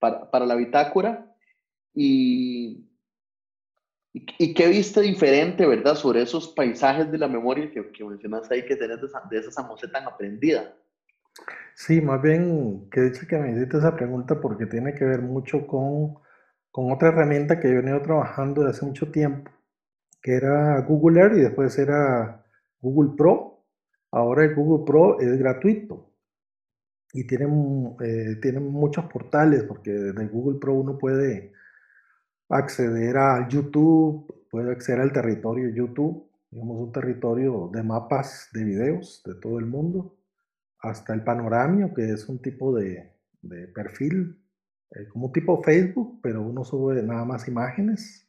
para, 0.01 0.31
para 0.31 0.47
la 0.47 0.57
bitácora. 0.57 1.33
Y, 1.94 2.85
¿Y, 4.12 4.53
qué 4.53 4.66
viste 4.66 5.01
diferente, 5.01 5.64
verdad, 5.64 5.94
sobre 5.94 6.23
esos 6.23 6.49
paisajes 6.49 7.09
de 7.12 7.18
la 7.18 7.29
memoria 7.29 7.71
que, 7.71 7.88
que 7.92 8.05
mencionaste 8.05 8.55
ahí 8.55 8.64
que 8.64 8.75
tenés 8.75 9.01
de, 9.01 9.09
de 9.31 9.38
esa 9.38 9.53
San 9.53 9.66
José 9.66 9.87
tan 9.87 10.09
aprendida? 10.09 10.75
Sí, 11.75 12.01
más 12.01 12.21
bien, 12.21 12.88
que 12.90 13.03
dicho 13.03 13.29
que 13.29 13.38
me 13.38 13.53
hiciste 13.53 13.79
esa 13.79 13.94
pregunta 13.94 14.40
porque 14.40 14.66
tiene 14.66 14.92
que 14.94 15.05
ver 15.05 15.23
mucho 15.23 15.64
con, 15.64 16.16
con 16.70 16.92
otra 16.92 17.09
herramienta 17.09 17.61
que 17.61 17.68
yo 17.68 17.74
he 17.74 17.83
venido 17.83 18.02
trabajando 18.02 18.62
desde 18.62 18.78
hace 18.78 18.87
mucho 18.87 19.11
tiempo, 19.11 19.50
que 20.22 20.35
era 20.35 20.81
Google 20.83 21.20
Earth 21.20 21.37
y 21.37 21.40
después 21.40 21.78
era 21.78 22.44
Google 22.81 23.16
Pro. 23.16 23.64
Ahora 24.11 24.44
el 24.44 24.54
Google 24.54 24.85
Pro 24.87 25.20
es 25.20 25.38
gratuito 25.38 26.12
y 27.12 27.26
tienen, 27.26 27.96
eh, 28.00 28.37
tienen 28.40 28.70
muchos 28.70 29.07
portales 29.07 29.64
porque 29.64 29.90
desde 29.92 30.28
Google 30.28 30.59
Pro 30.59 30.74
uno 30.74 30.98
puede 30.98 31.52
acceder 32.48 33.16
a 33.16 33.48
YouTube, 33.48 34.46
puede 34.50 34.72
acceder 34.72 35.00
al 35.00 35.12
territorio 35.12 35.68
YouTube, 35.68 36.28
digamos 36.50 36.81
un 36.81 36.92
territorio 36.92 37.70
de 37.72 37.83
mapas 37.83 38.48
de 38.52 38.64
videos 38.64 39.22
de 39.24 39.35
todo 39.35 39.59
el 39.59 39.66
mundo, 39.66 40.16
hasta 40.81 41.14
el 41.14 41.24
panoramio, 41.24 41.92
que 41.92 42.11
es 42.11 42.28
un 42.28 42.40
tipo 42.40 42.74
de, 42.76 43.12
de 43.42 43.68
perfil, 43.68 44.38
eh, 44.90 45.09
como 45.09 45.31
tipo 45.33 45.62
Facebook, 45.62 46.20
pero 46.22 46.42
uno 46.42 46.64
sube 46.64 47.03
nada 47.03 47.24
más 47.24 47.48
imágenes 47.48 48.29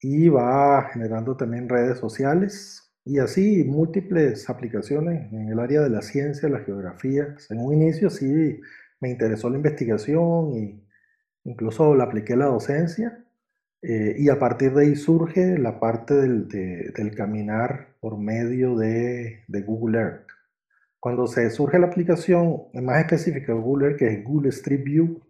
y 0.00 0.28
va 0.28 0.88
generando 0.92 1.36
también 1.36 1.68
redes 1.68 1.98
sociales 1.98 2.92
y 3.04 3.18
así 3.18 3.64
múltiples 3.64 4.50
aplicaciones 4.50 5.32
en 5.32 5.48
el 5.48 5.60
área 5.60 5.82
de 5.82 5.90
la 5.90 6.02
ciencia, 6.02 6.48
la 6.48 6.60
geografía. 6.60 7.36
En 7.50 7.58
un 7.60 7.72
inicio 7.72 8.10
sí 8.10 8.60
me 9.00 9.10
interesó 9.10 9.48
la 9.48 9.56
investigación 9.56 10.52
y 10.56 10.84
incluso 11.44 11.94
la 11.94 12.04
apliqué 12.04 12.32
a 12.32 12.36
la 12.36 12.46
docencia 12.46 13.24
eh, 13.82 14.16
y 14.18 14.28
a 14.28 14.38
partir 14.40 14.72
de 14.74 14.86
ahí 14.86 14.96
surge 14.96 15.56
la 15.58 15.78
parte 15.78 16.14
del, 16.14 16.48
de, 16.48 16.92
del 16.96 17.14
caminar 17.14 17.94
por 18.00 18.18
medio 18.18 18.76
de, 18.76 19.44
de, 19.46 19.62
Google 19.62 19.98
Earth. 19.98 20.26
Cuando 20.98 21.28
se 21.28 21.48
surge 21.50 21.78
la 21.78 21.86
aplicación 21.86 22.62
más 22.74 22.98
específica 22.98 23.52
de 23.52 23.60
Google 23.60 23.86
Earth, 23.86 23.98
que 23.98 24.08
es 24.08 24.24
Google 24.24 24.48
Street 24.48 24.82
View, 24.82 25.22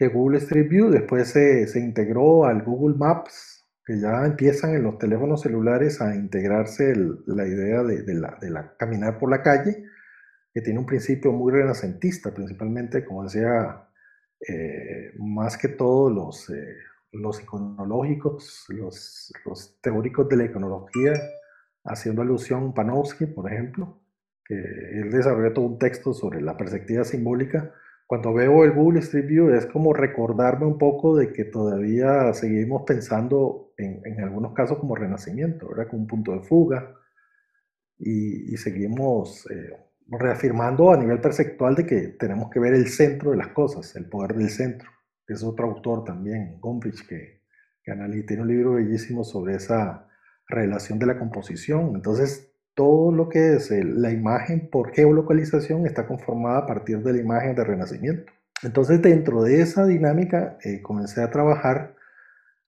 que 0.00 0.08
Google 0.08 0.38
Street 0.38 0.70
View 0.70 0.88
después 0.88 1.28
se, 1.28 1.66
se 1.66 1.78
integró 1.78 2.46
al 2.46 2.62
Google 2.62 2.96
Maps, 2.96 3.68
que 3.84 4.00
ya 4.00 4.24
empiezan 4.24 4.74
en 4.74 4.84
los 4.84 4.96
teléfonos 4.96 5.42
celulares 5.42 6.00
a 6.00 6.16
integrarse 6.16 6.94
la 7.26 7.46
idea 7.46 7.82
de, 7.82 8.02
de, 8.04 8.14
la, 8.14 8.38
de 8.40 8.48
la 8.48 8.74
caminar 8.78 9.18
por 9.18 9.28
la 9.28 9.42
calle, 9.42 9.84
que 10.54 10.62
tiene 10.62 10.78
un 10.78 10.86
principio 10.86 11.32
muy 11.32 11.52
renacentista, 11.52 12.32
principalmente, 12.32 13.04
como 13.04 13.24
decía, 13.24 13.88
eh, 14.48 15.12
más 15.18 15.58
que 15.58 15.68
todo 15.68 16.08
los... 16.10 16.48
Eh, 16.50 16.76
los 17.12 17.42
iconológicos, 17.42 18.66
los, 18.68 19.32
los, 19.44 19.80
teóricos 19.80 20.28
de 20.28 20.36
la 20.36 20.44
iconología, 20.44 21.12
haciendo 21.82 22.22
alusión 22.22 22.68
a 22.68 22.74
Panofsky, 22.74 23.26
por 23.26 23.52
ejemplo, 23.52 24.00
que 24.44 24.54
él 24.54 25.10
desarrolla 25.10 25.52
todo 25.52 25.64
un 25.64 25.78
texto 25.80 26.12
sobre 26.12 26.40
la 26.40 26.56
perspectiva 26.56 27.02
simbólica, 27.02 27.74
cuando 28.10 28.34
veo 28.34 28.64
el 28.64 28.72
Google 28.72 28.98
Street 28.98 29.28
View 29.28 29.50
es 29.50 29.66
como 29.66 29.92
recordarme 29.92 30.66
un 30.66 30.78
poco 30.78 31.16
de 31.16 31.32
que 31.32 31.44
todavía 31.44 32.34
seguimos 32.34 32.82
pensando 32.84 33.72
en, 33.76 34.00
en 34.04 34.24
algunos 34.24 34.52
casos 34.52 34.80
como 34.80 34.96
renacimiento, 34.96 35.68
¿verdad? 35.68 35.86
Como 35.88 36.02
un 36.02 36.08
punto 36.08 36.32
de 36.32 36.40
fuga, 36.40 36.92
y, 37.96 38.56
seguimos 38.56 39.48
eh, 39.48 39.76
reafirmando 40.08 40.92
a 40.92 40.96
nivel 40.96 41.20
perceptual 41.20 41.76
de 41.76 41.86
que 41.86 42.00
tenemos 42.18 42.50
que 42.50 42.58
ver 42.58 42.74
el 42.74 42.88
centro 42.88 43.30
de 43.30 43.36
las 43.36 43.52
cosas, 43.52 43.94
el 43.94 44.08
poder 44.08 44.34
del 44.34 44.50
centro. 44.50 44.90
Es 45.28 45.44
otro 45.44 45.68
autor 45.68 46.02
también, 46.02 46.58
Gombrich, 46.58 47.06
que, 47.06 47.42
que 47.80 47.92
analiza, 47.92 48.26
tiene 48.26 48.42
un 48.42 48.48
libro 48.48 48.72
bellísimo 48.72 49.22
sobre 49.22 49.54
esa 49.54 50.08
relación 50.48 50.98
de 50.98 51.06
la 51.06 51.16
composición. 51.16 51.92
Entonces, 51.94 52.49
todo 52.80 53.12
lo 53.12 53.28
que 53.28 53.56
es 53.56 53.70
la 53.70 54.10
imagen 54.10 54.70
por 54.70 54.94
geolocalización 54.94 55.84
está 55.84 56.06
conformada 56.06 56.60
a 56.60 56.66
partir 56.66 57.02
de 57.02 57.12
la 57.12 57.18
imagen 57.18 57.54
de 57.54 57.62
renacimiento. 57.62 58.32
Entonces, 58.62 59.02
dentro 59.02 59.42
de 59.42 59.60
esa 59.60 59.84
dinámica, 59.84 60.56
eh, 60.64 60.80
comencé 60.80 61.20
a 61.22 61.30
trabajar 61.30 61.94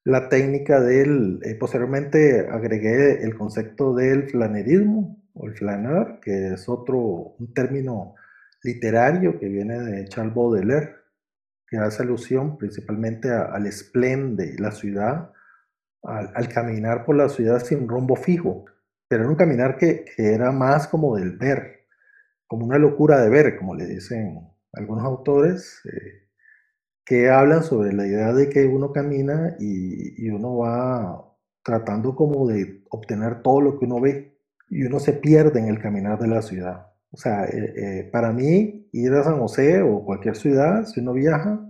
la 0.05 0.29
técnica 0.29 0.83
del, 0.83 1.41
eh, 1.43 1.55
posteriormente 1.55 2.47
agregué 2.51 3.25
el 3.25 3.35
concepto 3.39 3.95
del 3.95 4.29
flanerismo, 4.29 5.19
o 5.33 5.47
el 5.47 5.55
flaneur, 5.55 6.21
que 6.21 6.49
es 6.49 6.69
otro, 6.69 6.99
un 7.39 7.55
término 7.55 8.15
literario 8.63 9.39
que 9.39 9.49
viene 9.49 9.81
de 9.81 10.05
Charles 10.09 10.35
Baudelaire, 10.35 10.91
que 11.67 11.79
hace 11.79 12.03
alusión 12.03 12.59
principalmente 12.59 13.31
al 13.31 13.67
esplén 13.67 14.37
de 14.37 14.59
la 14.59 14.73
ciudad, 14.73 15.31
al, 16.03 16.49
caminar 16.51 17.07
por 17.07 17.17
la 17.17 17.31
ciudad 17.31 17.65
sin 17.65 17.89
rumbo 17.89 18.15
fijo, 18.15 18.67
pero 19.13 19.25
era 19.25 19.31
un 19.31 19.37
caminar 19.37 19.77
que, 19.77 20.07
era 20.17 20.53
más 20.53 20.89
como 20.89 21.17
del 21.17 21.37
ver, 21.37 21.85
como 22.47 22.65
una 22.65 22.79
locura 22.79 23.21
de 23.21 23.29
ver, 23.29 23.59
como 23.59 23.75
le 23.75 23.85
dicen 23.85 24.41
algunos 24.73 25.05
autores, 25.05 25.83
eh, 25.85 26.31
que 27.05 27.29
hablan 27.29 27.63
sobre 27.63 27.93
la 27.93 28.07
idea 28.07 28.33
de 28.33 28.49
que 28.49 28.65
uno 28.65 28.91
camina 28.91 29.55
y, 29.61 30.25
y 30.25 30.31
uno 30.31 30.57
va 30.57 31.31
tratando 31.63 32.15
como 32.17 32.49
de 32.49 32.85
obtener 32.89 33.43
todo 33.43 33.61
lo 33.61 33.79
que 33.79 33.85
uno 33.85 34.01
ve 34.01 34.39
y 34.71 34.85
uno 34.85 34.99
se 34.99 35.13
pierde 35.13 35.61
en 35.61 35.67
el 35.67 35.79
caminar 35.79 36.19
de 36.19 36.29
la 36.29 36.41
ciudad. 36.41 36.87
O 37.11 37.19
sea, 37.19 37.45
eh, 37.45 37.75
eh, 37.77 38.09
para 38.11 38.33
mí 38.33 38.89
ir 38.93 39.13
a 39.13 39.25
San 39.25 39.41
José 39.41 39.83
o 39.83 40.07
cualquier 40.07 40.37
ciudad, 40.37 40.87
si 40.87 41.01
uno 41.01 41.13
viaja, 41.13 41.61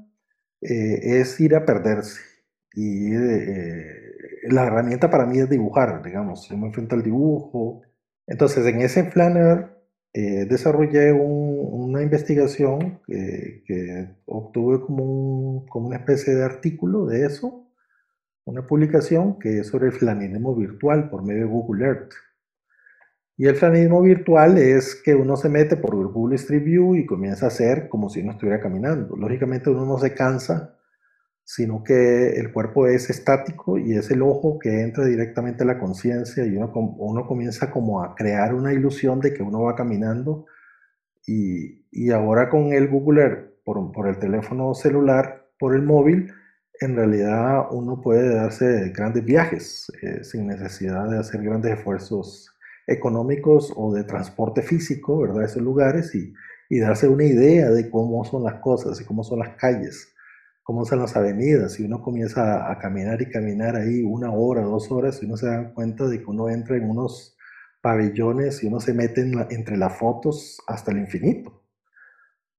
eh, 0.61 1.21
es 1.21 1.41
ir 1.41 1.57
a 1.57 1.67
perderse. 1.67 2.21
Y 2.73 3.11
la 4.43 4.67
herramienta 4.67 5.11
para 5.11 5.27
mí 5.27 5.39
es 5.39 5.49
dibujar, 5.49 6.03
digamos, 6.03 6.49
yo 6.49 6.57
me 6.57 6.67
enfrento 6.67 6.95
al 6.95 7.03
dibujo. 7.03 7.83
Entonces, 8.27 8.67
en 8.67 8.81
ese 8.81 9.05
planner 9.05 9.79
desarrollé 10.15 11.13
una 11.13 12.03
investigación 12.03 13.01
que 13.07 14.17
obtuve 14.27 14.81
como 14.81 15.65
una 15.75 15.97
especie 15.97 16.35
de 16.35 16.45
artículo 16.45 17.07
de 17.07 17.27
eso, 17.27 17.69
una 18.45 18.67
publicación 18.67 19.39
que 19.39 19.61
es 19.61 19.69
sobre 19.69 19.87
el 19.87 19.93
flanismo 19.93 20.55
virtual 20.55 21.09
por 21.09 21.23
medio 21.23 21.43
de 21.43 21.51
Google 21.51 21.87
Earth. 21.87 22.13
Y 23.39 23.47
el 23.47 23.57
flanismo 23.57 24.03
virtual 24.03 24.59
es 24.59 24.95
que 24.95 25.15
uno 25.15 25.37
se 25.37 25.49
mete 25.49 25.77
por 25.77 25.95
Google 26.13 26.37
Street 26.37 26.65
View 26.65 26.95
y 26.95 27.07
comienza 27.07 27.47
a 27.47 27.49
hacer 27.49 27.89
como 27.89 28.11
si 28.11 28.21
uno 28.21 28.33
estuviera 28.33 28.61
caminando. 28.61 29.17
Lógicamente 29.17 29.71
uno 29.71 29.87
no 29.87 29.99
se 29.99 30.13
cansa, 30.15 30.77
sino 31.45 31.83
que 31.83 32.31
el 32.39 32.53
cuerpo 32.53 32.87
es 32.87 33.11
estático 33.11 33.79
y 33.79 33.95
es 33.95 34.11
el 34.11 34.23
ojo 34.23 34.59
que 34.59 34.83
entra 34.83 35.05
directamente 35.05 35.65
a 35.65 35.67
la 35.67 35.79
conciencia 35.79 36.47
y 36.47 36.57
uno, 36.57 36.73
uno 36.99 37.27
comienza 37.27 37.71
como 37.71 38.03
a 38.03 38.15
crear 38.15 38.55
una 38.55 38.73
ilusión 38.73 39.21
de 39.21 39.35
que 39.35 39.43
uno 39.43 39.63
va 39.63 39.75
caminando. 39.75 40.47
Y, 41.27 41.87
y 41.91 42.11
ahora 42.11 42.49
con 42.49 42.73
el 42.73 42.89
Google 42.89 43.23
Earth, 43.23 43.53
por, 43.65 43.93
por 43.93 44.09
el 44.09 44.19
teléfono 44.19 44.75
celular, 44.75 45.49
por 45.59 45.75
el 45.75 45.83
móvil, 45.83 46.33
en 46.81 46.97
realidad 46.97 47.67
uno 47.71 48.01
puede 48.01 48.35
darse 48.35 48.91
grandes 48.91 49.25
viajes 49.25 49.93
eh, 50.03 50.25
sin 50.25 50.49
necesidad 50.49 51.09
de 51.09 51.19
hacer 51.19 51.43
grandes 51.43 51.73
esfuerzos 51.79 52.53
económicos 52.87 53.73
o 53.77 53.95
de 53.95 54.05
transporte 54.05 54.63
físico, 54.63 55.21
¿verdad? 55.21 55.45
Esos 55.45 55.63
lugares 55.63 56.15
y, 56.15 56.33
y 56.69 56.81
darse 56.81 57.07
una 57.07 57.25
idea 57.25 57.71
de 57.71 57.89
cómo 57.91 58.25
son 58.25 58.43
las 58.45 58.55
cosas 58.55 59.01
y 59.01 59.05
cómo 59.05 59.23
son 59.23 59.39
las 59.39 59.51
calles, 59.57 60.12
cómo 60.63 60.85
son 60.85 61.01
las 61.01 61.17
avenidas. 61.17 61.75
Si 61.75 61.85
uno 61.85 62.03
comienza 62.03 62.71
a, 62.71 62.79
caminar 62.79 63.21
y 63.23 63.31
caminar 63.31 63.77
ahí 63.77 64.03
una 64.03 64.33
hora, 64.33 64.63
dos 64.63 64.91
horas, 64.91 65.23
uno 65.23 65.37
se 65.37 65.47
da 65.47 65.73
cuenta 65.75 66.07
de 66.07 66.19
que 66.19 66.25
uno 66.27 66.49
entra 66.49 66.77
en 66.77 66.89
unos 66.89 67.37
pabellones 67.81 68.63
y 68.63 68.69
uno 68.69 68.81
se 68.81 68.95
mete 68.95 69.23
entre 69.51 69.77
las 69.77 69.97
fotos 69.97 70.61
hasta 70.67 70.93
el 70.93 70.99
infinito. 70.99 71.63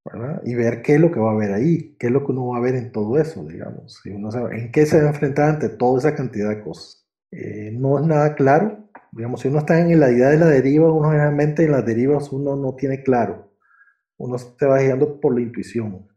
¿verdad? 0.05 0.41
Y 0.43 0.53
ver 0.55 0.81
qué 0.81 0.95
es 0.95 0.99
lo 0.99 1.11
que 1.11 1.19
va 1.19 1.31
a 1.31 1.35
ver 1.35 1.53
ahí, 1.53 1.95
qué 1.97 2.07
es 2.07 2.13
lo 2.13 2.25
que 2.25 2.33
uno 2.33 2.47
va 2.47 2.57
a 2.57 2.61
ver 2.61 2.75
en 2.75 2.91
todo 2.91 3.17
eso, 3.17 3.45
digamos. 3.45 4.01
Y 4.05 4.09
uno 4.09 4.31
sabe, 4.31 4.59
en 4.59 4.71
qué 4.71 4.85
se 4.85 4.99
va 4.99 5.05
a 5.05 5.13
enfrentar 5.13 5.49
ante 5.49 5.69
toda 5.69 5.99
esa 5.99 6.15
cantidad 6.15 6.49
de 6.49 6.61
cosas. 6.61 7.07
Eh, 7.31 7.71
no 7.73 7.99
es 7.99 8.05
nada 8.05 8.35
claro, 8.35 8.83
Digamos, 9.15 9.41
si 9.41 9.47
uno 9.47 9.59
está 9.59 9.79
en 9.79 9.99
la 9.99 10.11
idea 10.11 10.29
de 10.29 10.39
la 10.39 10.47
deriva, 10.47 10.91
uno 10.91 11.11
generalmente 11.11 11.65
en 11.65 11.71
las 11.71 11.85
derivas 11.85 12.31
uno 12.31 12.55
no 12.55 12.73
tiene 12.73 13.03
claro. 13.03 13.51
Uno 14.17 14.39
se 14.39 14.65
va 14.65 14.79
guiando 14.79 15.19
por 15.19 15.35
la 15.35 15.41
intuición 15.41 16.07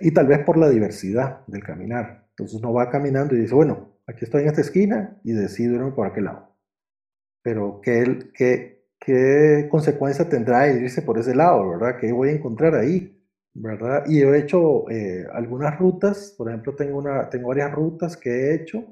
y 0.00 0.12
tal 0.12 0.26
vez 0.26 0.40
por 0.44 0.56
la 0.56 0.68
diversidad 0.68 1.46
del 1.46 1.62
caminar. 1.62 2.26
Entonces 2.30 2.58
uno 2.58 2.72
va 2.72 2.90
caminando 2.90 3.34
y 3.34 3.40
dice, 3.40 3.54
bueno, 3.54 3.98
aquí 4.06 4.24
estoy 4.24 4.42
en 4.42 4.48
esta 4.48 4.60
esquina 4.62 5.18
y 5.24 5.32
decido 5.32 5.74
irme 5.74 5.92
por 5.92 6.06
aquel 6.06 6.24
lado. 6.24 6.56
Pero 7.42 7.80
¿qué, 7.82 8.30
qué, 8.34 8.86
qué 8.98 9.68
consecuencia 9.70 10.28
tendrá 10.28 10.68
irse 10.68 11.02
por 11.02 11.18
ese 11.18 11.34
lado, 11.34 11.70
verdad? 11.70 11.96
¿Qué 11.98 12.12
voy 12.12 12.30
a 12.30 12.32
encontrar 12.32 12.74
ahí? 12.74 13.20
¿verdad? 13.54 14.04
Y 14.06 14.22
he 14.22 14.38
hecho 14.38 14.88
eh, 14.90 15.26
algunas 15.32 15.78
rutas, 15.78 16.34
por 16.36 16.48
ejemplo, 16.48 16.74
tengo, 16.74 16.98
una, 16.98 17.28
tengo 17.28 17.48
varias 17.48 17.72
rutas 17.72 18.16
que 18.16 18.30
he 18.30 18.54
hecho 18.54 18.84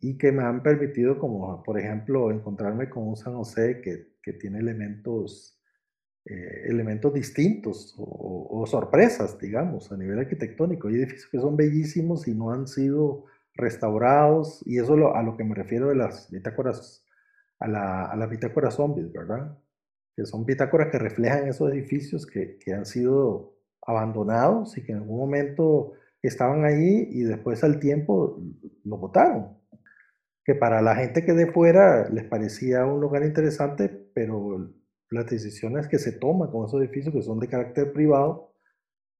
y 0.00 0.16
que 0.18 0.32
me 0.32 0.42
han 0.44 0.62
permitido, 0.62 1.18
como 1.18 1.62
por 1.62 1.78
ejemplo, 1.78 2.30
encontrarme 2.30 2.88
con 2.90 3.08
un 3.08 3.16
San 3.16 3.34
José 3.34 3.80
que, 3.82 4.14
que 4.22 4.34
tiene 4.34 4.58
elementos, 4.58 5.60
eh, 6.26 6.62
elementos 6.66 7.12
distintos 7.12 7.94
o, 7.98 8.64
sorpresas, 8.66 9.38
digamos, 9.38 9.92
a 9.92 9.96
nivel 9.96 10.18
arquitectónico. 10.18 10.88
Hay 10.88 10.94
edificios 10.94 11.30
que 11.30 11.38
son 11.38 11.56
bellísimos 11.56 12.26
y 12.28 12.34
no 12.34 12.50
han 12.50 12.66
sido 12.66 13.26
restaurados, 13.54 14.62
y 14.66 14.78
eso 14.78 14.96
lo, 14.96 15.14
a 15.14 15.22
lo 15.22 15.36
que 15.36 15.44
me 15.44 15.54
refiero 15.54 15.88
de 15.88 15.96
las 15.96 16.30
bitácoras, 16.30 17.04
a, 17.60 17.68
la, 17.68 18.04
a 18.06 18.70
zombies, 18.70 19.12
¿verdad? 19.12 19.56
Que 20.16 20.24
son 20.24 20.44
bitácoras 20.44 20.88
que 20.90 20.98
reflejan 20.98 21.46
esos 21.46 21.70
edificios 21.72 22.26
que, 22.26 22.58
que 22.58 22.72
han 22.72 22.86
sido 22.86 23.54
abandonados 23.86 24.76
y 24.78 24.82
que 24.82 24.92
en 24.92 24.98
algún 24.98 25.18
momento 25.18 25.92
estaban 26.22 26.64
ahí 26.64 27.06
y 27.10 27.22
después 27.22 27.62
al 27.62 27.78
tiempo 27.78 28.40
lo 28.84 28.96
botaron 28.96 29.58
que 30.44 30.54
para 30.54 30.82
la 30.82 30.94
gente 30.94 31.24
que 31.24 31.32
de 31.32 31.50
fuera 31.50 32.08
les 32.10 32.24
parecía 32.24 32.84
un 32.84 33.00
lugar 33.00 33.24
interesante, 33.24 33.88
pero 33.88 34.70
las 35.14 35.30
decisiones 35.30 35.88
que 35.88 35.98
se 35.98 36.12
toman 36.12 36.50
con 36.50 36.66
esos 36.66 36.80
edificios 36.82 37.14
que 37.14 37.22
son 37.22 37.38
de 37.38 37.48
carácter 37.48 37.92
privado 37.92 38.52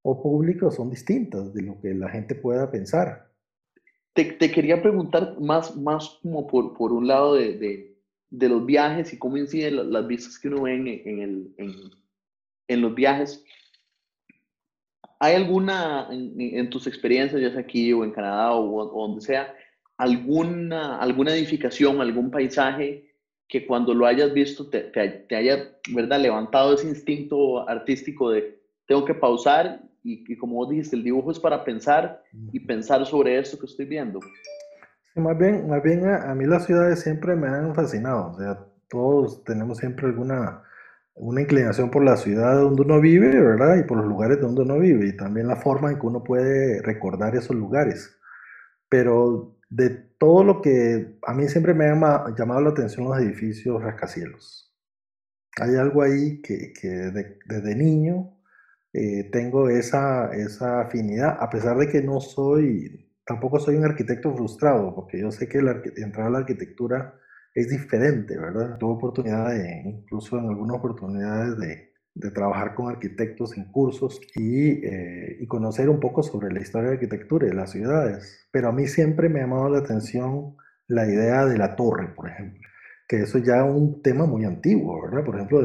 o 0.03 0.23
público 0.23 0.71
son 0.71 0.91
distintas 0.91 1.55
de 1.55 1.63
lo 1.63 1.81
que 1.81 1.95
la 1.95 2.11
gente 2.11 2.35
pueda 2.35 2.71
pensar. 2.71 3.31
Te, 4.13 4.25
te 4.33 4.51
quería 4.51 4.83
preguntar 4.83 5.41
más, 5.41 5.77
más 5.77 6.19
como 6.23 6.47
por, 6.47 6.77
por 6.77 6.93
un 6.93 7.07
lado 7.07 7.35
de, 7.35 7.59
de, 7.59 7.97
de, 8.31 8.49
los 8.49 8.67
viajes 8.67 9.13
y 9.13 9.19
cómo 9.19 9.37
inciden 9.37 9.91
las 9.91 10.07
vistas 10.07 10.39
que 10.39 10.49
uno 10.49 10.63
ve 10.63 10.75
en, 10.75 10.87
en, 10.89 11.21
el, 11.21 11.55
en, 11.57 11.75
en 12.69 12.81
los 12.81 12.95
viajes. 12.95 13.45
¿Hay 15.21 15.35
alguna, 15.35 16.09
en, 16.11 16.35
en, 16.39 16.71
tus 16.71 16.87
experiencias, 16.87 17.41
ya 17.41 17.51
sea 17.51 17.61
aquí 17.61 17.93
o 17.93 18.05
en 18.05 18.11
Canadá 18.11 18.53
o, 18.53 18.75
o 18.75 19.09
donde 19.09 19.23
sea, 19.23 19.55
alguna, 19.97 20.99
alguna 20.99 21.35
edificación, 21.35 22.01
algún 22.01 22.31
paisaje 22.31 23.14
que 23.49 23.67
cuando 23.67 23.95
lo 23.95 24.07
hayas 24.07 24.33
visto 24.33 24.69
te, 24.69 24.81
te, 24.81 25.37
haya 25.37 25.71
¿verdad? 25.95 26.21
levantado 26.21 26.75
ese 26.75 26.89
instinto 26.89 27.69
artístico 27.69 28.31
de 28.31 28.61
tengo 28.87 29.05
que 29.05 29.15
pausar 29.15 29.81
y, 30.03 30.37
como 30.37 30.57
vos 30.57 30.69
dijiste, 30.69 30.97
el 30.97 31.03
dibujo 31.03 31.31
es 31.31 31.41
para 31.41 31.65
pensar 31.65 32.23
y 32.53 32.61
pensar 32.61 33.07
sobre 33.07 33.39
esto 33.39 33.59
que 33.59 33.65
estoy 33.65 33.87
viendo. 33.87 34.21
más 35.17 35.39
bien, 35.39 35.67
más 35.67 35.83
bien 35.83 36.07
a, 36.07 36.35
mí 36.35 36.45
las 36.45 36.67
ciudades 36.67 37.01
siempre 37.01 37.35
me 37.35 37.49
han 37.49 37.75
fascinado, 37.75 38.33
o 38.33 38.39
sea, 38.39 38.59
todos 38.91 39.43
tenemos 39.45 39.79
siempre 39.79 40.07
alguna 40.07 40.63
una 41.15 41.41
inclinación 41.41 41.91
por 41.91 42.05
la 42.05 42.17
ciudad 42.17 42.57
donde 42.57 42.83
uno 42.83 43.01
vive, 43.01 43.41
¿verdad? 43.41 43.77
Y 43.77 43.85
por 43.85 43.99
los 43.99 44.07
lugares 44.07 44.41
donde 44.41 44.63
uno 44.63 44.79
vive, 44.79 45.07
y 45.07 45.17
también 45.17 45.47
la 45.47 45.57
forma 45.57 45.91
en 45.91 45.99
que 45.99 46.07
uno 46.07 46.25
puede 46.25 46.83
recordar 46.83 47.37
esos 47.37 47.55
lugares. 47.57 48.19
Pero 48.89 49.57
de 49.71 49.91
todo 50.25 50.43
lo 50.43 50.63
que 50.63 51.19
a 51.23 51.35
mí 51.35 51.47
siempre 51.49 51.75
me 51.75 51.85
ha 51.85 52.35
llamado 52.35 52.61
la 52.63 52.71
atención 52.71 53.05
los 53.05 53.19
edificios 53.19 53.83
rascacielos. 53.83 54.75
Hay 55.61 55.77
algo 55.77 56.01
ahí 56.01 56.41
que, 56.41 56.73
desde 57.45 57.75
niño 57.77 58.35
eh, 58.95 59.29
tengo 59.31 59.69
esa, 59.69 60.35
esa 60.35 60.81
afinidad, 60.81 61.37
a 61.39 61.51
pesar 61.51 61.77
de 61.77 61.89
que 61.89 62.01
no 62.01 62.21
soy, 62.21 63.13
tampoco 63.27 63.61
soy 63.61 63.77
un 63.77 63.85
arquitecto 63.85 64.35
frustrado, 64.35 64.95
porque 64.95 65.21
yo 65.21 65.31
sé 65.31 65.47
que 65.47 65.59
entrar 65.59 66.29
a 66.29 66.31
la 66.31 66.39
arquitectura 66.39 67.21
es 67.55 67.69
diferente, 67.69 68.39
¿verdad? 68.39 68.79
Tuve 68.79 68.95
oportunidad 68.95 69.51
de, 69.51 69.83
incluso 69.85 70.39
en 70.39 70.49
algunas 70.49 70.79
oportunidades 70.79 71.59
de, 71.59 71.94
de 72.15 72.31
trabajar 72.31 72.75
con 72.75 72.89
arquitectos 72.89 73.57
en 73.57 73.65
cursos 73.73 74.21
y, 74.37 74.87
eh, 74.87 75.37
y, 75.41 75.47
conocer 75.47 75.89
un 75.89 75.99
poco 75.99 76.23
sobre 76.23 76.53
la 76.53 76.61
historia 76.61 76.91
de 76.91 76.95
arquitectura 76.95 77.47
de 77.47 77.55
las 77.55 77.73
ciudades. 77.73 78.47
Pero 78.53 78.69
a 78.69 78.73
mí 78.73 78.87
siempre 78.87 79.29
me 79.29 79.41
ha 79.41 79.43
llamado 79.43 79.69
la 79.69 79.79
atención 79.79 80.57
la 80.87 81.07
idea 81.07 81.45
de 81.47 81.59
la 81.59 81.77
torre, 81.77 82.09
por 82.15 82.29
ejemplo, 82.29 82.61
que 83.09 83.23
eso 83.23 83.39
ya 83.39 83.67
es 83.67 83.75
un 83.75 84.03
tema 84.03 84.27
muy 84.27 84.45
antiguo, 84.45 85.03
¿verdad? 85.03 85.25
Por 85.25 85.35
ejemplo, 85.37 85.63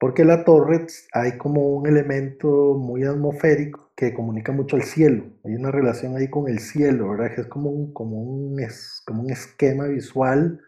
porque 0.00 0.24
la 0.24 0.44
torre 0.44 0.86
hay 1.12 1.38
como 1.38 1.76
un 1.76 1.86
elemento 1.86 2.74
muy 2.74 3.04
atmosférico 3.04 3.92
que 3.96 4.14
comunica 4.14 4.52
mucho 4.52 4.76
al 4.76 4.82
cielo. 4.82 5.24
Hay 5.44 5.54
una 5.54 5.70
relación 5.70 6.16
ahí 6.16 6.28
con 6.28 6.48
el 6.48 6.60
cielo, 6.60 7.10
¿verdad? 7.10 7.34
Que 7.34 7.42
es 7.42 7.46
como 7.48 7.92
como 7.92 8.22
un, 8.22 8.60
es, 8.60 9.02
como 9.06 9.22
un 9.22 9.30
esquema 9.30 9.86
visual 9.86 10.60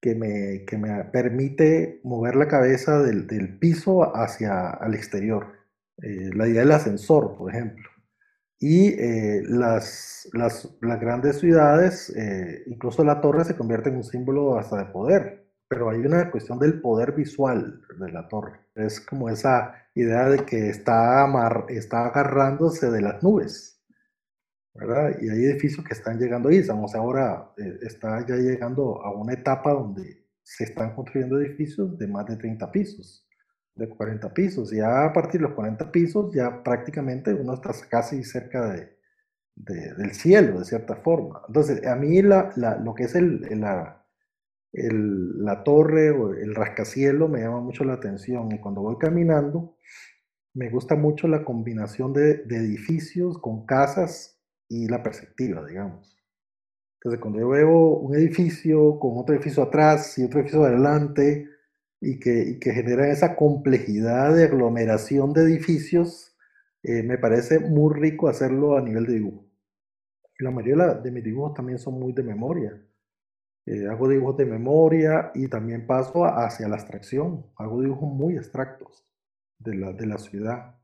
que 0.00 0.14
me, 0.14 0.64
que 0.64 0.78
me 0.78 1.04
permite 1.04 2.00
mover 2.04 2.36
la 2.36 2.48
cabeza 2.48 3.00
del, 3.02 3.26
del 3.26 3.58
piso 3.58 4.16
hacia 4.16 4.78
el 4.84 4.94
exterior. 4.94 5.60
Eh, 6.02 6.30
la 6.34 6.48
idea 6.48 6.62
del 6.62 6.72
ascensor, 6.72 7.36
por 7.36 7.50
ejemplo. 7.50 7.84
Y 8.58 8.88
eh, 8.88 9.42
las, 9.46 10.28
las, 10.32 10.68
las, 10.80 11.00
grandes 11.00 11.38
ciudades, 11.38 12.10
eh, 12.16 12.62
incluso 12.66 13.04
la 13.04 13.20
torre 13.20 13.44
se 13.44 13.56
convierte 13.56 13.88
en 13.88 13.96
un 13.96 14.04
símbolo 14.04 14.58
hasta 14.58 14.76
de 14.78 14.92
poder, 14.92 15.46
pero 15.66 15.88
hay 15.90 15.98
una 15.98 16.30
cuestión 16.30 16.58
del 16.58 16.80
poder 16.80 17.12
visual 17.12 17.80
de 17.98 18.12
la 18.12 18.28
torre. 18.28 18.60
Es 18.74 19.00
como 19.00 19.28
esa 19.30 19.74
idea 19.94 20.28
de 20.28 20.44
que 20.44 20.68
está, 20.68 21.22
amar, 21.22 21.66
está 21.68 22.06
agarrándose 22.06 22.90
de 22.90 23.00
las 23.00 23.22
nubes. 23.22 23.79
¿Verdad? 24.74 25.16
Y 25.20 25.28
hay 25.28 25.44
edificios 25.44 25.84
que 25.84 25.94
están 25.94 26.18
llegando 26.18 26.48
ahí. 26.48 26.62
José 26.66 26.98
ahora 26.98 27.52
eh, 27.56 27.78
está 27.82 28.24
ya 28.26 28.36
llegando 28.36 29.02
a 29.02 29.12
una 29.12 29.34
etapa 29.34 29.72
donde 29.72 30.24
se 30.42 30.64
están 30.64 30.94
construyendo 30.94 31.40
edificios 31.40 31.96
de 31.98 32.06
más 32.08 32.26
de 32.26 32.36
30 32.36 32.70
pisos, 32.72 33.26
de 33.74 33.88
40 33.88 34.32
pisos. 34.32 34.72
Y 34.72 34.76
ya 34.76 35.04
a 35.04 35.12
partir 35.12 35.40
de 35.40 35.48
los 35.48 35.54
40 35.54 35.90
pisos 35.90 36.34
ya 36.34 36.62
prácticamente 36.62 37.34
uno 37.34 37.54
está 37.54 37.70
casi 37.88 38.22
cerca 38.24 38.72
de, 38.72 38.96
de, 39.56 39.94
del 39.94 40.12
cielo, 40.12 40.60
de 40.60 40.64
cierta 40.64 40.96
forma. 40.96 41.42
Entonces, 41.48 41.86
a 41.86 41.96
mí 41.96 42.22
la, 42.22 42.52
la, 42.56 42.78
lo 42.78 42.94
que 42.94 43.04
es 43.04 43.14
el, 43.14 43.40
la, 43.60 44.04
el, 44.72 45.44
la 45.44 45.62
torre 45.64 46.10
o 46.10 46.34
el 46.34 46.54
rascacielo 46.54 47.28
me 47.28 47.40
llama 47.40 47.60
mucho 47.60 47.84
la 47.84 47.94
atención. 47.94 48.52
Y 48.52 48.60
cuando 48.60 48.82
voy 48.82 48.96
caminando, 48.98 49.76
me 50.54 50.68
gusta 50.70 50.96
mucho 50.96 51.28
la 51.28 51.44
combinación 51.44 52.12
de, 52.12 52.38
de 52.44 52.56
edificios 52.56 53.38
con 53.38 53.66
casas 53.66 54.39
y 54.70 54.86
la 54.88 55.02
perspectiva, 55.02 55.66
digamos. 55.66 56.16
Entonces, 56.94 57.20
cuando 57.20 57.40
yo 57.40 57.48
veo 57.48 57.88
un 57.98 58.14
edificio 58.14 58.98
con 58.98 59.18
otro 59.18 59.34
edificio 59.34 59.64
atrás 59.64 60.16
y 60.18 60.24
otro 60.24 60.40
edificio 60.40 60.64
adelante 60.64 61.48
y 62.00 62.18
que, 62.18 62.50
y 62.50 62.58
que 62.60 62.72
generan 62.72 63.10
esa 63.10 63.36
complejidad 63.36 64.34
de 64.34 64.44
aglomeración 64.44 65.32
de 65.32 65.42
edificios, 65.42 66.36
eh, 66.82 67.02
me 67.02 67.18
parece 67.18 67.58
muy 67.58 67.94
rico 67.94 68.28
hacerlo 68.28 68.78
a 68.78 68.82
nivel 68.82 69.06
de 69.06 69.14
dibujo. 69.14 69.44
Y 70.38 70.44
la 70.44 70.50
mayoría 70.50 70.94
de 70.94 71.10
mis 71.10 71.24
dibujos 71.24 71.54
también 71.54 71.78
son 71.78 71.98
muy 71.98 72.12
de 72.12 72.22
memoria. 72.22 72.80
Eh, 73.66 73.86
hago 73.88 74.08
dibujos 74.08 74.36
de 74.36 74.46
memoria 74.46 75.32
y 75.34 75.48
también 75.48 75.86
paso 75.86 76.24
hacia 76.24 76.68
la 76.68 76.76
abstracción. 76.76 77.46
Hago 77.56 77.82
dibujos 77.82 78.08
muy 78.08 78.36
abstractos 78.36 79.04
de 79.58 79.74
la, 79.74 79.92
de 79.92 80.06
la 80.06 80.18
ciudad. 80.18 80.79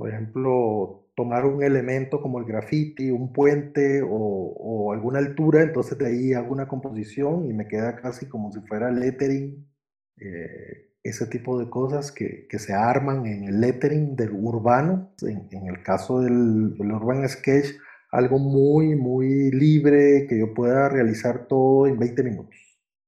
Por 0.00 0.08
ejemplo, 0.08 1.10
tomar 1.14 1.44
un 1.44 1.62
elemento 1.62 2.22
como 2.22 2.38
el 2.38 2.46
graffiti, 2.46 3.10
un 3.10 3.34
puente 3.34 4.00
o, 4.02 4.92
alguna 4.94 5.18
altura, 5.18 5.60
entonces 5.60 5.98
de 5.98 6.06
ahí 6.06 6.32
hago 6.32 6.54
una 6.54 6.66
composición 6.66 7.44
y 7.44 7.52
me 7.52 7.68
queda 7.68 7.96
casi 7.96 8.26
como 8.26 8.50
si 8.50 8.60
fuera 8.60 8.90
lettering, 8.90 9.68
eh, 10.16 10.94
ese 11.02 11.26
tipo 11.26 11.58
de 11.58 11.68
cosas 11.68 12.12
que, 12.12 12.46
que, 12.48 12.58
se 12.58 12.72
arman 12.72 13.26
en 13.26 13.44
el 13.44 13.60
lettering 13.60 14.16
del 14.16 14.30
urbano, 14.32 15.12
en, 15.20 15.48
en 15.50 15.66
el 15.66 15.82
caso 15.82 16.22
del, 16.22 16.78
del, 16.78 16.92
urban 16.92 17.28
sketch, 17.28 17.66
algo 18.10 18.38
muy, 18.38 18.96
muy 18.96 19.50
libre, 19.50 20.26
que 20.26 20.38
yo 20.38 20.54
pueda 20.54 20.88
realizar 20.88 21.46
todo 21.46 21.86
en 21.86 21.98
20 21.98 22.22
minutos. 22.22 22.56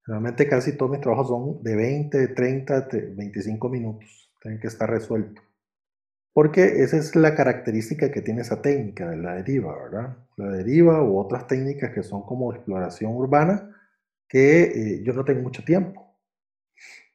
Realmente 0.05 0.47
casi 0.47 0.76
todos 0.76 0.93
mis 0.93 1.01
trabajos 1.01 1.28
son 1.28 1.62
de 1.62 1.74
20, 1.74 2.28
30, 2.28 2.88
25 3.16 3.68
minutos, 3.70 4.30
tienen 4.43 4.61
que 4.61 4.66
estar 4.66 4.90
resueltos. 4.90 5.51
Porque 6.33 6.83
esa 6.83 6.97
es 6.97 7.14
la 7.14 7.35
característica 7.35 8.11
que 8.11 8.22
tiene 8.22 8.41
esa 8.41 8.62
técnica 8.62 9.11
de 9.11 9.18
la 9.18 9.35
deriva, 9.35 9.76
¿verdad? 9.83 10.16
La 10.37 10.51
deriva 10.51 11.03
u 11.03 11.18
otras 11.18 11.47
técnicas 11.47 11.91
que 11.91 12.03
son 12.03 12.22
como 12.22 12.53
exploración 12.53 13.14
urbana, 13.14 13.76
que 14.28 14.62
eh, 14.62 15.03
yo 15.05 15.12
no 15.12 15.24
tengo 15.24 15.43
mucho 15.43 15.62
tiempo. 15.62 16.16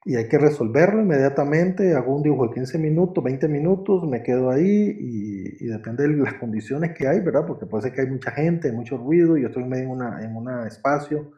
Y 0.06 0.16
hay 0.16 0.28
que 0.30 0.38
resolverlo 0.38 1.02
inmediatamente, 1.02 1.96
hago 1.96 2.16
un 2.16 2.24
dibujo 2.24 2.48
de 2.48 2.54
15 2.54 2.78
minutos, 2.78 3.24
20 3.24 3.48
minutos, 3.48 4.08
me 4.08 4.22
quedo 4.22 4.52
ahí 4.52 4.96
y, 4.98 5.66
depende 5.66 6.08
de 6.08 6.16
las 6.16 6.36
condiciones 6.36 6.94
que 6.96 7.08
hay, 7.08 7.20
¿verdad? 7.20 7.46
Porque 7.46 7.66
puede 7.66 7.84
ser 7.84 7.94
que 7.94 8.02
hay 8.02 8.08
mucha 8.08 8.32
gente, 8.32 8.72
mucho 8.72 8.98
ruido, 8.98 9.36
y 9.36 9.42
yo 9.42 9.48
estoy 9.48 9.64
en 9.64 9.70
medio 9.70 9.92
en 10.22 10.36
un 10.36 10.66
espacio, 10.66 11.34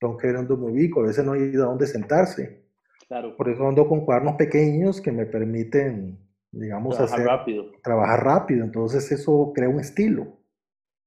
tengo 0.00 0.16
que 0.16 0.28
ver 0.28 0.36
dónde 0.36 0.56
me 0.56 0.72
ubico, 0.72 1.00
a 1.00 1.06
veces 1.06 1.24
no 1.24 1.32
hay 1.32 1.54
a 1.54 1.58
dónde 1.58 1.86
sentarse. 1.86 2.64
Claro. 3.06 3.36
Por 3.36 3.48
eso 3.50 3.68
ando 3.68 3.86
con 3.86 4.04
cuadernos 4.04 4.34
pequeños 4.34 5.00
que 5.00 5.12
me 5.12 5.26
permiten 5.26 6.18
digamos, 6.52 6.96
trabajar 6.96 7.24
rápido. 7.24 7.72
Trabajar 7.82 8.24
rápido, 8.24 8.64
entonces 8.64 9.10
eso 9.12 9.52
crea 9.54 9.68
un 9.68 9.80
estilo, 9.80 10.38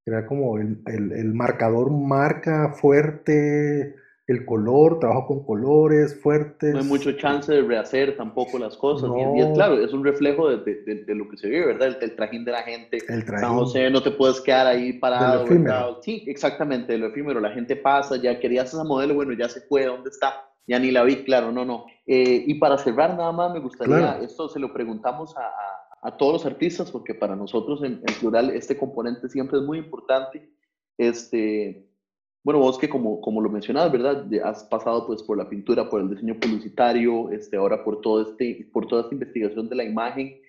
crea 0.06 0.26
como 0.26 0.58
el, 0.58 0.82
el, 0.88 1.12
el, 1.12 1.34
marcador 1.34 1.92
marca 1.92 2.74
fuerte, 2.74 3.96
el 4.28 4.46
color, 4.46 5.00
trabajo 5.00 5.28
con 5.28 5.46
colores 5.46 6.20
fuertes. 6.22 6.74
No 6.74 6.80
hay 6.80 6.86
mucho 6.86 7.12
chance 7.14 7.52
de 7.52 7.62
rehacer 7.62 8.16
tampoco 8.16 8.60
las 8.60 8.78
cosas, 8.78 9.10
y, 9.18 9.40
es, 9.40 9.48
claro, 9.54 9.84
es 9.84 9.94
un 9.94 10.04
reflejo 10.04 10.50
de, 10.50 10.58
de, 10.58 11.04
de, 11.04 11.16
lo 11.16 11.28
que 11.28 11.38
se 11.38 11.50
vive, 11.50 11.68
¿verdad? 11.68 11.98
El, 12.02 12.16
trajín 12.16 12.46
de 12.46 12.52
la 12.52 12.64
gente. 12.64 12.98
El 13.10 13.26
trajín. 13.26 13.48
San 13.48 13.58
José, 13.58 13.90
no 13.90 14.02
te 14.02 14.12
puedes 14.12 14.40
quedar 14.42 14.68
ahí 14.68 14.94
parado. 14.94 15.46
Sí, 16.02 16.24
exactamente, 16.28 16.98
lo 16.98 17.08
efímero, 17.08 17.40
la 17.40 17.52
gente 17.52 17.76
pasa, 17.76 18.16
ya 18.18 18.40
querías 18.40 18.74
esa 18.74 18.84
modelo, 18.84 19.16
bueno, 19.16 19.34
ya 19.34 19.50
se 19.50 19.62
fue, 19.62 19.86
¿dónde 19.86 20.10
está? 20.10 20.51
Ya 20.68 20.80
ni 20.80 20.92
la 20.92 21.04
vi, 21.04 21.24
claro, 21.24 21.52
no, 21.52 21.66
no. 21.66 21.86
Eh, 22.06 22.44
y 22.48 22.56
para 22.56 22.78
cerrar 22.78 23.16
nada 23.16 23.32
más, 23.32 23.54
me 23.54 23.60
gustaría, 23.60 24.20
esto 24.22 24.50
se 24.50 24.60
lo 24.60 24.74
preguntamos 24.74 25.36
a, 25.38 25.52
a, 26.02 26.18
todos 26.18 26.34
los 26.34 26.46
artistas, 26.46 26.92
porque 26.92 27.14
para 27.14 27.36
nosotros 27.36 27.84
en, 27.84 28.02
plural 28.20 28.50
este 28.52 28.78
componente 28.78 29.30
siempre 29.30 29.60
es 29.60 29.66
muy 29.66 29.78
importante. 29.78 30.50
Este, 30.98 31.88
bueno, 32.44 32.60
vos 32.60 32.78
que 32.78 32.90
como, 32.90 33.22
como 33.22 33.42
lo 33.42 33.50
mencionabas, 33.50 33.92
¿verdad? 33.92 34.26
Has 34.44 34.64
pasado 34.66 35.06
pues 35.08 35.24
por 35.24 35.38
la 35.38 35.50
pintura, 35.50 35.90
por 35.90 36.02
el 36.02 36.10
diseño 36.10 36.40
publicitario, 36.40 37.30
este, 37.32 37.58
ahora 37.58 37.84
por, 37.84 38.02
todo 38.02 38.22
este, 38.22 38.70
por 38.74 38.88
toda 38.88 39.04
esta 39.04 39.14
investigación 39.14 39.70
de 39.70 39.76
la 39.76 39.84
imagen, 39.84 40.40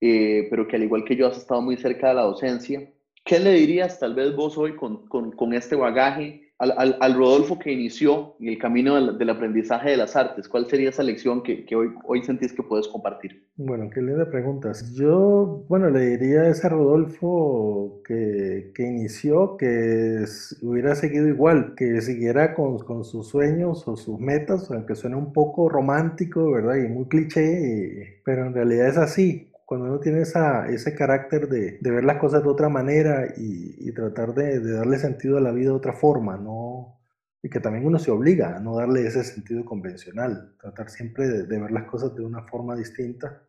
eh, 0.00 0.46
pero 0.50 0.66
que 0.66 0.76
al 0.76 0.84
igual 0.84 1.04
que 1.04 1.16
yo 1.16 1.26
has 1.26 1.36
estado 1.36 1.62
muy 1.62 1.76
cerca 1.76 2.08
de 2.08 2.14
la 2.14 2.22
docencia. 2.22 2.92
¿Qué 3.24 3.38
le 3.38 3.52
dirías 3.52 4.00
tal 4.00 4.14
vez 4.14 4.34
vos 4.34 4.58
hoy 4.58 4.74
con, 4.76 5.06
con, 5.08 5.32
con 5.32 5.52
este 5.54 5.76
bagaje 5.76 6.51
al, 6.58 6.96
al, 7.00 7.14
Rodolfo 7.14 7.58
que 7.58 7.72
inició 7.72 8.36
el 8.40 8.56
camino 8.58 8.94
del, 8.94 9.18
del, 9.18 9.30
aprendizaje 9.30 9.90
de 9.90 9.96
las 9.96 10.14
artes? 10.14 10.48
¿Cuál 10.48 10.66
sería 10.66 10.90
esa 10.90 11.02
lección 11.02 11.42
que, 11.42 11.64
que, 11.64 11.74
hoy, 11.74 11.92
hoy 12.04 12.22
sentís 12.22 12.52
que 12.52 12.62
puedes 12.62 12.86
compartir? 12.86 13.48
Bueno, 13.56 13.90
qué 13.92 14.00
linda 14.00 14.30
preguntas. 14.30 14.94
Yo, 14.94 15.64
bueno, 15.68 15.90
le 15.90 16.16
diría 16.16 16.42
a 16.42 16.48
ese 16.48 16.68
Rodolfo 16.68 18.00
que, 18.06 18.70
que 18.74 18.82
inició 18.84 19.56
que 19.56 20.24
hubiera 20.62 20.94
seguido 20.94 21.28
igual, 21.28 21.74
que 21.76 22.00
siguiera 22.00 22.54
con, 22.54 22.78
con, 22.78 23.04
sus 23.04 23.28
sueños 23.28 23.86
o 23.88 23.96
sus 23.96 24.20
metas, 24.20 24.70
aunque 24.70 24.94
suene 24.94 25.16
un 25.16 25.32
poco 25.32 25.68
romántico, 25.68 26.52
¿verdad? 26.52 26.76
Y 26.76 26.88
muy 26.88 27.06
cliché, 27.06 28.20
pero 28.24 28.46
en 28.46 28.54
realidad 28.54 28.88
es 28.88 28.98
así 28.98 29.51
cuando 29.72 29.88
uno 29.88 30.00
tiene 30.00 30.20
ese 30.20 30.94
carácter 30.94 31.48
de, 31.48 31.78
ver 31.80 32.04
las 32.04 32.18
cosas 32.18 32.42
de 32.42 32.48
otra 32.50 32.68
manera 32.68 33.32
y, 33.38 33.90
tratar 33.92 34.34
de, 34.34 34.60
darle 34.60 34.98
sentido 34.98 35.38
a 35.38 35.40
la 35.40 35.50
vida 35.50 35.70
de 35.70 35.76
otra 35.76 35.94
forma, 35.94 36.36
¿no? 36.36 37.00
y 37.42 37.48
que 37.48 37.58
también 37.58 37.86
uno 37.86 37.98
se 37.98 38.10
obliga 38.10 38.54
a 38.54 38.60
no 38.60 38.76
darle 38.76 39.06
ese 39.06 39.24
sentido 39.24 39.64
convencional, 39.64 40.56
tratar 40.60 40.90
siempre 40.90 41.26
de, 41.26 41.58
ver 41.58 41.70
las 41.70 41.84
cosas 41.84 42.14
de 42.14 42.22
una 42.22 42.42
forma 42.42 42.76
distinta, 42.76 43.44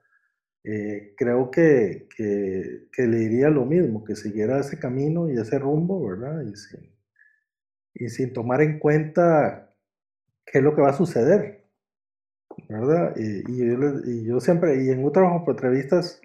eh, 0.63 1.13
creo 1.17 1.51
que, 1.51 2.07
le 2.17 3.17
diría 3.17 3.49
lo 3.49 3.65
mismo, 3.65 4.05
que 4.05 4.15
siguiera 4.15 4.61
ese 4.61 4.79
camino 4.79 5.29
y 5.29 5.37
ese 5.37 5.59
rumbo, 5.59 6.07
¿verdad? 6.07 6.41
Y 6.43 6.55
sin, 6.55 6.89
y 7.95 8.07
sin 8.07 8.31
tomar 8.31 8.61
en 8.61 8.79
cuenta 8.79 9.75
qué 10.45 10.59
es 10.59 10.63
lo 10.63 10.73
que 10.73 10.83
va 10.83 10.91
a 10.91 10.93
suceder, 10.93 11.62
¿verdad? 12.69 13.15
Y, 13.15 13.51
y, 13.51 13.57
yo, 13.57 13.99
y, 14.05 14.23
yo, 14.25 14.39
siempre, 14.39 14.83
y 14.83 14.89
en 14.89 15.05
otras 15.05 15.31
entrevistas 15.47 16.21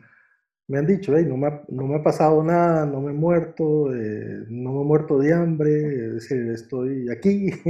me 0.68 0.78
han 0.78 0.86
dicho, 0.86 1.16
hey, 1.16 1.24
no, 1.26 1.36
me 1.36 1.46
ha, 1.48 1.62
no 1.68 1.86
me 1.86 1.96
ha 1.96 2.02
pasado 2.02 2.42
nada, 2.44 2.84
no 2.86 3.00
me 3.00 3.12
he 3.12 3.14
muerto, 3.14 3.94
eh, 3.94 4.44
no 4.48 4.72
me 4.72 4.82
he 4.82 4.84
muerto 4.84 5.18
de 5.18 5.32
hambre, 5.32 6.06
es 6.06 6.14
decir, 6.14 6.50
estoy 6.50 7.10
aquí 7.10 7.50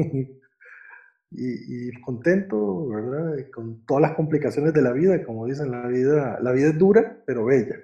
y, 1.30 1.88
y, 1.88 1.92
contento, 2.00 2.88
¿verdad? 2.88 3.36
con 3.52 3.84
todas 3.86 4.02
las 4.02 4.12
complicaciones 4.14 4.74
de 4.74 4.82
la 4.82 4.92
vida, 4.92 5.24
como 5.24 5.46
dicen, 5.46 5.70
la 5.70 5.86
vida, 5.86 6.38
la 6.42 6.52
vida 6.52 6.68
es 6.68 6.78
dura, 6.78 7.22
pero 7.26 7.44
bella, 7.44 7.76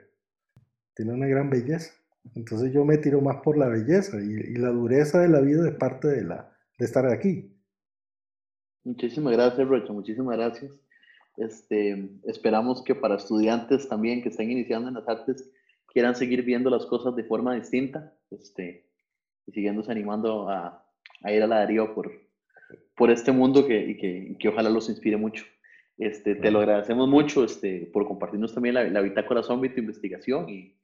tiene 0.95 1.13
una 1.13 1.27
gran 1.27 1.49
belleza. 1.51 1.93
Entonces 2.35 2.73
yo 2.73 2.85
me 2.85 2.99
tiro 2.99 3.21
más 3.21 3.37
por 3.45 3.59
la 3.59 3.69
belleza 3.69 4.17
y, 4.21 4.33
y 4.33 4.57
la 4.57 4.71
dureza 4.71 5.21
de 5.21 5.29
la 5.29 5.41
vida 5.41 5.69
es 5.69 5.75
parte 5.75 6.09
de, 6.09 6.25
la, 6.25 6.51
de 6.79 6.85
estar 6.85 7.07
aquí. 7.07 7.54
Muchísimas 8.85 9.33
gracias, 9.33 9.67
Rocha, 9.67 9.93
muchísimas 9.93 10.37
gracias. 10.37 10.73
Este, 11.37 12.11
esperamos 12.25 12.83
que 12.83 12.95
para 12.95 13.17
estudiantes 13.17 13.89
también 13.89 14.23
que 14.23 14.29
estén 14.29 14.51
iniciando 14.53 14.89
en 14.89 14.95
las 14.95 15.09
artes 15.09 15.51
quieran 15.93 16.15
seguir 16.15 16.43
viendo 16.43 16.71
las 16.71 16.87
cosas 16.87 17.17
de 17.17 17.25
forma 17.25 17.55
distinta 17.55 18.13
este, 18.31 18.87
y 19.47 19.53
siguiéndose 19.53 19.91
animando 19.91 20.49
a, 20.49 20.85
a 21.23 21.33
ir 21.33 21.43
a 21.43 21.47
la 21.47 21.59
Darío 21.59 21.95
por, 21.95 22.13
por 22.97 23.11
este 23.11 23.33
mundo 23.33 23.67
que, 23.67 23.91
y 23.91 23.97
que, 23.97 24.37
que, 24.39 24.49
ojalá 24.49 24.71
los 24.71 24.89
inspire 24.89 25.17
mucho. 25.17 25.45
Este, 25.97 26.35
te 26.35 26.51
lo 26.51 26.59
agradecemos 26.59 27.09
mucho 27.09 27.45
este, 27.45 27.89
por 27.93 28.07
compartirnos 28.07 28.53
también 28.53 28.75
la, 28.75 28.85
la 28.85 29.01
bitácora 29.01 29.45
zombie, 29.45 29.71
tu 29.71 29.81
investigación 29.81 30.49
y, 30.49 30.77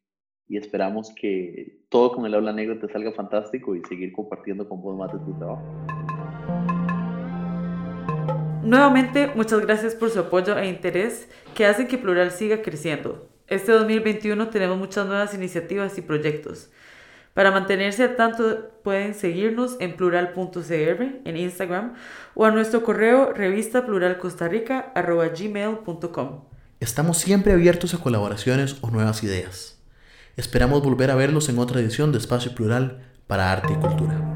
y, 0.46 0.56
esperamos 0.56 1.12
que 1.14 1.80
todo 1.88 2.12
con 2.12 2.26
el 2.26 2.34
aula 2.34 2.52
negra 2.52 2.78
te 2.78 2.88
salga 2.88 3.10
fantástico 3.12 3.74
y 3.74 3.84
seguir 3.84 4.12
compartiendo 4.12 4.68
con 4.68 4.80
vos 4.80 4.96
más 4.96 5.12
de 5.12 5.18
tu 5.18 5.36
trabajo. 5.36 5.99
Nuevamente, 8.62 9.32
muchas 9.34 9.60
gracias 9.60 9.94
por 9.94 10.10
su 10.10 10.20
apoyo 10.20 10.58
e 10.58 10.68
interés 10.68 11.28
que 11.54 11.64
hacen 11.64 11.88
que 11.88 11.96
Plural 11.96 12.30
siga 12.30 12.60
creciendo. 12.60 13.28
Este 13.46 13.72
2021 13.72 14.48
tenemos 14.48 14.78
muchas 14.78 15.06
nuevas 15.06 15.34
iniciativas 15.34 15.96
y 15.96 16.02
proyectos. 16.02 16.68
Para 17.34 17.50
mantenerse 17.50 18.02
al 18.02 18.16
tanto 18.16 18.70
pueden 18.84 19.14
seguirnos 19.14 19.76
en 19.80 19.96
plural.cr 19.96 21.02
en 21.24 21.36
Instagram 21.36 21.94
o 22.34 22.44
a 22.44 22.50
nuestro 22.50 22.82
correo 22.82 23.32
revista. 23.32 23.84
Estamos 26.80 27.18
siempre 27.18 27.52
abiertos 27.52 27.94
a 27.94 27.98
colaboraciones 27.98 28.76
o 28.82 28.90
nuevas 28.90 29.22
ideas. 29.22 29.80
Esperamos 30.36 30.82
volver 30.82 31.10
a 31.10 31.14
verlos 31.14 31.48
en 31.48 31.58
otra 31.58 31.80
edición 31.80 32.12
de 32.12 32.18
Espacio 32.18 32.54
Plural 32.54 33.06
para 33.26 33.52
Arte 33.52 33.72
y 33.72 33.76
Cultura. 33.76 34.29